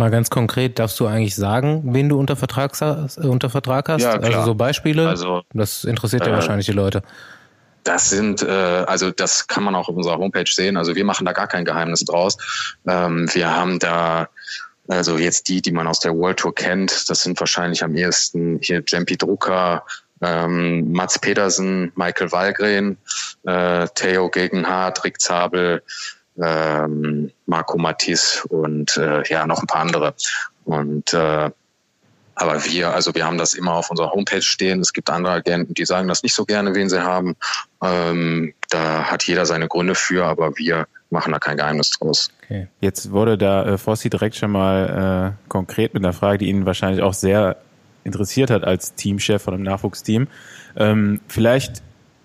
Mal 0.00 0.10
ganz 0.10 0.30
konkret, 0.30 0.78
darfst 0.78 0.98
du 0.98 1.06
eigentlich 1.06 1.36
sagen, 1.36 1.82
wen 1.84 2.08
du 2.08 2.18
unter 2.18 2.34
Vertrag, 2.34 2.72
unter 3.18 3.50
Vertrag 3.50 3.90
hast? 3.90 4.00
Ja. 4.00 4.12
Also 4.12 4.44
so 4.44 4.54
Beispiele? 4.54 5.06
Also, 5.06 5.42
das 5.52 5.84
interessiert 5.84 6.24
ja 6.24 6.32
äh, 6.32 6.36
wahrscheinlich 6.36 6.64
die 6.64 6.72
Leute. 6.72 7.02
Das 7.84 8.08
sind, 8.08 8.40
äh, 8.40 8.48
also 8.48 9.10
das 9.10 9.46
kann 9.46 9.62
man 9.62 9.74
auch 9.74 9.90
auf 9.90 9.94
unserer 9.94 10.16
Homepage 10.16 10.50
sehen. 10.50 10.78
Also 10.78 10.94
wir 10.94 11.04
machen 11.04 11.26
da 11.26 11.32
gar 11.32 11.48
kein 11.48 11.66
Geheimnis 11.66 12.02
draus. 12.06 12.38
Ähm, 12.88 13.28
wir 13.34 13.54
haben 13.54 13.78
da, 13.78 14.30
also 14.88 15.18
jetzt 15.18 15.48
die, 15.48 15.60
die 15.60 15.70
man 15.70 15.86
aus 15.86 16.00
der 16.00 16.16
World 16.16 16.38
Tour 16.38 16.54
kennt, 16.54 17.10
das 17.10 17.22
sind 17.22 17.38
wahrscheinlich 17.38 17.84
am 17.84 17.94
ehesten 17.94 18.58
hier 18.62 18.82
Jempi 18.88 19.18
Drucker, 19.18 19.84
ähm, 20.22 20.92
Mats 20.92 21.18
Pedersen, 21.18 21.92
Michael 21.94 22.32
Wallgren, 22.32 22.96
äh, 23.44 23.86
Theo 23.94 24.30
Gegenhardt, 24.30 25.04
Rick 25.04 25.20
Zabel, 25.20 25.82
ähm, 26.38 27.30
Marco 27.46 27.78
Matisse 27.78 28.46
und 28.48 28.96
äh, 28.96 29.22
ja 29.28 29.46
noch 29.46 29.60
ein 29.60 29.66
paar 29.66 29.82
andere. 29.82 30.14
Und 30.64 31.12
äh, 31.14 31.50
aber 32.40 32.64
wir, 32.64 32.94
also 32.94 33.14
wir 33.14 33.26
haben 33.26 33.36
das 33.36 33.52
immer 33.52 33.74
auf 33.74 33.90
unserer 33.90 34.12
Homepage 34.12 34.40
stehen. 34.40 34.80
Es 34.80 34.94
gibt 34.94 35.10
andere 35.10 35.34
Agenten, 35.34 35.74
die 35.74 35.84
sagen 35.84 36.08
das 36.08 36.22
nicht 36.22 36.34
so 36.34 36.46
gerne, 36.46 36.74
wen 36.74 36.88
sie 36.88 37.02
haben. 37.02 37.36
Ähm, 37.82 38.54
da 38.70 39.04
hat 39.04 39.24
jeder 39.24 39.44
seine 39.44 39.68
Gründe 39.68 39.94
für, 39.94 40.24
aber 40.24 40.56
wir 40.56 40.86
machen 41.10 41.32
da 41.32 41.38
kein 41.38 41.58
Geheimnis 41.58 41.90
draus. 41.90 42.30
Okay. 42.44 42.68
Jetzt 42.80 43.10
wurde 43.10 43.36
da 43.36 43.66
äh, 43.66 43.78
Fossi 43.78 44.08
direkt 44.08 44.36
schon 44.36 44.52
mal 44.52 45.36
äh, 45.36 45.48
konkret 45.50 45.92
mit 45.92 46.02
einer 46.02 46.14
Frage, 46.14 46.38
die 46.38 46.48
Ihnen 46.48 46.64
wahrscheinlich 46.64 47.02
auch 47.02 47.12
sehr 47.12 47.56
interessiert 48.04 48.50
hat 48.50 48.64
als 48.64 48.94
Teamchef 48.94 49.42
von 49.42 49.52
einem 49.52 49.64
Nachwuchsteam. 49.64 50.28
Ähm, 50.76 51.20
vielleicht 51.28 51.82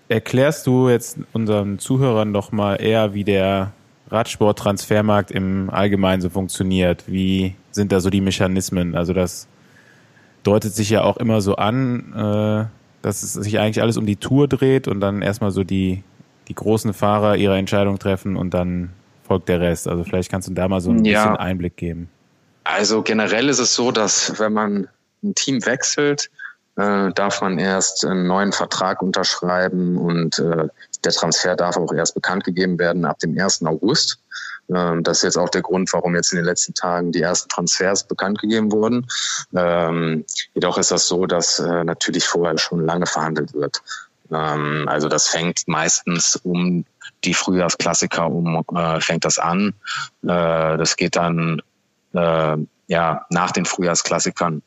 erklärst 0.08 0.66
du 0.66 0.88
jetzt 0.88 1.18
unseren 1.34 1.78
Zuhörern 1.78 2.32
doch 2.32 2.52
mal 2.52 2.76
eher, 2.76 3.12
wie 3.12 3.24
der 3.24 3.72
Radsport-Transfermarkt 4.10 5.30
im 5.30 5.70
Allgemeinen 5.70 6.22
so 6.22 6.28
funktioniert. 6.30 7.04
Wie 7.06 7.54
sind 7.72 7.92
da 7.92 8.00
so 8.00 8.10
die 8.10 8.20
Mechanismen? 8.20 8.94
Also 8.94 9.12
das 9.12 9.48
deutet 10.42 10.72
sich 10.74 10.90
ja 10.90 11.02
auch 11.02 11.16
immer 11.16 11.40
so 11.40 11.56
an, 11.56 12.12
äh, 12.14 12.64
dass 13.02 13.22
es 13.22 13.32
sich 13.34 13.58
eigentlich 13.58 13.82
alles 13.82 13.96
um 13.96 14.06
die 14.06 14.16
Tour 14.16 14.48
dreht 14.48 14.88
und 14.88 15.00
dann 15.00 15.22
erstmal 15.22 15.50
so 15.50 15.64
die, 15.64 16.02
die 16.48 16.54
großen 16.54 16.92
Fahrer 16.94 17.36
ihre 17.36 17.56
Entscheidung 17.56 17.98
treffen 17.98 18.36
und 18.36 18.54
dann 18.54 18.90
folgt 19.26 19.48
der 19.48 19.60
Rest. 19.60 19.88
Also 19.88 20.04
vielleicht 20.04 20.30
kannst 20.30 20.48
du 20.48 20.52
da 20.54 20.68
mal 20.68 20.80
so 20.80 20.90
ein 20.90 21.04
Ja. 21.04 21.22
bisschen 21.24 21.36
Einblick 21.36 21.76
geben. 21.76 22.08
Also 22.64 23.02
generell 23.02 23.48
ist 23.48 23.58
es 23.58 23.74
so, 23.74 23.92
dass 23.92 24.38
wenn 24.40 24.52
man 24.52 24.88
ein 25.22 25.34
Team 25.34 25.64
wechselt, 25.66 26.30
äh, 26.76 27.12
darf 27.12 27.40
man 27.40 27.58
erst 27.58 28.04
einen 28.04 28.26
neuen 28.26 28.52
Vertrag 28.52 29.02
unterschreiben 29.02 29.96
und 29.96 30.38
äh, 30.38 30.68
der 31.04 31.12
Transfer 31.12 31.56
darf 31.56 31.76
auch 31.76 31.92
erst 31.92 32.14
bekannt 32.14 32.44
gegeben 32.44 32.78
werden 32.78 33.04
ab 33.04 33.18
dem 33.18 33.38
1. 33.38 33.64
August. 33.64 34.18
Ähm, 34.74 35.02
das 35.02 35.18
ist 35.18 35.22
jetzt 35.22 35.38
auch 35.38 35.48
der 35.48 35.62
Grund, 35.62 35.92
warum 35.92 36.14
jetzt 36.14 36.32
in 36.32 36.38
den 36.38 36.44
letzten 36.44 36.74
Tagen 36.74 37.12
die 37.12 37.22
ersten 37.22 37.48
Transfers 37.48 38.04
bekannt 38.04 38.40
gegeben 38.40 38.72
wurden. 38.72 39.06
Ähm, 39.54 40.24
jedoch 40.54 40.78
ist 40.78 40.90
das 40.90 41.06
so, 41.06 41.26
dass 41.26 41.58
äh, 41.58 41.84
natürlich 41.84 42.26
vorher 42.26 42.58
schon 42.58 42.84
lange 42.84 43.06
verhandelt 43.06 43.54
wird. 43.54 43.82
Ähm, 44.30 44.86
also 44.88 45.08
das 45.08 45.28
fängt 45.28 45.66
meistens 45.66 46.36
um 46.36 46.84
die 47.24 47.34
Frühjahrsklassiker 47.34 48.26
um, 48.26 48.64
äh, 48.74 49.00
fängt 49.00 49.24
das 49.24 49.38
an. 49.38 49.74
Äh, 50.22 50.76
das 50.76 50.96
geht 50.96 51.16
dann 51.16 51.62
äh, 52.12 52.56
ja 52.88 53.26
nach 53.30 53.52
den 53.52 53.64
Frühjahrsklassikern 53.64 54.62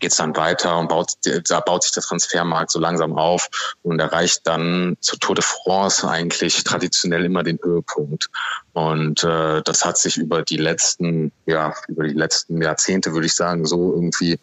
geht's 0.00 0.16
dann 0.16 0.36
weiter 0.36 0.78
und 0.78 0.88
baut, 0.88 1.12
da 1.48 1.60
baut 1.60 1.82
sich 1.82 1.92
der 1.92 2.02
Transfermarkt 2.02 2.70
so 2.70 2.78
langsam 2.78 3.16
auf 3.16 3.48
und 3.82 4.00
erreicht 4.00 4.46
dann 4.46 4.96
zur 5.00 5.18
Tour 5.18 5.34
de 5.34 5.44
France 5.44 6.08
eigentlich 6.08 6.64
traditionell 6.64 7.24
immer 7.24 7.42
den 7.42 7.58
Höhepunkt. 7.62 8.28
Und 8.72 9.22
äh, 9.24 9.62
das 9.62 9.84
hat 9.84 9.98
sich 9.98 10.16
über 10.16 10.42
die 10.42 10.56
letzten, 10.56 11.32
ja, 11.46 11.74
über 11.88 12.04
die 12.04 12.14
letzten 12.14 12.60
Jahrzehnte, 12.60 13.12
würde 13.12 13.26
ich 13.26 13.34
sagen, 13.34 13.64
so 13.64 13.92
irgendwie 13.92 14.38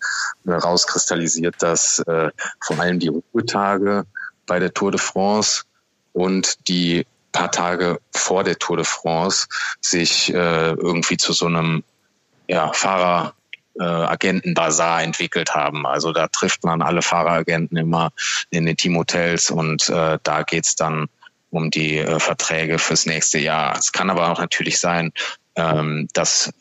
äh, 0.46 0.52
rauskristallisiert, 0.52 1.56
dass 1.60 2.00
äh, 2.00 2.30
vor 2.60 2.80
allem 2.80 3.00
die 3.00 3.10
Ruhetage 3.10 4.06
bei 4.46 4.60
der 4.60 4.74
Tour 4.74 4.92
de 4.92 5.00
France 5.00 5.64
und 6.14 6.68
die 6.68 7.06
paar 7.32 7.52
Tage 7.52 8.00
vor 8.12 8.44
der 8.44 8.58
Tour 8.58 8.78
de 8.78 8.86
France 8.86 9.48
sich 9.82 10.34
äh, 10.34 10.72
irgendwie 10.72 11.18
zu 11.18 11.34
so 11.34 11.48
einem 11.48 11.84
ja, 12.48 12.72
Fahrer 12.74 13.34
äh, 13.80 13.84
Agentenbazar 13.84 15.04
entwickelt 15.04 15.56
haben. 15.56 15.86
Also 15.86 16.12
da 16.12 16.28
trifft 16.28 16.64
man 16.64 16.82
alle 16.82 17.02
Fahreragenten 17.02 17.78
immer 17.78 18.12
in 18.50 18.66
den 18.66 18.78
Teamhotels 18.78 19.50
und 19.50 19.90
äh, 19.90 20.20
da 20.22 20.44
geht's 20.44 20.76
dann 20.76 21.08
um 21.50 21.70
die 21.70 22.00
äh, 22.00 22.20
Verträge 22.20 22.80
fürs 22.80 23.06
nächste 23.06 23.40
Jahr. 23.40 23.78
Es 23.78 23.92
kann 23.92 24.10
aber 24.10 24.32
auch 24.32 24.40
natürlich 24.40 24.80
sein, 24.80 25.12
ähm, 25.56 26.08
dass 26.14 26.52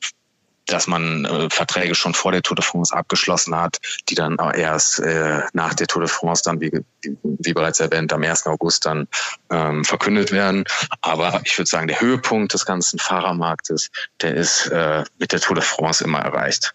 dass 0.67 0.87
man 0.87 1.25
äh, 1.25 1.51
Verträge 1.51 1.95
schon 1.95 2.15
vor 2.15 2.33
der 2.33 2.43
Tour 2.43 2.55
de 2.55 2.65
France 2.65 2.95
abgeschlossen 2.95 3.55
hat, 3.57 3.79
die 4.09 4.15
dann 4.15 4.39
auch 4.39 4.55
erst 4.55 5.01
äh, 5.01 5.43
nach 5.53 5.75
der 5.75 5.87
Tour 5.87 6.03
de 6.03 6.09
France 6.09 6.43
dann, 6.45 6.61
wie, 6.61 6.71
wie, 7.03 7.17
wie 7.23 7.53
bereits 7.53 7.81
erwähnt, 7.81 8.13
am 8.13 8.23
1. 8.23 8.47
August 8.47 8.87
dann 8.87 9.09
ähm, 9.51 9.85
verkündet 9.85 10.33
werden. 10.33 10.65
Aber 11.01 11.41
ich 11.45 11.59
würde 11.59 11.69
sagen, 11.69 11.89
der 11.89 12.01
Höhepunkt 12.01 12.55
des 12.55 12.65
ganzen 12.65 12.99
Fahrermarktes, 12.99 13.91
der 14.21 14.35
ist 14.35 14.67
äh, 14.69 15.05
mit 15.19 15.33
der 15.33 15.41
Tour 15.41 15.57
de 15.57 15.65
France 15.65 16.05
immer 16.05 16.21
erreicht. 16.21 16.75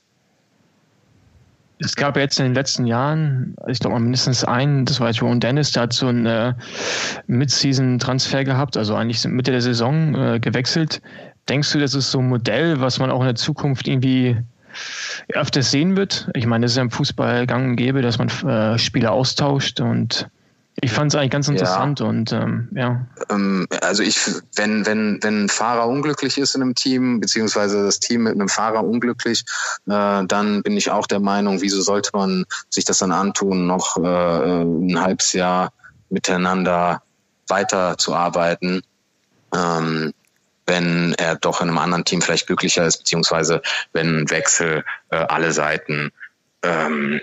Es 1.79 1.95
gab 1.95 2.17
jetzt 2.17 2.39
in 2.39 2.45
den 2.45 2.55
letzten 2.55 2.87
Jahren, 2.87 3.55
ich 3.67 3.79
glaube 3.79 3.95
mal 3.95 3.99
mindestens 3.99 4.43
einen, 4.43 4.85
das 4.85 4.99
war 4.99 5.11
Ron 5.21 5.39
Dennis, 5.39 5.71
der 5.71 5.83
hat 5.83 5.93
so 5.93 6.07
einen 6.07 6.25
äh, 6.25 6.53
Mid-Season-Transfer 7.27 8.43
gehabt, 8.43 8.77
also 8.77 8.95
eigentlich 8.95 9.23
Mitte 9.25 9.51
der 9.51 9.61
Saison 9.61 10.15
äh, 10.15 10.39
gewechselt. 10.39 11.01
Denkst 11.49 11.71
du, 11.71 11.79
das 11.79 11.93
ist 11.93 12.11
so 12.11 12.19
ein 12.19 12.29
Modell, 12.29 12.81
was 12.81 12.99
man 12.99 13.11
auch 13.11 13.21
in 13.21 13.27
der 13.27 13.35
Zukunft 13.35 13.87
irgendwie 13.87 14.37
öfters 15.29 15.69
sehen 15.69 15.95
wird? 15.95 16.29
Ich 16.33 16.47
meine, 16.47 16.65
das 16.65 16.71
ist 16.71 16.77
ja 16.77 16.83
im 16.83 16.91
Fußball 16.91 17.45
gang 17.45 17.69
und 17.69 17.75
gäbe, 17.75 18.01
dass 18.01 18.17
man 18.17 18.29
äh, 18.29 18.77
Spieler 18.79 19.11
austauscht 19.11 19.79
und 19.79 20.29
ich 20.79 20.91
fand 20.91 21.11
es 21.11 21.17
eigentlich 21.17 21.31
ganz 21.31 21.47
interessant 21.47 22.01
und 22.01 22.31
ähm, 22.31 22.69
ja. 22.75 23.07
Ähm, 23.31 23.67
also 23.81 24.03
ich, 24.03 24.19
wenn, 24.55 24.85
wenn, 24.85 25.17
wenn 25.23 25.45
ein 25.45 25.49
Fahrer 25.49 25.87
unglücklich 25.87 26.37
ist 26.37 26.53
in 26.53 26.61
einem 26.61 26.75
Team, 26.75 27.19
beziehungsweise 27.19 27.83
das 27.83 27.99
Team 27.99 28.23
mit 28.23 28.33
einem 28.33 28.47
Fahrer 28.47 28.83
unglücklich, 28.83 29.43
äh, 29.87 30.23
dann 30.25 30.61
bin 30.61 30.77
ich 30.77 30.91
auch 30.91 31.07
der 31.07 31.19
Meinung, 31.19 31.61
wieso 31.61 31.81
sollte 31.81 32.11
man 32.13 32.45
sich 32.69 32.85
das 32.85 32.99
dann 32.99 33.11
antun, 33.11 33.65
noch 33.65 33.97
äh, 33.97 34.61
ein 34.61 35.01
halbes 35.01 35.33
Jahr 35.33 35.73
miteinander 36.09 37.01
weiterzuarbeiten, 37.47 38.83
ähm, 39.55 40.13
wenn 40.67 41.15
er 41.17 41.37
doch 41.37 41.59
in 41.59 41.69
einem 41.69 41.79
anderen 41.79 42.05
Team 42.05 42.21
vielleicht 42.21 42.45
glücklicher 42.45 42.85
ist, 42.85 42.97
beziehungsweise 42.97 43.63
wenn 43.93 44.19
ein 44.19 44.29
Wechsel 44.29 44.85
äh, 45.09 45.15
alle 45.15 45.53
Seiten, 45.53 46.11
ähm, 46.61 47.19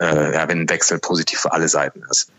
äh, 0.00 0.34
ja, 0.34 0.48
wenn 0.48 0.62
ein 0.62 0.70
Wechsel 0.70 0.98
positiv 0.98 1.38
für 1.38 1.52
alle 1.52 1.68
Seiten 1.68 2.02
ist. 2.10 2.32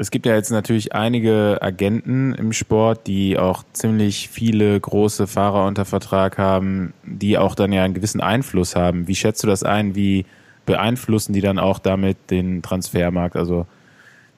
Es 0.00 0.10
gibt 0.10 0.24
ja 0.24 0.34
jetzt 0.34 0.50
natürlich 0.50 0.94
einige 0.94 1.58
Agenten 1.60 2.32
im 2.32 2.54
Sport, 2.54 3.06
die 3.06 3.38
auch 3.38 3.64
ziemlich 3.74 4.30
viele 4.30 4.80
große 4.80 5.26
Fahrer 5.26 5.66
unter 5.66 5.84
Vertrag 5.84 6.38
haben, 6.38 6.94
die 7.02 7.36
auch 7.36 7.54
dann 7.54 7.70
ja 7.70 7.84
einen 7.84 7.92
gewissen 7.92 8.22
Einfluss 8.22 8.74
haben. 8.74 9.08
Wie 9.08 9.14
schätzt 9.14 9.42
du 9.42 9.46
das 9.46 9.62
ein? 9.62 9.94
Wie 9.94 10.24
beeinflussen 10.64 11.34
die 11.34 11.42
dann 11.42 11.58
auch 11.58 11.78
damit 11.78 12.16
den 12.30 12.62
Transfermarkt? 12.62 13.36
Also 13.36 13.66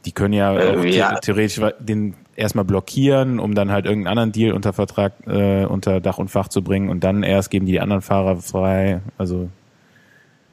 die 0.05 0.11
können 0.11 0.35
ja, 0.35 0.53
Äh, 0.53 0.79
auch 0.79 0.85
ja. 0.85 1.15
theoretisch 1.21 1.61
den 1.79 2.15
erstmal 2.35 2.65
blockieren, 2.65 3.39
um 3.39 3.55
dann 3.55 3.71
halt 3.71 3.85
irgendeinen 3.85 4.19
anderen 4.19 4.33
Deal 4.33 4.55
unter 4.55 4.73
Vertrag, 4.73 5.13
äh, 5.29 5.65
unter 5.65 6.01
Dach 6.01 6.19
und 6.19 6.29
Fach 6.29 6.49
zu 6.49 6.63
bringen 6.63 6.89
und 6.89 7.05
dann 7.05 7.23
erst 7.23 7.53
geben 7.53 7.67
die 7.67 7.79
anderen 7.79 8.03
Fahrer 8.03 8.39
frei. 8.39 9.01
Also 9.17 9.49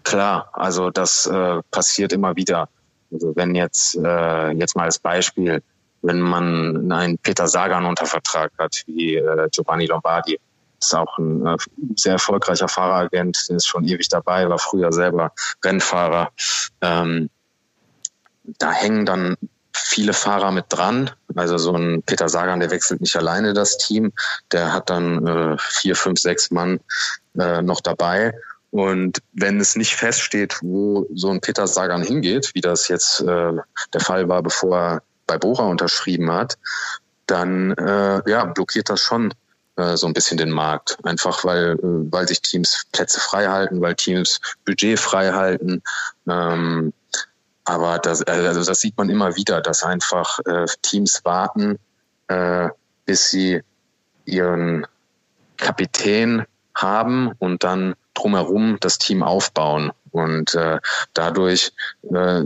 klar, 0.03 0.51
also 0.53 0.91
das 0.91 1.25
äh, 1.25 1.63
passiert 1.71 2.13
immer 2.13 2.35
wieder. 2.35 2.69
Also 3.11 3.35
wenn 3.35 3.55
jetzt 3.55 3.95
äh, 3.95 4.51
jetzt 4.51 4.75
mal 4.75 4.83
als 4.83 4.99
Beispiel, 4.99 5.61
wenn 6.01 6.21
man 6.21 6.91
einen 6.91 7.17
Peter 7.17 7.47
Sagan 7.47 7.85
unter 7.85 8.05
Vertrag 8.05 8.51
hat, 8.57 8.83
wie 8.87 9.15
äh, 9.15 9.49
Giovanni 9.51 9.85
Lombardi, 9.85 10.39
ist 10.79 10.95
auch 10.95 11.17
ein 11.17 11.45
äh, 11.45 11.57
sehr 11.95 12.13
erfolgreicher 12.13 12.67
Fahreragent, 12.67 13.49
ist 13.49 13.67
schon 13.67 13.85
ewig 13.85 14.07
dabei, 14.09 14.47
war 14.49 14.59
früher 14.59 14.91
selber 14.91 15.31
Rennfahrer. 15.63 16.31
Ähm, 16.81 17.29
da 18.57 18.71
hängen 18.71 19.05
dann 19.05 19.35
viele 19.73 20.13
Fahrer 20.13 20.51
mit 20.51 20.65
dran. 20.69 21.11
Also 21.35 21.57
so 21.57 21.75
ein 21.75 22.03
Peter 22.03 22.29
Sagan, 22.29 22.59
der 22.59 22.71
wechselt 22.71 23.01
nicht 23.01 23.15
alleine 23.15 23.53
das 23.53 23.77
Team. 23.77 24.11
Der 24.51 24.73
hat 24.73 24.89
dann 24.89 25.25
äh, 25.27 25.57
vier, 25.59 25.95
fünf, 25.95 26.19
sechs 26.19 26.51
Mann 26.51 26.79
äh, 27.37 27.61
noch 27.61 27.81
dabei. 27.81 28.33
Und 28.71 29.19
wenn 29.33 29.59
es 29.59 29.75
nicht 29.75 29.95
feststeht, 29.95 30.59
wo 30.61 31.07
so 31.13 31.29
ein 31.29 31.41
Peter 31.41 31.67
Sagan 31.67 32.03
hingeht, 32.03 32.51
wie 32.53 32.61
das 32.61 32.87
jetzt 32.87 33.21
äh, 33.21 33.53
der 33.93 34.01
Fall 34.01 34.29
war, 34.29 34.43
bevor 34.43 34.77
er 34.77 35.03
bei 35.25 35.37
Bora 35.37 35.65
unterschrieben 35.65 36.31
hat, 36.31 36.57
dann 37.25 37.71
äh, 37.73 38.29
ja, 38.29 38.45
blockiert 38.45 38.89
das 38.89 39.01
schon 39.01 39.33
äh, 39.75 39.95
so 39.95 40.07
ein 40.07 40.13
bisschen 40.13 40.37
den 40.37 40.51
Markt. 40.51 40.97
Einfach 41.03 41.43
weil, 41.45 41.73
äh, 41.73 42.11
weil 42.11 42.27
sich 42.27 42.41
Teams 42.41 42.85
Plätze 42.91 43.19
frei 43.19 43.47
halten, 43.47 43.81
weil 43.81 43.95
Teams 43.95 44.39
Budget 44.65 44.99
frei 44.99 45.31
halten. 45.31 45.81
Ähm, 46.27 46.93
aber 47.65 47.99
das, 47.99 48.23
also 48.23 48.63
das 48.63 48.79
sieht 48.79 48.97
man 48.97 49.09
immer 49.09 49.35
wieder, 49.35 49.61
dass 49.61 49.83
einfach 49.83 50.39
äh, 50.45 50.65
Teams 50.81 51.23
warten, 51.23 51.77
äh, 52.27 52.69
bis 53.05 53.29
sie 53.29 53.61
ihren 54.25 54.85
Kapitän 55.57 56.45
haben 56.75 57.31
und 57.39 57.63
dann 57.63 57.95
drumherum 58.19 58.77
das 58.79 58.97
Team 58.97 59.23
aufbauen. 59.23 59.91
Und 60.11 60.55
äh, 60.55 60.79
dadurch 61.13 61.71
äh, 62.03 62.41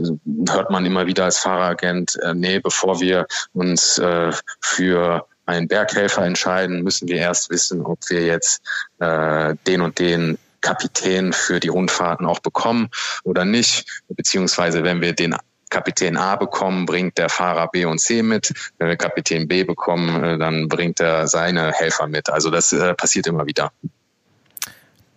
hört 0.48 0.70
man 0.70 0.84
immer 0.84 1.06
wieder 1.06 1.24
als 1.24 1.38
Fahreragent, 1.38 2.18
äh, 2.22 2.34
nee, 2.34 2.58
bevor 2.58 3.00
wir 3.00 3.26
uns 3.52 3.98
äh, 3.98 4.32
für 4.60 5.26
einen 5.46 5.68
Berghelfer 5.68 6.24
entscheiden, 6.24 6.82
müssen 6.82 7.08
wir 7.08 7.16
erst 7.16 7.50
wissen, 7.50 7.82
ob 7.82 7.98
wir 8.08 8.24
jetzt 8.24 8.62
äh, 8.98 9.54
den 9.66 9.80
und 9.80 9.98
den 9.98 10.38
Kapitän 10.60 11.32
für 11.32 11.60
die 11.60 11.68
Rundfahrten 11.68 12.26
auch 12.26 12.40
bekommen 12.40 12.88
oder 13.22 13.44
nicht. 13.44 14.02
Beziehungsweise 14.08 14.82
wenn 14.82 15.02
wir 15.02 15.12
den 15.12 15.36
Kapitän 15.68 16.16
A 16.16 16.36
bekommen, 16.36 16.86
bringt 16.86 17.18
der 17.18 17.28
Fahrer 17.28 17.68
B 17.68 17.84
und 17.84 18.00
C 18.00 18.22
mit. 18.22 18.52
Wenn 18.78 18.88
wir 18.88 18.96
Kapitän 18.96 19.48
B 19.48 19.64
bekommen, 19.64 20.22
äh, 20.22 20.38
dann 20.38 20.68
bringt 20.68 21.00
er 21.00 21.26
seine 21.26 21.72
Helfer 21.72 22.06
mit. 22.06 22.30
Also 22.30 22.50
das 22.50 22.72
äh, 22.72 22.94
passiert 22.94 23.26
immer 23.26 23.46
wieder. 23.46 23.72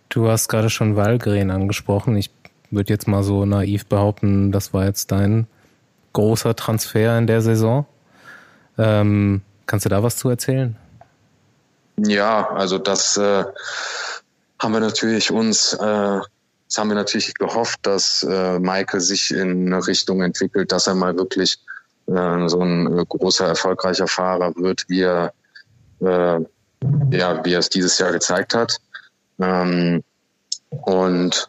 Du 0.08 0.28
hast 0.28 0.48
gerade 0.48 0.70
schon 0.70 0.96
Walgren 0.96 1.50
angesprochen. 1.50 2.16
Ich 2.16 2.30
würde 2.70 2.92
jetzt 2.92 3.08
mal 3.08 3.22
so 3.22 3.44
naiv 3.44 3.86
behaupten, 3.86 4.52
das 4.52 4.72
war 4.72 4.84
jetzt 4.84 5.10
dein 5.10 5.46
großer 6.12 6.56
Transfer 6.56 7.18
in 7.18 7.26
der 7.26 7.42
Saison. 7.42 7.86
Ähm, 8.78 9.42
kannst 9.66 9.84
du 9.84 9.90
da 9.90 10.02
was 10.02 10.16
zu 10.16 10.28
erzählen? 10.28 10.76
Ja, 11.98 12.48
also 12.50 12.78
das 12.78 13.16
äh, 13.16 13.44
haben 14.60 14.72
wir 14.72 14.80
natürlich 14.80 15.30
uns, 15.30 15.74
äh, 15.74 15.78
das 15.80 16.76
haben 16.76 16.88
wir 16.88 16.94
natürlich 16.94 17.34
gehofft, 17.34 17.80
dass 17.82 18.22
äh, 18.22 18.58
Michael 18.58 19.00
sich 19.00 19.30
in 19.30 19.66
eine 19.66 19.86
Richtung 19.86 20.22
entwickelt, 20.22 20.70
dass 20.70 20.86
er 20.86 20.94
mal 20.94 21.16
wirklich 21.16 21.58
äh, 22.06 22.48
so 22.48 22.60
ein 22.60 22.98
äh, 22.98 23.04
großer, 23.08 23.46
erfolgreicher 23.46 24.06
Fahrer 24.06 24.54
wird, 24.56 24.84
wie 24.88 25.02
er, 25.02 25.32
äh, 26.00 26.40
ja, 27.10 27.44
wie 27.44 27.52
er 27.52 27.58
es 27.58 27.68
dieses 27.68 27.98
Jahr 27.98 28.12
gezeigt 28.12 28.54
hat. 28.54 28.78
Ähm, 29.40 30.02
und 30.70 31.48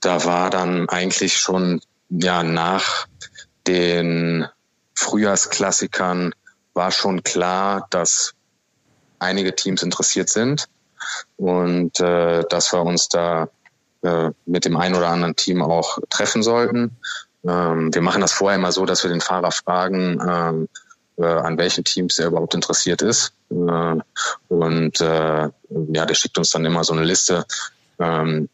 da 0.00 0.24
war 0.24 0.50
dann 0.50 0.88
eigentlich 0.88 1.36
schon 1.36 1.80
ja 2.08 2.42
nach 2.42 3.06
den 3.66 4.46
Frühjahrsklassikern 4.94 6.34
war 6.74 6.90
schon 6.90 7.22
klar, 7.22 7.86
dass 7.90 8.34
einige 9.18 9.54
Teams 9.54 9.82
interessiert 9.82 10.28
sind 10.28 10.68
und 11.36 12.00
äh, 12.00 12.44
dass 12.48 12.72
wir 12.72 12.82
uns 12.82 13.08
da 13.08 13.48
äh, 14.02 14.30
mit 14.46 14.64
dem 14.64 14.76
einen 14.76 14.94
oder 14.94 15.08
anderen 15.08 15.36
Team 15.36 15.62
auch 15.62 15.98
treffen 16.08 16.42
sollten. 16.42 16.96
Ähm, 17.44 17.92
wir 17.92 18.02
machen 18.02 18.20
das 18.20 18.32
vorher 18.32 18.58
immer 18.58 18.72
so, 18.72 18.86
dass 18.86 19.02
wir 19.02 19.10
den 19.10 19.20
Fahrer 19.20 19.50
fragen, 19.50 20.20
ähm, 20.20 20.64
äh, 20.64 20.87
an 21.24 21.58
welchen 21.58 21.84
Teams 21.84 22.18
er 22.18 22.28
überhaupt 22.28 22.54
interessiert 22.54 23.02
ist. 23.02 23.32
Äh, 23.50 23.96
und 24.48 25.00
äh, 25.00 25.48
ja, 25.90 26.06
der 26.06 26.14
schickt 26.14 26.38
uns 26.38 26.50
dann 26.50 26.64
immer 26.64 26.84
so 26.84 26.92
eine 26.92 27.04
Liste. 27.04 27.44
Ähm, 27.98 28.48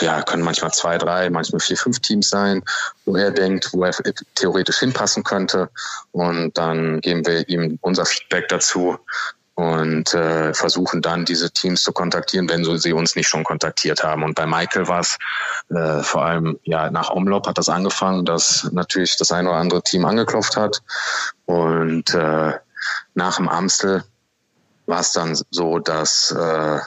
ja, 0.00 0.22
können 0.22 0.42
manchmal 0.42 0.72
zwei, 0.72 0.98
drei, 0.98 1.30
manchmal 1.30 1.60
vier, 1.60 1.76
fünf 1.76 2.00
Teams 2.00 2.28
sein, 2.28 2.62
wo 3.04 3.16
er 3.16 3.30
denkt, 3.30 3.72
wo 3.72 3.84
er 3.84 3.92
theoretisch 4.34 4.78
hinpassen 4.78 5.22
könnte. 5.22 5.70
Und 6.12 6.58
dann 6.58 7.00
geben 7.00 7.26
wir 7.26 7.48
ihm 7.48 7.78
unser 7.80 8.04
Feedback 8.04 8.48
dazu 8.48 8.98
und 9.80 10.14
äh, 10.14 10.54
versuchen 10.54 11.02
dann 11.02 11.24
diese 11.24 11.50
Teams 11.50 11.82
zu 11.82 11.92
kontaktieren, 11.92 12.48
wenn 12.48 12.64
sie 12.78 12.92
uns 12.92 13.16
nicht 13.16 13.28
schon 13.28 13.44
kontaktiert 13.44 14.02
haben. 14.02 14.22
Und 14.22 14.34
bei 14.34 14.46
Michael 14.46 14.88
war 14.88 15.00
es 15.00 15.18
äh, 15.70 16.02
vor 16.02 16.24
allem 16.24 16.58
ja 16.64 16.90
nach 16.90 17.10
Omlop 17.10 17.46
hat 17.46 17.58
das 17.58 17.68
angefangen, 17.68 18.24
dass 18.24 18.68
natürlich 18.72 19.16
das 19.16 19.32
eine 19.32 19.48
oder 19.48 19.58
andere 19.58 19.82
Team 19.82 20.04
angeklopft 20.04 20.56
hat 20.56 20.82
und 21.44 22.12
äh, 22.14 22.52
nach 23.14 23.36
dem 23.36 23.48
Amstel 23.48 24.04
war 24.86 25.00
es 25.00 25.12
dann 25.12 25.36
so, 25.50 25.78
dass 25.78 26.30
äh, 26.30 26.78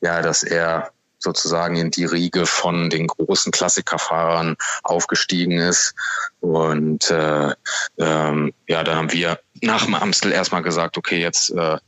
ja, 0.00 0.22
dass 0.22 0.42
er 0.42 0.90
sozusagen 1.18 1.76
in 1.76 1.90
die 1.90 2.04
Riege 2.04 2.46
von 2.46 2.90
den 2.90 3.06
großen 3.06 3.52
Klassikerfahrern 3.52 4.56
aufgestiegen 4.82 5.58
ist. 5.58 5.94
Und 6.40 7.10
äh, 7.10 7.52
ähm, 7.98 8.52
ja, 8.68 8.84
da 8.84 8.94
haben 8.94 9.12
wir 9.12 9.40
nach 9.62 9.84
dem 9.84 9.94
Amstel 9.94 10.32
erstmal 10.32 10.62
gesagt, 10.62 10.98
okay, 10.98 11.20
jetzt 11.20 11.50
äh, 11.50 11.78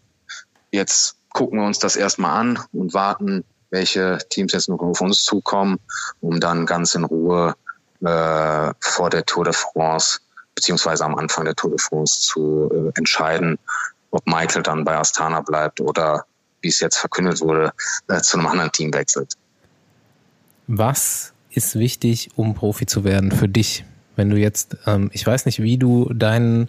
Jetzt 0.71 1.17
gucken 1.33 1.59
wir 1.61 1.67
uns 1.67 1.79
das 1.79 1.97
erstmal 1.97 2.39
an 2.39 2.59
und 2.73 2.95
warten, 2.95 3.45
welche 3.71 4.19
Teams 4.31 4.53
jetzt 4.53 4.69
noch 4.69 4.81
auf 4.81 5.01
uns 5.01 5.25
zukommen, 5.25 5.79
um 6.21 6.41
dann 6.41 6.67
ganz 6.67 6.95
in 6.95 7.05
Ruhe 7.05 7.55
äh, 8.01 8.73
vor 8.81 9.11
der 9.11 9.25
Tour 9.27 9.45
de 9.45 9.53
France 9.53 10.21
beziehungsweise 10.55 11.05
am 11.05 11.15
Anfang 11.15 11.45
der 11.45 11.55
Tour 11.55 11.71
de 11.71 11.79
France 11.79 12.23
zu 12.23 12.69
äh, 12.73 12.99
entscheiden, 12.99 13.59
ob 14.11 14.27
Michael 14.27 14.63
dann 14.63 14.85
bei 14.85 14.97
Astana 14.97 15.41
bleibt 15.41 15.81
oder 15.81 16.25
wie 16.61 16.69
es 16.69 16.81
jetzt 16.81 16.99
verkündet 16.99 17.41
wurde, 17.41 17.73
äh, 18.09 18.21
zu 18.21 18.39
einem 18.39 18.49
anderen 18.49 18.73
Team 18.73 18.93
wechselt. 18.93 19.35
Was 20.67 21.33
ist 21.51 21.79
wichtig, 21.79 22.31
um 22.35 22.55
Profi 22.55 22.87
zu 22.87 23.05
werden 23.05 23.31
für 23.31 23.49
dich? 23.49 23.85
Wenn 24.17 24.31
du 24.31 24.37
jetzt, 24.37 24.77
ähm, 24.87 25.11
ich 25.13 25.25
weiß 25.25 25.47
nicht, 25.47 25.63
wie 25.63 25.79
du 25.79 26.13
deinen 26.13 26.69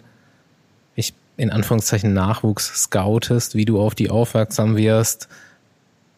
in 1.40 1.50
Anführungszeichen 1.50 2.12
Nachwuchs 2.12 2.66
scoutest, 2.84 3.54
wie 3.54 3.64
du 3.64 3.80
auf 3.80 3.94
die 3.94 4.10
aufmerksam 4.10 4.76
wirst. 4.76 5.28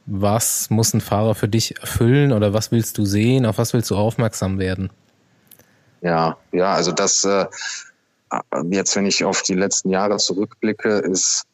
Was 0.04 0.68
muss 0.68 0.92
ein 0.94 1.00
Fahrer 1.00 1.36
für 1.36 1.46
dich 1.46 1.78
erfüllen 1.78 2.32
oder 2.32 2.52
was 2.52 2.72
willst 2.72 2.98
du 2.98 3.04
sehen? 3.04 3.46
Auf 3.46 3.56
was 3.56 3.72
willst 3.72 3.88
du 3.90 3.96
aufmerksam 3.96 4.58
werden? 4.58 4.90
Ja, 6.00 6.36
ja, 6.50 6.74
also 6.74 6.90
das 6.90 7.22
äh, 7.22 7.46
jetzt, 8.70 8.96
wenn 8.96 9.06
ich 9.06 9.24
auf 9.24 9.42
die 9.42 9.54
letzten 9.54 9.90
Jahre 9.90 10.16
zurückblicke, 10.16 10.98
ist 10.98 11.44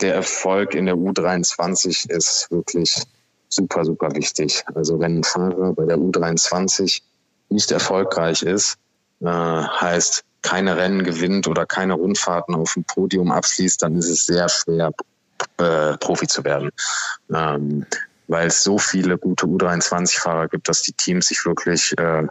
der 0.00 0.16
Erfolg 0.16 0.74
in 0.74 0.86
der 0.86 0.96
U23 0.96 2.10
ist 2.10 2.50
wirklich 2.50 3.00
super, 3.48 3.84
super 3.84 4.12
wichtig. 4.16 4.64
Also 4.74 4.98
wenn 4.98 5.20
ein 5.20 5.24
Fahrer 5.24 5.72
bei 5.72 5.84
der 5.84 5.98
U23 5.98 7.00
nicht 7.48 7.70
erfolgreich 7.70 8.42
ist, 8.42 8.76
äh, 9.20 9.26
heißt 9.26 10.24
keine 10.42 10.76
Rennen 10.76 11.04
gewinnt 11.04 11.46
oder 11.46 11.66
keine 11.66 11.94
Rundfahrten 11.94 12.54
auf 12.54 12.74
dem 12.74 12.84
Podium 12.84 13.32
abschließt, 13.32 13.82
dann 13.82 13.96
ist 13.96 14.08
es 14.08 14.26
sehr 14.26 14.48
schwer, 14.48 14.92
äh, 15.58 15.96
Profi 15.98 16.26
zu 16.26 16.44
werden. 16.44 16.70
Ähm, 17.32 17.86
weil 18.28 18.48
es 18.48 18.62
so 18.62 18.78
viele 18.78 19.16
gute 19.16 19.46
U23-Fahrer 19.46 20.48
gibt, 20.48 20.68
dass 20.68 20.82
die 20.82 20.92
Teams 20.92 21.28
sich 21.28 21.44
wirklich 21.46 21.94
äh, 21.98 22.24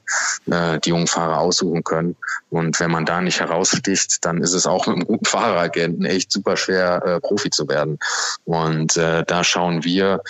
äh, 0.45 0.79
die 0.79 0.89
jungen 0.89 1.07
Fahrer 1.07 1.39
aussuchen 1.39 1.83
können. 1.83 2.15
Und 2.49 2.79
wenn 2.79 2.91
man 2.91 3.05
da 3.05 3.19
nicht 3.19 3.39
heraussticht, 3.39 4.23
dann 4.23 4.41
ist 4.41 4.53
es 4.53 4.67
auch 4.67 4.85
mit 4.85 4.95
einem 4.95 5.07
guten 5.07 5.25
Fahreragenten 5.25 6.05
echt 6.05 6.31
super 6.31 6.55
schwer, 6.55 7.03
äh, 7.03 7.19
Profi 7.19 7.49
zu 7.49 7.67
werden. 7.67 7.97
Und 8.45 8.95
äh, 8.95 9.23
da 9.25 9.43
schauen 9.43 9.83
wir 9.83 10.21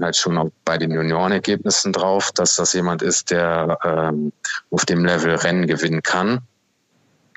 halt 0.00 0.16
schon 0.16 0.38
auch 0.38 0.50
bei 0.64 0.78
den 0.78 0.92
Juniorenergebnissen 0.92 1.92
drauf, 1.92 2.30
dass 2.32 2.56
das 2.56 2.72
jemand 2.72 3.02
ist, 3.02 3.30
der 3.30 3.78
ähm, 3.82 4.32
auf 4.70 4.84
dem 4.84 5.04
Level 5.04 5.34
Rennen 5.34 5.66
gewinnen 5.66 6.02
kann 6.02 6.46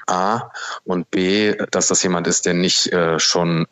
A 0.10 0.52
und 0.84 1.10
B, 1.12 1.56
dass 1.72 1.88
das 1.88 2.04
jemand 2.04 2.28
ist, 2.28 2.46
der 2.46 2.54
nicht 2.54 2.88
äh, 2.92 3.20
schon 3.20 3.68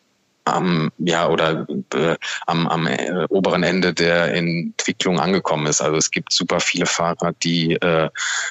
am, 0.48 0.90
ja, 0.98 1.28
oder 1.28 1.66
äh, 1.94 2.16
am, 2.46 2.66
am 2.66 2.86
äh, 2.86 3.26
oberen 3.28 3.62
Ende 3.62 3.94
der 3.94 4.34
Entwicklung 4.34 5.20
angekommen 5.20 5.66
ist. 5.66 5.80
Also 5.80 5.96
es 5.96 6.10
gibt 6.10 6.32
super 6.32 6.60
viele 6.60 6.86
Fahrer, 6.86 7.32
die 7.42 7.74
äh, 7.74 8.08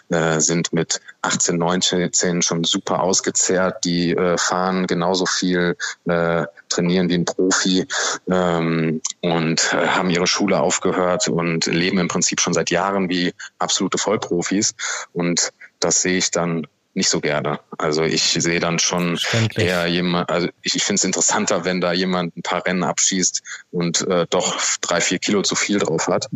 äh, 0.09 0.39
sind 0.39 0.73
mit 0.73 1.01
18, 1.21 1.57
19 1.57 2.41
schon 2.41 2.63
super 2.63 3.01
ausgezehrt, 3.01 3.83
die 3.83 4.11
äh, 4.11 4.38
fahren 4.38 4.88
genauso 4.88 5.25
viel, 5.25 5.75
äh, 6.05 6.45
trainieren 6.69 7.09
wie 7.09 7.15
ein 7.15 7.25
Profi 7.25 7.88
ähm, 8.29 9.01
und 9.21 9.73
äh, 9.73 9.88
haben 9.88 10.09
ihre 10.09 10.27
Schule 10.27 10.59
aufgehört 10.59 11.27
und 11.27 11.65
leben 11.65 11.97
im 11.97 12.07
Prinzip 12.07 12.39
schon 12.39 12.53
seit 12.53 12.69
Jahren 12.69 13.09
wie 13.09 13.33
absolute 13.59 13.97
Vollprofis. 13.97 14.75
Und 15.13 15.51
das 15.79 16.01
sehe 16.01 16.17
ich 16.17 16.31
dann 16.31 16.67
nicht 16.98 17.10
so 17.10 17.22
gerne. 17.22 17.60
Also 17.78 18.04
ich 18.04 18.24
sehe 18.24 18.60
dann 18.60 18.80
schon 18.80 19.20
eher 19.56 19.86
jemand, 19.86 20.30
also 20.30 20.50
ich, 20.64 20.76
ich 20.76 20.84
finde 20.84 20.98
es 20.98 21.04
interessanter, 21.04 21.64
wenn 21.64 21.80
da 21.80 21.93
jemand 21.93 22.36
ein 22.36 22.41
paar 22.41 22.66
Rennen 22.66 22.84
abschießt 22.84 23.43
und 23.72 24.02
äh, 24.08 24.26
doch 24.30 24.58
drei, 24.82 25.00
vier 25.00 25.20
Kilo 25.20 25.43
zu 25.43 25.56
viel 25.56 25.78
drauf 25.78 26.08
hat 26.08 26.28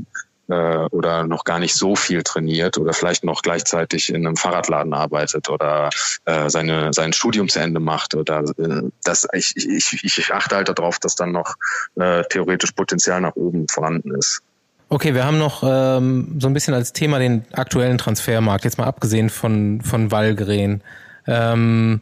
äh, 0.49 0.85
oder 0.91 1.25
noch 1.25 1.43
gar 1.45 1.57
nicht 1.57 1.73
so 1.73 1.95
viel 1.95 2.21
trainiert 2.21 2.77
oder 2.77 2.93
vielleicht 2.93 3.23
noch 3.23 3.41
gleichzeitig 3.41 4.09
in 4.09 4.27
einem 4.27 4.37
Fahrradladen 4.37 4.93
arbeitet 4.93 5.49
oder 5.49 5.89
äh, 6.25 6.47
seine, 6.49 6.93
sein 6.93 7.11
Studium 7.11 7.49
zu 7.49 7.59
Ende 7.59 7.79
macht 7.79 8.13
oder 8.13 8.43
äh, 8.59 8.83
das 9.03 9.27
ich, 9.33 9.55
ich, 9.57 10.03
ich 10.03 10.33
achte 10.33 10.55
halt 10.55 10.69
darauf, 10.69 10.99
dass 10.99 11.15
dann 11.15 11.31
noch 11.31 11.55
äh, 11.95 12.23
theoretisch 12.29 12.71
Potenzial 12.73 13.19
nach 13.19 13.35
oben 13.35 13.67
vorhanden 13.67 14.15
ist. 14.15 14.43
Okay, 14.93 15.15
wir 15.15 15.23
haben 15.23 15.37
noch 15.37 15.63
ähm, 15.65 16.35
so 16.37 16.47
ein 16.47 16.53
bisschen 16.53 16.73
als 16.73 16.91
Thema 16.91 17.17
den 17.17 17.45
aktuellen 17.53 17.97
Transfermarkt, 17.97 18.65
jetzt 18.65 18.77
mal 18.77 18.87
abgesehen 18.87 19.29
von, 19.29 19.79
von 19.79 20.11
Walgren. 20.11 20.83
Ähm, 21.25 22.01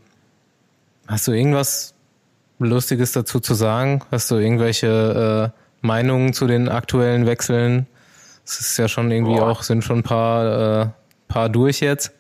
hast 1.08 1.28
du 1.28 1.32
irgendwas 1.32 1.94
Lustiges 2.58 3.12
dazu 3.12 3.42
zu 3.42 3.54
sagen? 3.54 4.02
Hast 4.10 4.32
du 4.32 4.38
irgendwelche 4.38 5.54
äh, 5.54 5.86
Meinungen 5.86 6.34
zu 6.34 6.48
den 6.48 6.68
aktuellen 6.68 7.28
Wechseln? 7.28 7.86
Es 8.44 8.60
ist 8.60 8.76
ja 8.78 8.88
schon 8.88 9.12
irgendwie 9.12 9.36
Boah. 9.36 9.52
auch, 9.52 9.62
sind 9.62 9.84
schon 9.84 10.00
ein 10.00 10.04
paar, 10.04 10.82
äh, 10.82 10.88
paar 11.28 11.50
durch 11.50 11.82
jetzt. 11.82 12.12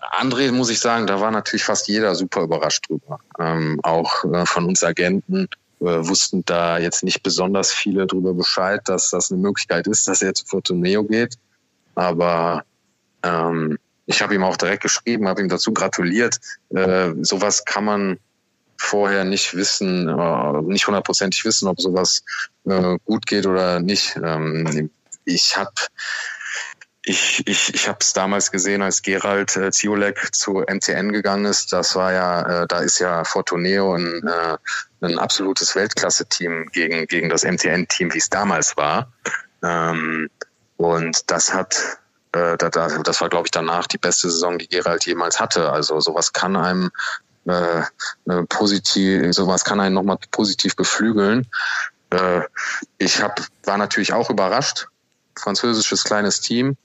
André, 0.00 0.50
muss 0.50 0.70
ich 0.70 0.80
sagen, 0.80 1.06
da 1.06 1.20
war 1.20 1.30
natürlich 1.30 1.62
fast 1.62 1.86
jeder 1.86 2.16
super 2.16 2.42
überrascht 2.42 2.90
drüber. 2.90 3.20
Ähm, 3.38 3.78
auch 3.84 4.24
äh, 4.24 4.44
von 4.46 4.64
uns 4.64 4.82
Agenten 4.82 5.48
wussten 5.80 6.44
da 6.44 6.78
jetzt 6.78 7.04
nicht 7.04 7.22
besonders 7.22 7.72
viele 7.72 8.06
drüber 8.06 8.34
Bescheid, 8.34 8.80
dass 8.86 9.10
das 9.10 9.30
eine 9.30 9.40
Möglichkeit 9.40 9.86
ist, 9.86 10.08
dass 10.08 10.22
er 10.22 10.34
zu 10.34 10.44
Fortuneo 10.46 11.04
geht. 11.04 11.36
Aber 11.94 12.64
ähm, 13.22 13.78
ich 14.06 14.22
habe 14.22 14.34
ihm 14.34 14.42
auch 14.42 14.56
direkt 14.56 14.82
geschrieben, 14.82 15.28
habe 15.28 15.42
ihm 15.42 15.48
dazu 15.48 15.72
gratuliert. 15.72 16.38
Äh, 16.70 17.12
sowas 17.22 17.64
kann 17.64 17.84
man 17.84 18.18
vorher 18.76 19.24
nicht 19.24 19.54
wissen, 19.54 20.08
äh, 20.08 20.62
nicht 20.62 20.86
hundertprozentig 20.86 21.44
wissen, 21.44 21.68
ob 21.68 21.80
sowas 21.80 22.22
äh, 22.64 22.96
gut 23.04 23.26
geht 23.26 23.46
oder 23.46 23.80
nicht. 23.80 24.16
Ähm, 24.22 24.90
ich 25.24 25.56
habe 25.56 25.72
ich, 27.08 27.46
ich, 27.46 27.74
ich 27.74 27.88
habe 27.88 27.98
es 28.00 28.12
damals 28.12 28.52
gesehen, 28.52 28.82
als 28.82 29.00
Gerald 29.00 29.56
äh, 29.56 29.70
Ziolek 29.70 30.34
zu 30.34 30.64
MTN 30.68 31.12
gegangen 31.12 31.46
ist. 31.46 31.72
Das 31.72 31.96
war 31.96 32.12
ja, 32.12 32.62
äh, 32.62 32.66
da 32.66 32.80
ist 32.80 32.98
ja 32.98 33.24
Fortuneo 33.24 33.94
ein, 33.94 34.26
äh, 34.26 34.58
ein 35.00 35.18
absolutes 35.18 35.74
Weltklasse-Team 35.74 36.68
gegen, 36.70 37.06
gegen 37.06 37.30
das 37.30 37.44
MTN-Team, 37.44 38.12
wie 38.12 38.18
es 38.18 38.28
damals 38.28 38.76
war. 38.76 39.10
Ähm, 39.62 40.28
und 40.76 41.30
das 41.30 41.54
hat, 41.54 41.76
äh, 42.32 42.58
da, 42.58 42.68
da, 42.68 42.88
das 42.98 43.20
war, 43.22 43.30
glaube 43.30 43.46
ich, 43.46 43.52
danach 43.52 43.86
die 43.86 43.98
beste 43.98 44.30
Saison, 44.30 44.58
die 44.58 44.68
Gerald 44.68 45.06
jemals 45.06 45.40
hatte. 45.40 45.72
Also 45.72 45.98
sowas 46.00 46.34
kann 46.34 46.56
einem 46.56 46.90
äh, 47.46 47.80
äh 47.80 48.42
positiv, 48.50 49.34
sowas 49.34 49.64
kann 49.64 49.80
einen 49.80 49.94
nochmal 49.94 50.18
positiv 50.30 50.76
beflügeln. 50.76 51.46
Äh, 52.10 52.42
ich 52.98 53.22
hab, 53.22 53.40
war 53.64 53.78
natürlich 53.78 54.12
auch 54.12 54.28
überrascht. 54.28 54.88
Französisches 55.34 56.04
kleines 56.04 56.40
Team 56.40 56.76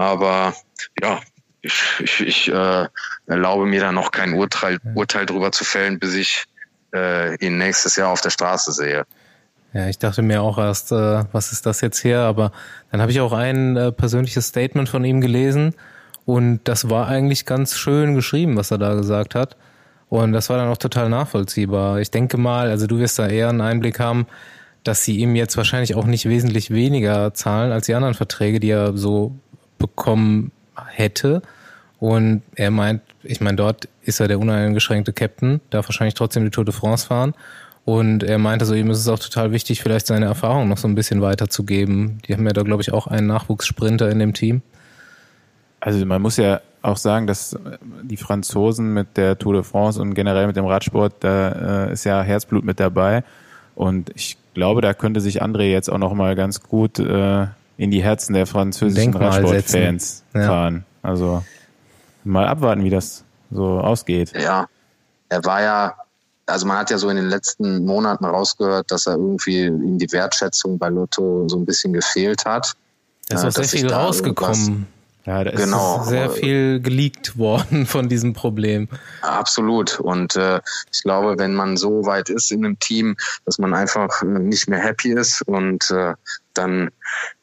aber 0.00 0.54
ja, 1.02 1.20
ich, 1.60 1.82
ich, 2.02 2.20
ich 2.20 2.48
äh, 2.48 2.86
erlaube 3.26 3.66
mir 3.66 3.80
da 3.80 3.92
noch 3.92 4.12
kein 4.12 4.32
Urteil, 4.32 4.78
Urteil 4.94 5.26
drüber 5.26 5.52
zu 5.52 5.62
fällen, 5.64 5.98
bis 5.98 6.14
ich 6.14 6.44
äh, 6.94 7.36
ihn 7.44 7.58
nächstes 7.58 7.96
Jahr 7.96 8.08
auf 8.08 8.22
der 8.22 8.30
Straße 8.30 8.72
sehe. 8.72 9.04
Ja, 9.74 9.88
ich 9.88 9.98
dachte 9.98 10.22
mir 10.22 10.40
auch 10.40 10.56
erst, 10.56 10.90
äh, 10.90 11.24
was 11.32 11.52
ist 11.52 11.66
das 11.66 11.82
jetzt 11.82 12.02
her? 12.02 12.20
Aber 12.20 12.50
dann 12.90 13.02
habe 13.02 13.12
ich 13.12 13.20
auch 13.20 13.34
ein 13.34 13.76
äh, 13.76 13.92
persönliches 13.92 14.46
Statement 14.46 14.88
von 14.88 15.04
ihm 15.04 15.20
gelesen 15.20 15.74
und 16.24 16.60
das 16.64 16.88
war 16.88 17.06
eigentlich 17.06 17.44
ganz 17.44 17.76
schön 17.76 18.14
geschrieben, 18.14 18.56
was 18.56 18.70
er 18.70 18.78
da 18.78 18.94
gesagt 18.94 19.34
hat. 19.34 19.56
Und 20.08 20.32
das 20.32 20.48
war 20.48 20.56
dann 20.56 20.68
auch 20.68 20.78
total 20.78 21.10
nachvollziehbar. 21.10 22.00
Ich 22.00 22.10
denke 22.10 22.38
mal, 22.38 22.70
also 22.70 22.86
du 22.86 22.98
wirst 22.98 23.18
da 23.18 23.28
eher 23.28 23.50
einen 23.50 23.60
Einblick 23.60 24.00
haben, 24.00 24.26
dass 24.82 25.04
sie 25.04 25.18
ihm 25.18 25.36
jetzt 25.36 25.58
wahrscheinlich 25.58 25.94
auch 25.94 26.06
nicht 26.06 26.26
wesentlich 26.26 26.70
weniger 26.70 27.34
zahlen 27.34 27.70
als 27.70 27.84
die 27.84 27.94
anderen 27.94 28.14
Verträge, 28.14 28.60
die 28.60 28.70
er 28.70 28.96
so 28.96 29.38
bekommen 29.80 30.52
hätte. 30.86 31.42
Und 31.98 32.42
er 32.54 32.70
meint, 32.70 33.02
ich 33.24 33.40
meine, 33.40 33.56
dort 33.56 33.88
ist 34.02 34.20
er 34.20 34.28
der 34.28 34.38
uneingeschränkte 34.38 35.12
Captain, 35.12 35.60
darf 35.70 35.88
wahrscheinlich 35.88 36.14
trotzdem 36.14 36.44
die 36.44 36.50
Tour 36.50 36.64
de 36.64 36.72
France 36.72 37.06
fahren. 37.06 37.34
Und 37.84 38.22
er 38.22 38.38
meinte 38.38 38.64
so, 38.64 38.74
ihm 38.74 38.90
ist 38.90 38.98
es 38.98 39.08
auch 39.08 39.18
total 39.18 39.52
wichtig, 39.52 39.82
vielleicht 39.82 40.06
seine 40.06 40.26
Erfahrung 40.26 40.68
noch 40.68 40.78
so 40.78 40.86
ein 40.86 40.94
bisschen 40.94 41.22
weiterzugeben. 41.22 42.20
Die 42.26 42.34
haben 42.34 42.46
ja 42.46 42.52
da, 42.52 42.62
glaube 42.62 42.82
ich, 42.82 42.92
auch 42.92 43.06
einen 43.06 43.26
Nachwuchssprinter 43.26 44.08
in 44.10 44.18
dem 44.20 44.32
Team. 44.32 44.62
Also 45.80 46.04
man 46.06 46.22
muss 46.22 46.36
ja 46.36 46.60
auch 46.82 46.98
sagen, 46.98 47.26
dass 47.26 47.58
die 48.02 48.16
Franzosen 48.16 48.94
mit 48.94 49.16
der 49.16 49.38
Tour 49.38 49.54
de 49.54 49.62
France 49.62 50.00
und 50.00 50.14
generell 50.14 50.46
mit 50.46 50.56
dem 50.56 50.66
Radsport, 50.66 51.14
da 51.20 51.86
äh, 51.88 51.92
ist 51.92 52.04
ja 52.04 52.22
Herzblut 52.22 52.64
mit 52.64 52.80
dabei. 52.80 53.24
Und 53.74 54.10
ich 54.14 54.36
glaube, 54.54 54.80
da 54.80 54.94
könnte 54.94 55.20
sich 55.20 55.42
André 55.42 55.70
jetzt 55.70 55.90
auch 55.90 55.98
noch 55.98 56.14
mal 56.14 56.36
ganz 56.36 56.62
gut 56.62 56.98
äh, 56.98 57.46
in 57.80 57.90
die 57.90 58.02
Herzen 58.02 58.34
der 58.34 58.46
französischen 58.46 59.14
Radsportfans 59.14 60.22
ja. 60.34 60.42
fahren. 60.42 60.84
Also 61.00 61.42
mal 62.24 62.46
abwarten, 62.46 62.84
wie 62.84 62.90
das 62.90 63.24
so 63.50 63.80
ausgeht. 63.80 64.32
Ja, 64.38 64.66
er 65.30 65.44
war 65.46 65.62
ja, 65.62 65.94
also 66.44 66.66
man 66.66 66.76
hat 66.76 66.90
ja 66.90 66.98
so 66.98 67.08
in 67.08 67.16
den 67.16 67.30
letzten 67.30 67.86
Monaten 67.86 68.26
rausgehört, 68.26 68.90
dass 68.90 69.06
er 69.06 69.14
irgendwie 69.14 69.64
ihm 69.64 69.96
die 69.96 70.12
Wertschätzung 70.12 70.76
bei 70.76 70.90
Lotto 70.90 71.48
so 71.48 71.56
ein 71.56 71.64
bisschen 71.64 71.94
gefehlt 71.94 72.44
hat. 72.44 72.74
Da 73.28 73.36
ist 73.36 73.44
auch 73.46 73.64
sehr 73.64 73.80
viel 73.80 73.90
rausgekommen. 73.90 74.86
Ja, 75.26 75.44
da 75.44 75.50
ist 75.50 75.64
genau. 75.64 76.02
sehr 76.02 76.30
viel 76.30 76.80
geleakt 76.80 77.36
worden 77.36 77.86
von 77.86 78.08
diesem 78.08 78.32
Problem. 78.32 78.88
Absolut. 79.20 80.00
Und 80.00 80.36
äh, 80.36 80.60
ich 80.92 81.02
glaube, 81.02 81.38
wenn 81.38 81.54
man 81.54 81.76
so 81.76 82.06
weit 82.06 82.30
ist 82.30 82.50
in 82.50 82.64
einem 82.64 82.78
Team, 82.78 83.16
dass 83.44 83.58
man 83.58 83.74
einfach 83.74 84.22
äh, 84.22 84.26
nicht 84.26 84.68
mehr 84.68 84.78
happy 84.78 85.12
ist 85.12 85.42
und 85.42 85.90
äh, 85.90 86.14
dann, 86.54 86.90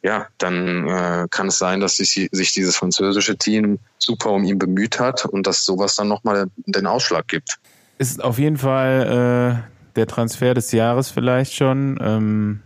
ja, 0.02 0.28
dann 0.38 0.88
äh, 0.88 1.28
kann 1.30 1.48
es 1.48 1.60
sein, 1.60 1.80
dass 1.80 1.98
sich, 1.98 2.30
sich 2.32 2.54
dieses 2.54 2.76
französische 2.76 3.38
Team 3.38 3.80
super 4.00 4.32
um 4.32 4.44
ihn 4.44 4.58
bemüht 4.58 5.00
hat 5.00 5.26
und 5.26 5.46
dass 5.46 5.64
sowas 5.64 5.96
dann 5.96 6.08
nochmal 6.08 6.48
den 6.66 6.88
Ausschlag 6.88 7.28
gibt. 7.28 7.60
Ist 8.00 8.24
auf 8.24 8.40
jeden 8.40 8.58
Fall 8.58 9.64
äh, 9.64 9.96
der 9.96 10.08
Transfer 10.08 10.54
des 10.54 10.72
Jahres 10.72 11.10
vielleicht 11.10 11.54
schon. 11.54 11.98
Ähm 12.02 12.62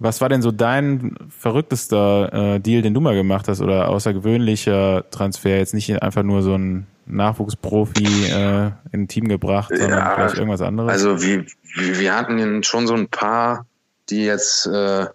was 0.00 0.22
war 0.22 0.30
denn 0.30 0.40
so 0.40 0.50
dein 0.50 1.14
verrücktester 1.28 2.54
äh, 2.54 2.58
Deal, 2.58 2.80
den 2.80 2.94
du 2.94 3.00
mal 3.00 3.14
gemacht 3.14 3.48
hast 3.48 3.60
oder 3.60 3.88
außergewöhnlicher 3.90 5.04
Transfer? 5.10 5.58
Jetzt 5.58 5.74
nicht 5.74 6.02
einfach 6.02 6.22
nur 6.22 6.42
so 6.42 6.54
ein 6.54 6.86
Nachwuchsprofi 7.04 8.26
äh, 8.26 8.66
in 8.92 9.02
ein 9.02 9.08
Team 9.08 9.28
gebracht, 9.28 9.70
sondern 9.76 9.98
ja, 9.98 10.14
vielleicht 10.14 10.36
irgendwas 10.36 10.62
anderes? 10.62 10.90
Also 10.90 11.20
wir, 11.20 11.44
wir 11.76 12.16
hatten 12.16 12.62
schon 12.62 12.86
so 12.86 12.94
ein 12.94 13.08
paar, 13.08 13.66
die 14.08 14.24
jetzt, 14.24 14.66
äh, 14.66 15.06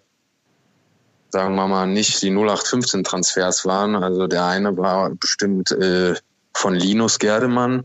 sagen 1.30 1.56
wir 1.56 1.66
mal, 1.66 1.86
nicht 1.88 2.22
die 2.22 2.30
0815 2.30 3.02
Transfers 3.02 3.66
waren. 3.66 3.96
Also 3.96 4.28
der 4.28 4.44
eine 4.44 4.76
war 4.76 5.10
bestimmt 5.10 5.72
äh, 5.72 6.14
von 6.54 6.74
Linus 6.74 7.18
Gerdemann. 7.18 7.82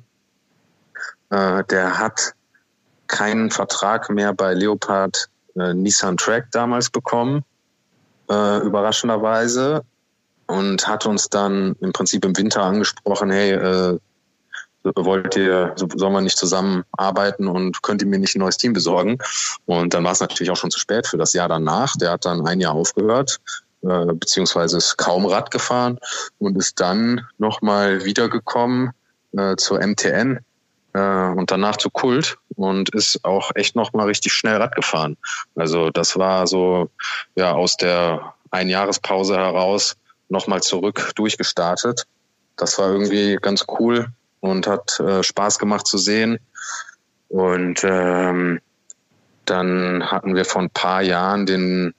Äh, 1.32 1.64
der 1.64 1.98
hat 1.98 2.34
keinen 3.08 3.50
Vertrag 3.50 4.12
mehr 4.12 4.34
bei 4.34 4.54
Leopard 4.54 5.31
äh, 5.56 5.74
Nissan 5.74 6.18
Track 6.18 6.48
damals 6.52 6.90
bekommen, 6.90 7.44
äh, 8.30 8.60
überraschenderweise, 8.60 9.84
und 10.48 10.86
hat 10.88 11.06
uns 11.06 11.30
dann 11.30 11.76
im 11.80 11.94
Prinzip 11.94 12.26
im 12.26 12.36
Winter 12.36 12.64
angesprochen, 12.64 13.32
hey, 13.32 13.52
äh, 13.52 13.98
wollt 14.84 15.36
ihr, 15.36 15.74
sollen 15.76 16.14
wir 16.14 16.22
nicht 16.22 16.38
zusammenarbeiten 16.38 17.48
und 17.48 17.82
könnt 17.84 18.02
ihr 18.02 18.08
mir 18.08 18.20
nicht 18.20 18.36
ein 18.36 18.40
neues 18.40 18.58
Team 18.58 18.74
besorgen? 18.74 19.20
Und 19.66 19.94
dann 19.94 20.04
war 20.04 20.12
es 20.12 20.20
natürlich 20.20 20.52
auch 20.52 20.58
schon 20.58 20.72
zu 20.72 20.80
spät 20.80 21.08
für 21.08 21.18
das 21.18 21.34
Jahr 21.34 21.48
danach. 21.48 21.96
Der 21.98 22.12
hat 22.12 22.26
dann 22.26 22.46
ein 22.48 22.60
Jahr 22.60 22.74
aufgehört, 22.74 23.40
äh, 23.84 24.06
beziehungsweise 24.14 24.78
ist 24.78 24.98
kaum 24.98 25.26
Rad 25.26 25.52
gefahren 25.52 26.00
und 26.40 26.58
ist 26.58 26.80
dann 26.80 27.28
nochmal 27.38 28.04
wiedergekommen 28.06 28.92
äh, 29.38 29.56
zur 29.56 29.80
MTN 29.80 30.40
äh, 30.94 31.00
und 31.00 31.52
danach 31.52 31.78
zu 31.78 31.90
Kult 31.90 32.38
und 32.56 32.90
ist 32.90 33.24
auch 33.24 33.52
echt 33.56 33.76
noch 33.76 33.94
mal 33.94 34.08
richtig 34.08 34.34
schnell 34.34 34.58
Rad 34.58 34.76
gefahren. 34.76 35.18
Also 35.56 35.90
das 35.90 36.18
war 36.18 36.48
so 36.48 36.90
ja 37.36 37.54
aus 37.54 37.78
der 37.78 38.34
Einjahrespause 38.52 39.36
heraus 39.38 39.96
noch 40.30 40.48
mal 40.48 40.62
zurück 40.62 41.12
durchgestartet. 41.16 42.06
Das 42.58 42.78
war 42.78 42.90
irgendwie 42.90 43.38
ganz 43.42 43.66
cool 43.80 44.08
und 44.40 44.68
hat 44.68 45.00
äh, 45.00 45.24
Spaß 45.24 45.60
gemacht 45.60 45.88
zu 45.88 45.98
sehen. 45.98 46.40
Und 47.30 47.84
ähm, 47.84 48.60
dann 49.46 50.12
hatten 50.12 50.36
wir 50.36 50.46
vor 50.46 50.62
ein 50.62 50.70
paar 50.70 51.02
Jahren 51.02 51.46
den 51.46 51.94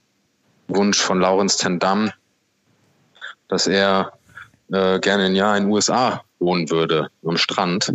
Wunsch 0.69 1.01
von 1.01 1.21
Laurens 1.21 1.57
Tendam, 1.57 2.11
dass 3.49 3.67
er 3.67 4.13
äh, 4.71 4.99
gerne 5.01 5.25
ein 5.25 5.35
Jahr 5.35 5.57
in 5.57 5.65
den 5.65 5.73
USA 5.73 6.23
wohnen 6.39 6.71
würde, 6.71 7.11
am 7.25 7.37
Strand. 7.37 7.93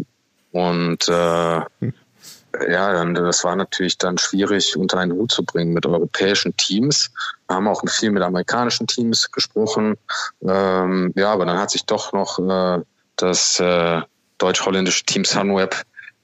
Und 0.57 1.07
äh, 1.07 1.11
ja, 1.11 2.93
dann, 2.93 3.13
das 3.13 3.43
war 3.43 3.55
natürlich 3.55 3.99
dann 3.99 4.17
schwierig 4.17 4.75
unter 4.75 4.97
einen 4.97 5.11
Hut 5.11 5.31
zu 5.31 5.45
bringen 5.45 5.71
mit 5.71 5.85
europäischen 5.85 6.57
Teams. 6.57 7.11
Wir 7.47 7.57
haben 7.57 7.67
auch 7.67 7.83
viel 7.87 8.09
mit 8.09 8.23
amerikanischen 8.23 8.87
Teams 8.87 9.31
gesprochen. 9.31 9.97
Ähm, 10.41 11.13
ja, 11.15 11.31
aber 11.31 11.45
dann 11.45 11.59
hat 11.59 11.69
sich 11.69 11.85
doch 11.85 12.11
noch 12.11 12.39
äh, 12.39 12.81
das 13.17 13.59
äh, 13.59 14.01
deutsch-holländische 14.39 15.05
Team 15.05 15.25
Sunweb 15.25 15.83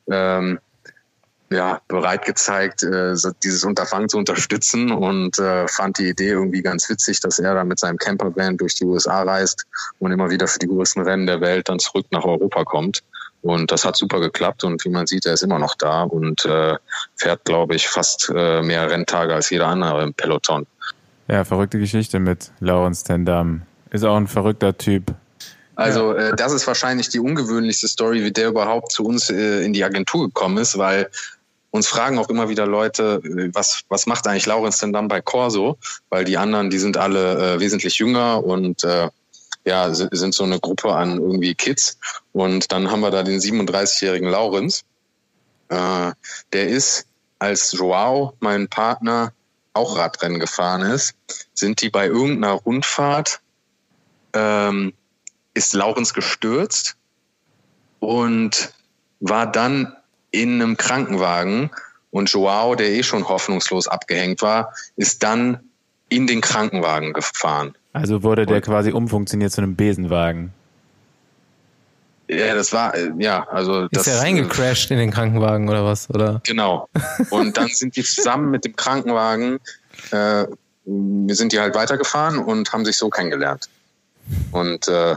ähm, 0.10 0.58
ja, 1.52 1.80
bereit 1.88 2.26
gezeigt, 2.26 2.82
äh, 2.82 3.14
dieses 3.44 3.64
Unterfangen 3.64 4.10
zu 4.10 4.18
unterstützen 4.18 4.92
und 4.92 5.38
äh, 5.38 5.68
fand 5.68 6.00
die 6.00 6.10
Idee 6.10 6.30
irgendwie 6.30 6.64
ganz 6.64 6.90
witzig, 6.90 7.20
dass 7.20 7.38
er 7.38 7.54
dann 7.54 7.68
mit 7.68 7.78
seinem 7.78 7.98
Campervan 7.98 8.58
durch 8.58 8.74
die 8.74 8.86
USA 8.86 9.22
reist 9.22 9.68
und 10.00 10.12
immer 10.12 10.32
wieder 10.32 10.48
für 10.48 10.58
die 10.58 10.68
größten 10.68 11.04
Rennen 11.04 11.28
der 11.28 11.42
Welt 11.42 11.70
dann 11.70 11.78
zurück 11.78 12.08
nach 12.10 12.26
Europa 12.26 12.64
kommt. 12.64 13.04
Und 13.44 13.72
das 13.72 13.84
hat 13.84 13.98
super 13.98 14.22
geklappt 14.22 14.64
und 14.64 14.84
wie 14.86 14.90
man 14.90 15.06
sieht, 15.06 15.26
er 15.26 15.34
ist 15.34 15.44
immer 15.44 15.60
noch 15.60 15.76
da 15.76 16.04
und 16.04 16.46
äh, 16.46 16.76
fährt, 17.18 17.44
glaube 17.44 17.76
ich, 17.76 17.90
fast 17.90 18.32
äh, 18.34 18.62
mehr 18.62 18.90
Renntage 18.90 19.36
als 19.36 19.50
jeder 19.50 19.68
andere 19.68 20.02
im 20.02 20.14
Peloton. 20.14 20.66
Ja, 21.28 21.44
verrückte 21.44 21.78
Geschichte 21.78 22.20
mit 22.20 22.52
Laurens 22.62 23.04
Tendam. 23.04 23.64
Ist 23.92 24.06
auch 24.06 24.16
ein 24.16 24.28
verrückter 24.28 24.78
Typ. 24.78 25.14
Also 25.76 26.14
äh, 26.14 26.36
das 26.36 26.54
ist 26.54 26.66
wahrscheinlich 26.68 27.10
die 27.10 27.20
ungewöhnlichste 27.20 27.88
Story, 27.90 28.24
wie 28.24 28.32
der 28.32 28.48
überhaupt 28.48 28.92
zu 28.92 29.04
uns 29.04 29.30
äh, 29.30 29.64
in 29.66 29.74
die 29.74 29.84
Agentur 29.84 30.28
gekommen 30.28 30.58
ist, 30.58 30.78
weil 30.78 31.10
uns 31.72 31.88
fragen 31.88 32.20
auch 32.20 32.30
immer 32.30 32.50
wieder 32.50 32.66
Leute, 32.66 33.22
äh, 33.24 33.50
was, 33.54 33.82
was 33.90 34.06
macht 34.06 34.26
eigentlich 34.28 34.46
Laurens 34.46 34.78
denn 34.78 34.94
dann 34.94 35.08
bei 35.10 35.20
Corso? 35.20 35.78
Weil 36.10 36.24
die 36.24 36.38
anderen, 36.38 36.70
die 36.70 36.78
sind 36.78 36.96
alle 36.96 37.56
äh, 37.56 37.60
wesentlich 37.60 37.98
jünger 37.98 38.44
und 38.44 38.84
äh, 38.84 39.10
ja, 39.66 39.94
sind 39.94 40.34
so 40.34 40.44
eine 40.44 40.60
Gruppe 40.60 40.94
an 40.94 41.18
irgendwie 41.18 41.56
Kids. 41.56 41.98
Und 42.32 42.72
dann 42.72 42.92
haben 42.92 43.02
wir 43.02 43.12
da 43.12 43.24
den 43.24 43.40
37-jährigen 43.40 44.30
Laurens. 44.30 44.84
Äh, 45.70 46.12
der 46.52 46.68
ist, 46.68 47.06
als 47.40 47.72
Joao, 47.72 48.36
mein 48.40 48.68
Partner, 48.68 49.34
auch 49.74 49.98
Radrennen 49.98 50.40
gefahren 50.40 50.82
ist, 50.82 51.16
sind 51.54 51.82
die 51.82 51.90
bei 51.90 52.06
irgendeiner 52.06 52.54
Rundfahrt, 52.54 53.42
ähm, 54.34 54.94
ist 55.54 55.74
Laurens 55.74 56.14
gestürzt 56.14 56.96
und 58.00 58.72
war 59.20 59.52
dann 59.52 59.96
in 60.32 60.62
einem 60.62 60.78
Krankenwagen 60.78 61.72
und 62.12 62.30
Joao, 62.32 62.76
der 62.76 62.90
eh 62.92 63.04
schon 63.04 63.28
hoffnungslos 63.28 63.88
abgehängt 63.88 64.42
war, 64.42 64.74
ist 64.96 65.24
dann 65.24 65.72
in 66.10 66.28
den 66.28 66.42
Krankenwagen 66.42 67.14
gefahren. 67.14 67.76
Also 67.94 68.24
wurde 68.24 68.46
der 68.46 68.62
quasi 68.62 68.92
umfunktioniert 68.92 69.52
zu 69.52 69.62
einem 69.62 69.76
Besenwagen. 69.76 70.52
Ja, 72.28 72.56
das 72.56 72.74
war, 72.74 72.96
äh, 72.96 73.12
ja, 73.20 73.48
also. 73.50 73.88
Ist 73.92 74.08
er 74.08 74.20
reingecrashed 74.20 74.90
in 74.92 74.98
den 74.98 75.12
Krankenwagen 75.12 75.70
oder 75.70 75.86
was, 75.86 76.10
oder? 76.10 76.42
Genau. 76.46 76.90
Und 77.30 77.58
dann 77.58 77.68
sind 77.74 77.96
die 77.96 78.04
zusammen 78.04 78.50
mit 78.50 78.66
dem 78.66 78.76
Krankenwagen, 78.76 79.60
äh, 80.12 80.46
wir 80.86 81.36
sind 81.36 81.52
die 81.52 81.60
halt 81.60 81.76
weitergefahren 81.76 82.40
und 82.40 82.74
haben 82.74 82.86
sich 82.86 82.98
so 82.98 83.10
kennengelernt. 83.10 83.70
Und 84.52 84.88
äh, 84.88 85.16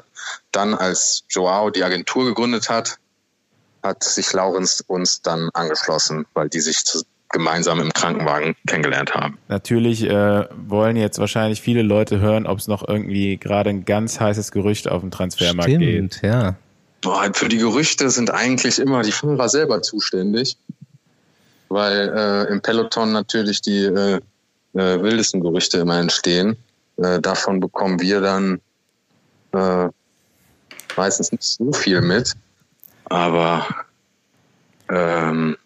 dann, 0.52 0.74
als 0.74 1.24
Joao 1.30 1.70
die 1.70 1.84
Agentur 1.84 2.24
gegründet 2.26 2.68
hat, 2.68 2.98
hat 3.82 4.02
sich 4.04 4.32
Laurens 4.32 4.80
uns 4.80 5.22
dann 5.22 5.50
angeschlossen, 5.54 6.26
weil 6.34 6.48
die 6.48 6.60
sich 6.60 6.84
gemeinsam 7.36 7.80
im 7.80 7.92
Krankenwagen 7.92 8.56
kennengelernt 8.66 9.14
haben. 9.14 9.36
Natürlich 9.48 10.02
äh, 10.04 10.44
wollen 10.56 10.96
jetzt 10.96 11.18
wahrscheinlich 11.18 11.60
viele 11.60 11.82
Leute 11.82 12.18
hören, 12.18 12.46
ob 12.46 12.58
es 12.58 12.66
noch 12.66 12.86
irgendwie 12.86 13.36
gerade 13.36 13.68
ein 13.70 13.84
ganz 13.84 14.18
heißes 14.18 14.52
Gerücht 14.52 14.88
auf 14.88 15.02
dem 15.02 15.10
Transfermarkt 15.10 15.70
Stimmt, 15.70 16.20
geht. 16.20 16.22
ja. 16.22 16.56
Boah, 17.02 17.30
für 17.34 17.48
die 17.48 17.58
Gerüchte 17.58 18.08
sind 18.08 18.30
eigentlich 18.30 18.78
immer 18.78 19.02
die 19.02 19.12
Fahrer 19.12 19.48
selber 19.50 19.82
zuständig, 19.82 20.56
weil 21.68 22.08
äh, 22.08 22.52
im 22.52 22.62
Peloton 22.62 23.12
natürlich 23.12 23.60
die 23.60 23.84
äh, 23.84 24.20
äh, 24.72 25.02
wildesten 25.02 25.42
Gerüchte 25.42 25.78
immer 25.78 25.98
entstehen. 25.98 26.56
Äh, 26.96 27.20
davon 27.20 27.60
bekommen 27.60 28.00
wir 28.00 28.22
dann 28.22 28.60
äh, 29.52 29.88
meistens 30.96 31.32
nicht 31.32 31.42
so 31.42 31.70
viel 31.72 32.00
mit, 32.00 32.32
aber 33.04 33.66
ähm, 34.88 35.56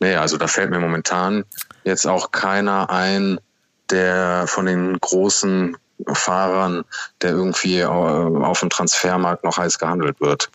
Nee, 0.00 0.14
also 0.14 0.36
da 0.36 0.46
fällt 0.46 0.70
mir 0.70 0.78
momentan 0.78 1.44
jetzt 1.84 2.06
auch 2.06 2.30
keiner 2.30 2.90
ein, 2.90 3.38
der 3.90 4.44
von 4.46 4.66
den 4.66 4.98
großen 5.00 5.76
Fahrern, 6.06 6.84
der 7.22 7.30
irgendwie 7.30 7.80
äh, 7.80 7.86
auf 7.86 8.60
dem 8.60 8.70
Transfermarkt 8.70 9.44
noch 9.44 9.58
heiß 9.58 9.78
gehandelt 9.78 10.20
wird. 10.20 10.50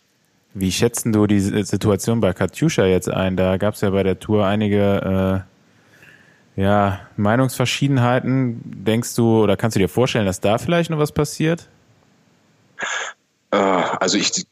Wie 0.54 0.72
schätzen 0.72 1.12
du 1.12 1.26
die 1.26 1.40
Situation 1.40 2.20
bei 2.20 2.32
Katjuscha 2.32 2.84
jetzt 2.84 3.10
ein? 3.10 3.36
Da 3.36 3.56
gab 3.56 3.74
es 3.74 3.80
ja 3.80 3.90
bei 3.90 4.04
der 4.04 4.20
Tour 4.20 4.46
einige 4.46 5.44
äh, 6.56 6.60
ja, 6.62 7.00
Meinungsverschiedenheiten. 7.16 8.60
Denkst 8.64 9.16
du 9.16 9.42
oder 9.42 9.56
kannst 9.56 9.74
du 9.74 9.80
dir 9.80 9.88
vorstellen, 9.88 10.26
dass 10.26 10.40
da 10.40 10.58
vielleicht 10.58 10.90
noch 10.90 10.98
was 10.98 11.12
passiert? 11.12 11.68
Äh, 13.50 13.56
also 13.56 14.16
ich 14.16 14.46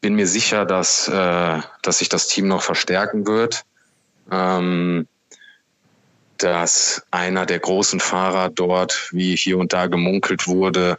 bin 0.00 0.14
mir 0.14 0.26
sicher, 0.26 0.64
dass, 0.64 1.08
äh, 1.08 1.60
dass 1.82 1.98
sich 1.98 2.08
das 2.08 2.26
Team 2.26 2.48
noch 2.48 2.62
verstärken 2.62 3.26
wird 3.26 3.64
ähm, 4.30 5.06
dass 6.38 7.02
einer 7.10 7.46
der 7.46 7.58
großen 7.58 8.00
Fahrer 8.00 8.50
dort, 8.50 9.08
wie 9.12 9.36
hier 9.36 9.58
und 9.58 9.72
da 9.72 9.86
gemunkelt 9.86 10.46
wurde, 10.46 10.98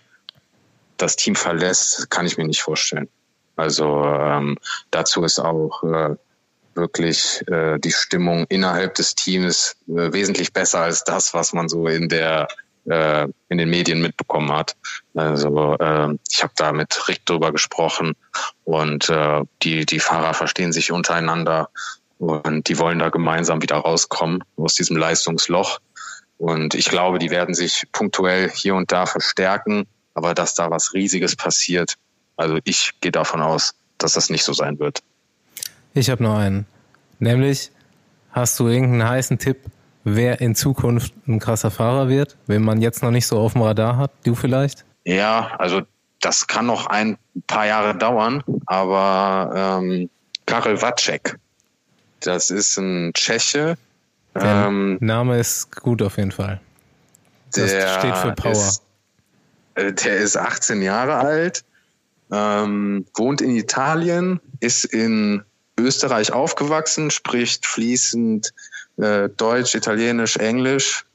das 0.97 1.15
Team 1.15 1.36
verlässt, 1.36 2.09
kann 2.09 2.26
ich 2.26 2.38
mir 2.38 2.45
nicht 2.45 2.61
vorstellen. 2.61 3.09
Also 3.55 4.03
ähm, 4.03 4.57
dazu 4.91 5.23
ist 5.23 5.39
auch 5.39 5.84
äh, 5.84 6.15
wirklich 6.73 7.43
äh, 7.47 7.80
die 7.80 7.91
Stimmung 7.91 8.45
innerhalb 8.49 8.95
des 8.95 9.15
Teams 9.15 9.76
äh, 9.88 10.11
wesentlich 10.13 10.53
besser 10.53 10.82
als 10.82 11.03
das, 11.03 11.34
was 11.34 11.53
man 11.53 11.69
so 11.69 11.88
in 11.88 12.09
der 12.09 12.47
äh, 12.86 13.28
in 13.49 13.57
den 13.57 13.69
Medien 13.69 14.01
mitbekommen 14.01 14.51
hat. 14.51 14.76
Also 15.15 15.76
äh, 15.80 16.15
ich 16.30 16.43
habe 16.43 16.53
da 16.55 16.71
mit 16.71 17.07
Rick 17.07 17.26
drüber 17.26 17.51
gesprochen 17.51 18.13
und 18.63 19.09
äh, 19.09 19.41
die 19.63 19.86
die 19.86 19.99
Fahrer 19.99 20.34
verstehen 20.34 20.73
sich 20.73 20.91
untereinander 20.91 21.69
und 22.26 22.67
die 22.67 22.80
wollen 22.80 22.99
da 22.99 23.09
gemeinsam 23.09 23.61
wieder 23.61 23.78
rauskommen 23.78 24.43
aus 24.57 24.76
diesem 24.76 24.97
Leistungsloch. 24.97 25.80
Und 26.38 26.73
ich 26.73 26.86
glaube, 26.86 27.19
die 27.19 27.30
werden 27.30 27.55
sich 27.55 27.84
punktuell 27.91 28.49
hier 28.49 28.76
und 28.76 28.91
da 28.91 29.05
verstärken, 29.05 29.86
aber 30.13 30.34
dass 30.34 30.53
da 30.53 30.69
was 30.69 30.93
Riesiges 30.93 31.36
passiert, 31.36 31.95
also 32.36 32.57
ich 32.63 32.91
gehe 33.01 33.11
davon 33.11 33.41
aus, 33.41 33.76
dass 33.97 34.13
das 34.13 34.30
nicht 34.30 34.43
so 34.43 34.53
sein 34.53 34.80
wird. 34.80 35.01
Ich 35.93 36.09
habe 36.09 36.23
noch 36.23 36.38
einen. 36.38 36.65
Nämlich, 37.19 37.71
hast 38.32 38.59
du 38.59 38.67
irgendeinen 38.67 39.07
heißen 39.07 39.39
Tipp, 39.39 39.59
wer 40.03 40.41
in 40.41 40.55
Zukunft 40.55 41.13
ein 41.28 41.39
krasser 41.39 41.71
Fahrer 41.71 42.09
wird, 42.09 42.36
wenn 42.47 42.61
man 42.61 42.82
jetzt 42.82 43.01
noch 43.01 43.11
nicht 43.11 43.28
so 43.28 43.39
auf 43.39 43.53
dem 43.53 43.61
Radar 43.61 43.97
hat? 43.97 44.11
Du 44.26 44.36
vielleicht? 44.36 44.84
Ja, 45.05 45.55
also 45.57 45.84
das 46.19 46.47
kann 46.47 46.65
noch 46.65 46.88
ein 46.88 47.17
paar 47.47 47.67
Jahre 47.67 47.97
dauern, 47.97 48.43
aber 48.65 49.80
ähm, 49.82 50.09
Karel 50.45 50.82
Wacek 50.82 51.38
das 52.26 52.49
ist 52.49 52.78
ein 52.78 53.13
Tscheche. 53.13 53.78
Der 54.34 54.65
ähm, 54.67 54.97
Name 54.99 55.39
ist 55.39 55.76
gut 55.76 56.01
auf 56.01 56.17
jeden 56.17 56.32
Fall. 56.32 56.59
Das 57.53 57.69
steht 57.69 58.17
für 58.17 58.34
Power. 58.34 58.51
Ist, 58.51 58.84
äh, 59.76 59.93
der 59.93 60.17
ist 60.17 60.36
18 60.36 60.82
Jahre 60.82 61.15
alt, 61.15 61.63
ähm, 62.32 63.05
wohnt 63.15 63.41
in 63.41 63.55
Italien, 63.55 64.41
ist 64.59 64.86
in 64.86 65.43
Österreich 65.80 66.34
aufgewachsen, 66.34 67.11
spricht 67.11 67.65
fließend 67.65 68.53
äh, 68.97 69.30
Deutsch, 69.30 69.76
Italienisch, 69.76 70.38
Englisch 70.38 71.05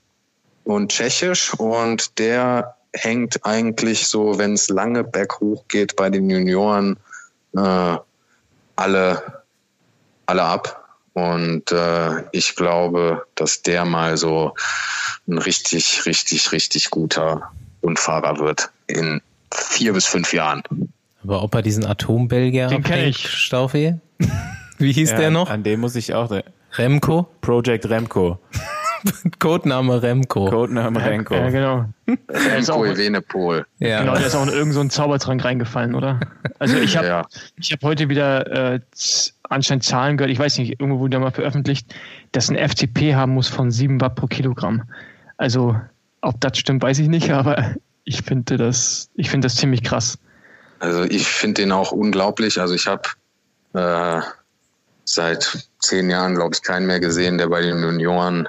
und 0.64 0.92
Tschechisch 0.92 1.54
und 1.54 2.18
der 2.18 2.76
hängt 2.92 3.44
eigentlich 3.44 4.08
so, 4.08 4.38
wenn 4.38 4.54
es 4.54 4.68
lange 4.68 5.04
berghoch 5.04 5.66
geht 5.68 5.96
bei 5.96 6.10
den 6.10 6.28
Junioren, 6.28 6.98
äh, 7.56 7.96
alle, 8.76 9.42
alle 10.26 10.42
ab. 10.42 10.79
Und 11.12 11.72
äh, 11.72 12.24
ich 12.32 12.54
glaube, 12.54 13.26
dass 13.34 13.62
der 13.62 13.84
mal 13.84 14.16
so 14.16 14.54
ein 15.28 15.38
richtig, 15.38 16.06
richtig, 16.06 16.52
richtig 16.52 16.90
guter 16.90 17.50
Rundfahrer 17.82 18.38
wird 18.38 18.70
in 18.86 19.20
vier 19.52 19.92
bis 19.92 20.06
fünf 20.06 20.32
Jahren. 20.32 20.62
Aber 21.22 21.42
ob 21.42 21.54
er 21.54 21.62
diesen 21.62 21.84
Atombelgier 21.84 22.68
Den 22.68 22.82
kenne 22.82 23.06
ich. 23.06 23.28
Staufe? 23.28 24.00
Wie 24.78 24.92
hieß 24.92 25.10
ja, 25.10 25.16
der 25.18 25.30
noch? 25.30 25.50
An 25.50 25.62
dem 25.62 25.80
muss 25.80 25.96
ich 25.96 26.14
auch. 26.14 26.30
Remco? 26.72 27.28
Project 27.40 27.88
Remco. 27.88 28.38
Codename 29.38 30.02
Remco. 30.02 30.48
Codename 30.50 31.04
Remco. 31.04 31.34
Ja, 31.34 31.50
genau. 31.50 31.84
Der 32.06 32.58
ist 32.58 32.70
auch, 32.70 32.82
Remco 32.82 33.00
Evenepoel. 33.00 33.66
Ja. 33.78 34.00
genau, 34.00 34.14
der 34.16 34.26
ist 34.26 34.34
auch 34.34 34.42
in 34.42 34.48
irgendeinen 34.48 34.90
so 34.90 34.96
Zaubertrank 34.96 35.44
reingefallen, 35.44 35.94
oder? 35.94 36.20
Also 36.58 36.76
ich 36.76 36.96
habe 36.96 37.06
Ja. 37.06 37.26
ich 37.56 37.72
hab 37.72 37.82
heute 37.82 38.08
wieder 38.08 38.74
äh, 38.74 38.80
anscheinend 39.48 39.84
Zahlen 39.84 40.16
gehört, 40.16 40.30
ich 40.30 40.38
weiß 40.38 40.58
nicht, 40.58 40.80
irgendwo 40.80 41.00
wurde 41.00 41.10
da 41.10 41.18
mal 41.20 41.30
veröffentlicht, 41.30 41.94
dass 42.32 42.50
ein 42.50 42.56
FTP 42.56 43.14
haben 43.14 43.32
muss 43.32 43.48
von 43.48 43.70
7 43.70 44.00
Watt 44.00 44.14
pro 44.14 44.26
Kilogramm. 44.26 44.82
Also, 45.36 45.76
ob 46.20 46.40
das 46.40 46.58
stimmt, 46.58 46.82
weiß 46.82 46.98
ich 46.98 47.08
nicht, 47.08 47.30
aber 47.32 47.74
ich 48.04 48.22
finde 48.22 48.56
das, 48.56 49.08
ich 49.14 49.30
finde 49.30 49.46
das 49.46 49.56
ziemlich 49.56 49.82
krass. 49.82 50.18
Also 50.78 51.04
ich 51.04 51.26
finde 51.26 51.62
den 51.62 51.72
auch 51.72 51.92
unglaublich. 51.92 52.60
Also 52.60 52.74
ich 52.74 52.86
habe 52.86 53.02
äh, 53.74 54.22
seit 55.04 55.68
zehn 55.78 56.08
Jahren, 56.08 56.34
glaube 56.34 56.54
ich, 56.54 56.62
keinen 56.62 56.86
mehr 56.86 57.00
gesehen, 57.00 57.36
der 57.38 57.48
bei 57.48 57.60
den 57.60 57.82
Junioren 57.82 58.48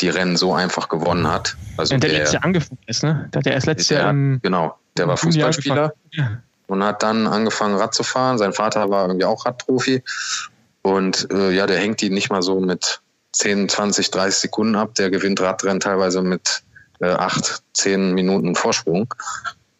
die 0.00 0.08
Rennen 0.08 0.36
so 0.36 0.54
einfach 0.54 0.88
gewonnen 0.88 1.26
hat. 1.26 1.56
Also 1.76 1.94
Und 1.94 2.02
der, 2.02 2.10
der, 2.10 2.18
letztes 2.20 2.34
Jahr 2.34 2.44
angefangen 2.44 2.78
ist, 2.86 3.02
ne? 3.02 3.28
Der 3.32 3.38
hat 3.38 3.46
ja 3.46 3.52
erst 3.52 3.66
letztes 3.66 3.88
Jahr 3.88 4.12
genau, 4.12 4.78
der 4.96 5.08
war 5.08 5.16
Fußballspieler 5.16 5.92
und 6.66 6.84
hat 6.84 7.02
dann 7.02 7.26
angefangen 7.26 7.76
Rad 7.76 7.94
zu 7.94 8.02
fahren. 8.02 8.38
Sein 8.38 8.52
Vater 8.52 8.90
war 8.90 9.06
irgendwie 9.06 9.24
auch 9.24 9.46
Radprofi 9.46 10.02
und 10.82 11.28
äh, 11.32 11.50
ja, 11.50 11.66
der 11.66 11.78
hängt 11.78 12.00
die 12.00 12.10
nicht 12.10 12.30
mal 12.30 12.42
so 12.42 12.60
mit 12.60 13.00
10, 13.32 13.68
20, 13.68 14.10
30 14.10 14.38
Sekunden 14.38 14.76
ab. 14.76 14.94
Der 14.94 15.10
gewinnt 15.10 15.40
Radrennen 15.40 15.80
teilweise 15.80 16.22
mit 16.22 16.62
äh, 17.00 17.06
8, 17.06 17.62
10 17.74 18.14
Minuten 18.14 18.54
Vorsprung 18.54 19.12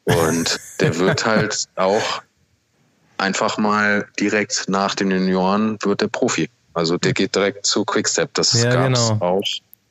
und 0.04 0.60
der 0.80 0.98
wird 0.98 1.26
halt 1.26 1.64
auch 1.76 2.22
einfach 3.18 3.58
mal 3.58 4.06
direkt 4.18 4.66
nach 4.68 4.94
den 4.94 5.10
Junioren 5.10 5.78
wird 5.82 6.00
der 6.00 6.08
Profi. 6.08 6.48
Also 6.74 6.96
der 6.96 7.12
geht 7.12 7.34
direkt 7.34 7.66
zu 7.66 7.84
Quickstep. 7.84 8.32
Das 8.34 8.52
Ja, 8.52 8.70
gab's 8.70 9.08
genau. 9.08 9.24
auch, 9.24 9.42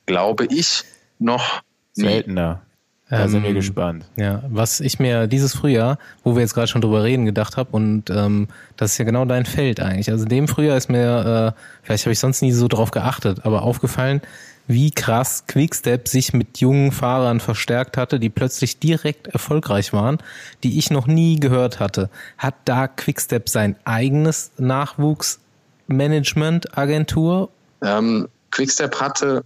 glaube 0.07 0.47
ich, 0.49 0.83
noch. 1.19 1.61
Seltener. 1.93 2.61
Da 3.09 3.29
sind 3.29 3.43
wir 3.43 3.51
Ähm, 3.51 3.55
gespannt. 3.55 4.03
Ja, 4.17 4.43
was 4.49 4.81
ich 4.81 4.99
mir 4.99 5.27
dieses 5.27 5.55
Frühjahr, 5.55 5.97
wo 6.23 6.35
wir 6.35 6.41
jetzt 6.41 6.53
gerade 6.53 6.67
schon 6.67 6.81
drüber 6.81 7.03
reden, 7.03 7.23
gedacht 7.25 7.55
habe, 7.55 7.69
und 7.71 8.09
ähm, 8.09 8.49
das 8.75 8.91
ist 8.91 8.97
ja 8.97 9.05
genau 9.05 9.23
dein 9.23 9.45
Feld 9.45 9.79
eigentlich. 9.79 10.11
Also 10.11 10.23
in 10.23 10.29
dem 10.29 10.49
Frühjahr 10.49 10.75
ist 10.75 10.89
mir, 10.89 11.55
äh, 11.55 11.59
vielleicht 11.83 12.03
habe 12.05 12.11
ich 12.11 12.19
sonst 12.19 12.41
nie 12.41 12.51
so 12.51 12.67
drauf 12.67 12.91
geachtet, 12.91 13.45
aber 13.45 13.61
aufgefallen, 13.61 14.19
wie 14.67 14.91
krass 14.91 15.45
Quickstep 15.47 16.09
sich 16.09 16.33
mit 16.33 16.57
jungen 16.57 16.91
Fahrern 16.91 17.39
verstärkt 17.39 17.95
hatte, 17.95 18.19
die 18.19 18.29
plötzlich 18.29 18.79
direkt 18.79 19.27
erfolgreich 19.27 19.93
waren, 19.93 20.17
die 20.63 20.77
ich 20.77 20.91
noch 20.91 21.07
nie 21.07 21.39
gehört 21.39 21.79
hatte. 21.79 22.09
Hat 22.37 22.55
da 22.65 22.89
Quickstep 22.89 23.47
sein 23.47 23.77
eigenes 23.85 24.51
Nachwuchsmanagement-Agentur? 24.57 27.49
Ähm, 27.81 28.27
Quickstep 28.51 28.99
hatte 28.99 29.45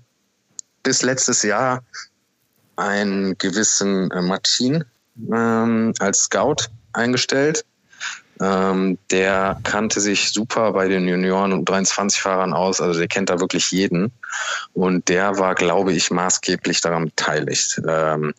bis 0.84 1.02
letztes 1.02 1.44
Jahr 1.44 1.84
einen 2.76 3.38
gewissen 3.38 4.12
äh, 4.12 4.22
Martin 4.22 4.84
ähm, 5.32 5.94
als 6.00 6.24
Scout 6.24 6.68
eingestellt. 6.94 7.66
Ähm, 8.40 8.98
der 9.12 9.60
kannte 9.64 10.02
sich 10.02 10.32
super 10.32 10.74
bei 10.74 10.88
den 10.88 11.08
Junioren 11.08 11.54
und 11.54 11.70
23-Fahrern 11.70 12.54
aus, 12.54 12.82
also 12.82 12.98
der 12.98 13.08
kennt 13.08 13.30
da 13.30 13.40
wirklich 13.40 13.70
jeden. 13.70 14.12
Und 14.74 15.10
der 15.10 15.38
war, 15.38 15.54
glaube 15.54 15.94
ich, 15.94 16.10
maßgeblich 16.10 16.82
daran 16.82 17.06
beteiligt. 17.06 17.80
Ähm, 17.88 18.34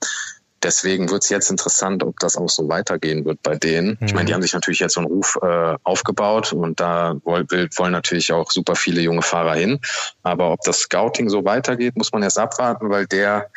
deswegen 0.63 1.11
wird 1.11 1.25
es 1.25 1.29
jetzt 1.29 1.51
interessant, 1.51 2.03
ob 2.03 2.19
das 2.21 2.37
auch 2.37 2.49
so 2.49 2.69
weitergehen 2.69 3.25
wird 3.25 3.43
bei 3.43 3.57
denen. 3.57 3.99
Ich 4.01 4.15
meine, 4.15 4.27
die 4.27 4.35
haben 4.35 4.43
sich 4.43 4.53
natürlich 4.53 4.81
jetzt 4.81 4.95
so 4.95 5.01
einen 5.01 5.09
Ruf 5.09 5.39
äh, 5.43 5.77
aufgebaut 5.83 6.53
und 6.53 6.81
da 6.81 7.17
woll, 7.25 7.45
will, 7.51 7.69
wollen 7.77 7.93
natürlich 7.93 8.33
auch 8.33 8.51
super 8.51 8.75
viele 8.75 9.01
junge 9.01 9.23
Fahrer 9.23 9.55
hin. 9.55 9.81
Aber 10.23 10.53
ob 10.53 10.61
das 10.63 10.81
Scouting 10.81 11.29
so 11.29 11.45
weitergeht, 11.45 11.97
muss 11.97 12.13
man 12.13 12.23
erst 12.23 12.39
abwarten, 12.39 12.91
weil 12.91 13.07
der 13.07 13.49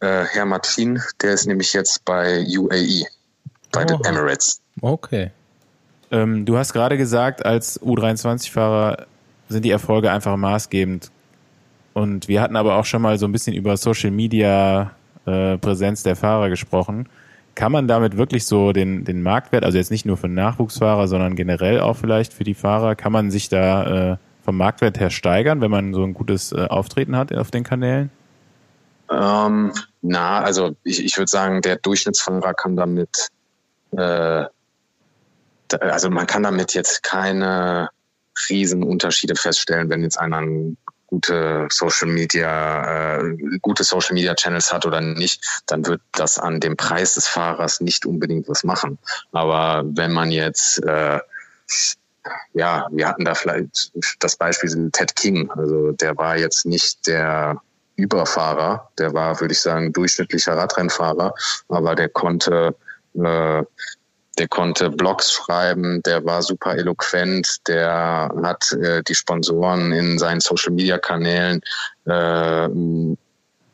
äh, 0.00 0.24
Herr 0.24 0.46
Martin, 0.46 1.00
der 1.20 1.34
ist 1.34 1.46
nämlich 1.46 1.72
jetzt 1.72 2.04
bei 2.04 2.44
UAE, 2.46 3.06
bei 3.70 3.84
den 3.84 4.00
Oha. 4.00 4.08
Emirates. 4.08 4.60
Okay. 4.80 5.30
Ähm, 6.10 6.44
du 6.44 6.58
hast 6.58 6.72
gerade 6.72 6.96
gesagt, 6.96 7.44
als 7.44 7.80
U23-Fahrer 7.80 9.06
sind 9.48 9.64
die 9.64 9.70
Erfolge 9.70 10.10
einfach 10.10 10.36
maßgebend. 10.36 11.10
Und 11.94 12.28
wir 12.28 12.40
hatten 12.40 12.56
aber 12.56 12.76
auch 12.76 12.84
schon 12.84 13.02
mal 13.02 13.18
so 13.18 13.26
ein 13.26 13.32
bisschen 13.32 13.54
über 13.54 13.76
Social 13.76 14.10
Media 14.10 14.92
äh, 15.26 15.58
Präsenz 15.58 16.02
der 16.02 16.16
Fahrer 16.16 16.48
gesprochen. 16.48 17.08
Kann 17.54 17.72
man 17.72 17.86
damit 17.86 18.16
wirklich 18.16 18.46
so 18.46 18.72
den, 18.72 19.04
den 19.04 19.22
Marktwert, 19.22 19.64
also 19.64 19.76
jetzt 19.76 19.90
nicht 19.90 20.06
nur 20.06 20.16
für 20.16 20.28
Nachwuchsfahrer, 20.28 21.06
sondern 21.06 21.36
generell 21.36 21.80
auch 21.80 21.96
vielleicht 21.96 22.32
für 22.32 22.44
die 22.44 22.54
Fahrer, 22.54 22.94
kann 22.94 23.12
man 23.12 23.30
sich 23.30 23.48
da 23.48 24.12
äh, 24.12 24.16
vom 24.44 24.56
Marktwert 24.56 24.98
her 24.98 25.10
steigern, 25.10 25.60
wenn 25.60 25.70
man 25.70 25.94
so 25.94 26.02
ein 26.02 26.14
gutes 26.14 26.52
äh, 26.52 26.66
Auftreten 26.66 27.16
hat 27.16 27.32
auf 27.34 27.50
den 27.50 27.64
Kanälen? 27.64 28.10
Ähm, 29.10 29.72
na, 30.00 30.40
also 30.40 30.74
ich, 30.82 31.04
ich 31.04 31.16
würde 31.18 31.28
sagen, 31.28 31.60
der 31.60 31.76
Durchschnittsfahrer 31.76 32.54
kann 32.54 32.76
damit, 32.76 33.28
äh, 33.92 34.44
also 35.78 36.10
man 36.10 36.26
kann 36.26 36.42
damit 36.42 36.74
jetzt 36.74 37.02
keine 37.02 37.90
riesen 38.48 38.82
Unterschiede 38.82 39.34
feststellen, 39.34 39.90
wenn 39.90 40.02
jetzt 40.02 40.18
einer 40.18 40.38
ein 40.38 40.76
gute 41.12 41.68
Social 41.70 42.08
Media, 42.08 43.18
äh, 43.18 43.36
gute 43.60 43.84
Social 43.84 44.14
Media 44.14 44.34
Channels 44.34 44.72
hat 44.72 44.86
oder 44.86 45.02
nicht, 45.02 45.44
dann 45.66 45.84
wird 45.84 46.00
das 46.12 46.38
an 46.38 46.58
dem 46.58 46.74
Preis 46.74 47.14
des 47.14 47.28
Fahrers 47.28 47.82
nicht 47.82 48.06
unbedingt 48.06 48.48
was 48.48 48.64
machen. 48.64 48.98
Aber 49.32 49.84
wenn 49.84 50.12
man 50.12 50.30
jetzt 50.30 50.82
äh, 50.84 51.20
ja, 52.54 52.86
wir 52.90 53.08
hatten 53.08 53.24
da 53.24 53.34
vielleicht 53.34 53.92
das 54.20 54.36
Beispiel 54.36 54.90
Ted 54.92 55.14
King. 55.16 55.50
Also 55.50 55.92
der 55.92 56.16
war 56.16 56.38
jetzt 56.38 56.64
nicht 56.64 57.06
der 57.06 57.60
Überfahrer, 57.96 58.88
der 58.98 59.12
war, 59.12 59.38
würde 59.40 59.52
ich 59.52 59.60
sagen, 59.60 59.92
durchschnittlicher 59.92 60.56
Radrennfahrer, 60.56 61.34
aber 61.68 61.94
der 61.94 62.08
konnte, 62.08 62.74
äh, 63.14 63.62
der 64.38 64.48
konnte 64.48 64.90
Blogs 64.90 65.32
schreiben, 65.32 66.02
der 66.02 66.24
war 66.24 66.42
super 66.42 66.74
eloquent, 66.74 67.68
der 67.68 68.30
hat 68.42 68.72
äh, 68.72 69.02
die 69.02 69.14
Sponsoren 69.14 69.92
in 69.92 70.18
seinen 70.18 70.40
Social 70.40 70.72
Media 70.72 70.98
Kanälen 70.98 71.60
äh, 72.06 72.68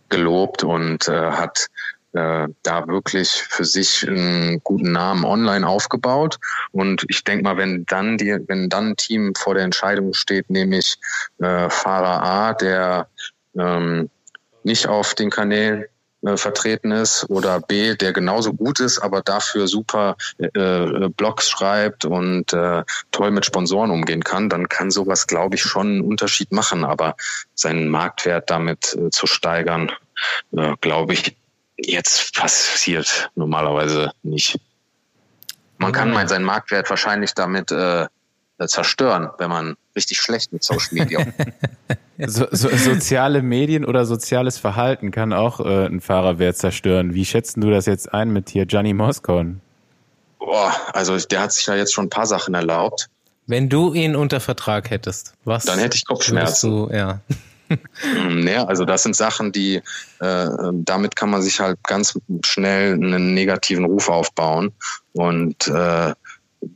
gelobt 0.09 0.65
und 0.65 1.07
äh, 1.09 1.31
hat 1.31 1.69
äh, 2.13 2.49
da 2.63 2.89
wirklich 2.89 3.31
für 3.31 3.65
sich 3.65 4.09
einen 4.09 4.63
guten 4.65 4.93
Namen 4.93 5.25
online 5.25 5.67
aufgebaut. 5.67 6.39
Und 6.73 7.05
ich 7.09 7.23
denke 7.23 7.45
mal, 7.45 7.57
wenn 7.57 7.85
dann 7.87 8.19
die, 8.19 8.39
wenn 8.47 8.69
dann 8.69 8.91
ein 8.91 8.97
Team 8.97 9.35
vor 9.35 9.55
der 9.55 9.65
Entscheidung 9.65 10.15
steht, 10.15 10.51
nämlich 10.51 10.97
äh, 11.39 11.69
Fahrer 11.69 12.23
A, 12.23 12.55
der 12.55 13.09
ähm, 13.59 14.11
nicht 14.65 14.87
auf 14.89 15.15
den 15.15 15.31
Kanälen 15.31 15.85
äh, 16.23 16.37
vertreten 16.37 16.91
ist 16.91 17.29
oder 17.29 17.61
B, 17.61 17.95
der 17.95 18.13
genauso 18.13 18.53
gut 18.53 18.81
ist, 18.81 18.99
aber 18.99 19.23
dafür 19.23 19.69
super 19.69 20.17
äh, 20.39 21.09
Blogs 21.09 21.49
schreibt 21.49 22.05
und 22.05 22.53
äh, 22.53 22.83
toll 23.13 23.31
mit 23.31 23.47
Sponsoren 23.47 23.91
umgehen 23.91 24.25
kann, 24.25 24.49
dann 24.49 24.69
kann 24.69 24.91
sowas, 24.91 25.27
glaube 25.27 25.55
ich, 25.55 25.63
schon 25.63 25.87
einen 25.87 26.01
Unterschied 26.01 26.51
machen. 26.53 26.85
Aber 26.85 27.17
seinen 27.55 27.89
Marktwert 27.89 28.51
damit 28.51 28.95
äh, 28.95 29.11
zu 29.11 29.27
steigern, 29.27 29.93
äh, 30.57 30.75
glaube 30.81 31.15
ich, 31.15 31.37
jetzt 31.77 32.35
passiert 32.35 33.31
normalerweise 33.37 34.13
nicht. 34.23 34.59
Man 35.79 35.93
kann 35.93 36.11
mal 36.11 36.29
seinen 36.29 36.45
Marktwert 36.45 36.91
wahrscheinlich 36.91 37.35
damit 37.35 37.71
äh, 37.71 38.07
zerstören, 38.67 39.29
wenn 39.39 39.51
man 39.51 39.77
richtig 39.95 40.19
schlecht 40.19 40.53
mit 40.53 40.65
Social 40.65 40.89
Media. 40.93 41.27
So, 42.27 42.49
so, 42.51 42.69
soziale 42.69 43.43
Medien 43.43 43.85
oder 43.85 44.05
soziales 44.05 44.59
Verhalten 44.59 45.13
kann 45.13 45.33
auch 45.33 45.61
äh, 45.61 45.87
einen 45.87 46.01
Fahrerwert 46.01 46.57
zerstören. 46.57 47.15
Wie 47.15 47.25
schätzt 47.25 47.57
du 47.57 47.71
das 47.71 47.87
jetzt 47.87 48.13
ein 48.13 48.33
mit 48.33 48.51
hier 48.51 48.67
Gianni 48.67 48.93
Moscon? 48.93 49.61
Boah, 50.41 50.75
also 50.93 51.17
der 51.17 51.43
hat 51.43 51.53
sich 51.53 51.67
ja 51.67 51.77
jetzt 51.77 51.95
schon 51.95 52.07
ein 52.07 52.11
paar 52.11 52.27
Sachen 52.27 52.55
erlaubt. 52.55 53.09
Wenn 53.47 53.69
du 53.69 53.95
ihn 53.95 54.17
unter 54.17 54.41
Vertrag 54.41 54.91
hättest, 54.91 55.35
was? 55.45 55.65
Dann 55.65 55.79
hätte 55.79 55.97
ich 55.97 56.07
Kopfschmerzen. 56.07 56.71
Du, 56.71 56.93
ja. 56.93 57.21
Nee, 58.29 58.57
also 58.57 58.85
das 58.85 59.03
sind 59.03 59.15
Sachen, 59.15 59.53
die 59.53 59.83
äh, 60.21 60.49
damit 60.73 61.17
kann 61.17 61.31
man 61.31 61.43
sich 61.43 61.61
halt 61.61 61.79
ganz 61.85 62.19
schnell 62.45 62.95
einen 62.95 63.35
negativen 63.35 63.85
Ruf 63.85 64.09
aufbauen. 64.09 64.73
Und 65.13 65.69
äh, 65.69 66.13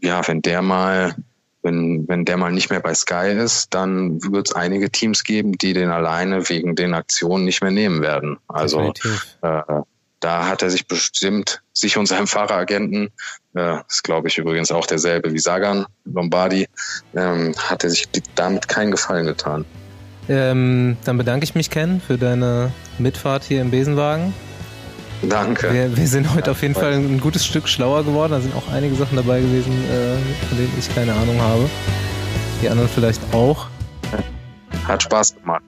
ja, 0.03 0.29
wenn 0.29 0.43
der 0.43 0.63
mal, 0.63 1.15
wenn, 1.63 2.07
wenn 2.09 2.25
der 2.25 2.37
mal 2.37 2.53
nicht 2.53 2.71
mehr 2.71 2.81
bei 2.81 2.95
Sky 2.95 3.31
ist, 3.31 3.73
dann 3.73 4.23
wird 4.23 4.49
es 4.49 4.55
einige 4.55 4.91
Teams 4.91 5.25
geben, 5.25 5.53
die 5.53 5.73
den 5.73 5.91
alleine 5.91 6.49
wegen 6.49 6.75
den 6.75 6.95
Aktionen 6.95 7.45
nicht 7.45 7.63
mehr 7.63 7.71
nehmen 7.71 8.03
werden. 8.03 8.39
Also 8.49 8.93
äh, 9.43 9.63
da 10.21 10.47
hat 10.47 10.63
er 10.63 10.71
sich 10.71 10.87
bestimmt, 10.87 11.63
sich 11.73 11.97
und 11.97 12.07
seinem 12.07 12.27
Fahreragenten, 12.27 13.11
äh, 13.55 13.79
ist 13.89 14.05
glaube 14.05 14.29
ich 14.29 14.39
übrigens 14.39 14.71
auch 14.71 14.87
derselbe 14.87 15.33
wie 15.33 15.39
Sagan 15.39 15.87
Lombardi, 16.05 16.69
ähm, 17.15 17.55
hat 17.57 17.85
er 17.85 17.91
sich 17.91 18.09
damit 18.35 18.69
keinen 18.69 18.91
Gefallen 18.91 19.27
getan. 19.27 19.65
Ähm, 20.29 20.97
dann 21.05 21.19
bedanke 21.19 21.45
ich 21.45 21.55
mich, 21.55 21.71
Ken, 21.71 22.01
für 22.01 22.17
deine 22.17 22.73
Mitfahrt 22.99 23.43
hier 23.43 23.61
im 23.61 23.71
Besenwagen. 23.71 24.33
Danke. 25.29 25.73
Wir, 25.73 25.97
wir 25.97 26.07
sind 26.09 26.35
heute 26.35 26.51
auf 26.51 26.63
jeden 26.63 26.75
Fall 26.75 26.93
ein 26.93 27.21
gutes 27.21 27.47
Stück 27.47 27.69
schlauer 27.69 28.05
geworden. 28.05 28.33
Da 28.33 28.41
sind 28.41 28.55
auch 28.55 28.69
einige 28.73 28.95
Sachen 28.97 29.17
dabei 29.17 29.41
gewesen, 29.41 29.73
äh, 29.91 30.17
von 30.49 30.59
denen 30.59 30.73
ich 30.79 30.93
keine 30.95 31.13
Ahnung 31.15 31.41
habe. 31.41 31.69
Die 32.61 32.69
anderen 32.69 32.89
vielleicht 32.89 33.21
auch. 33.33 33.67
Hat 34.87 35.03
Spaß 35.03 35.37
gemacht. 35.37 35.63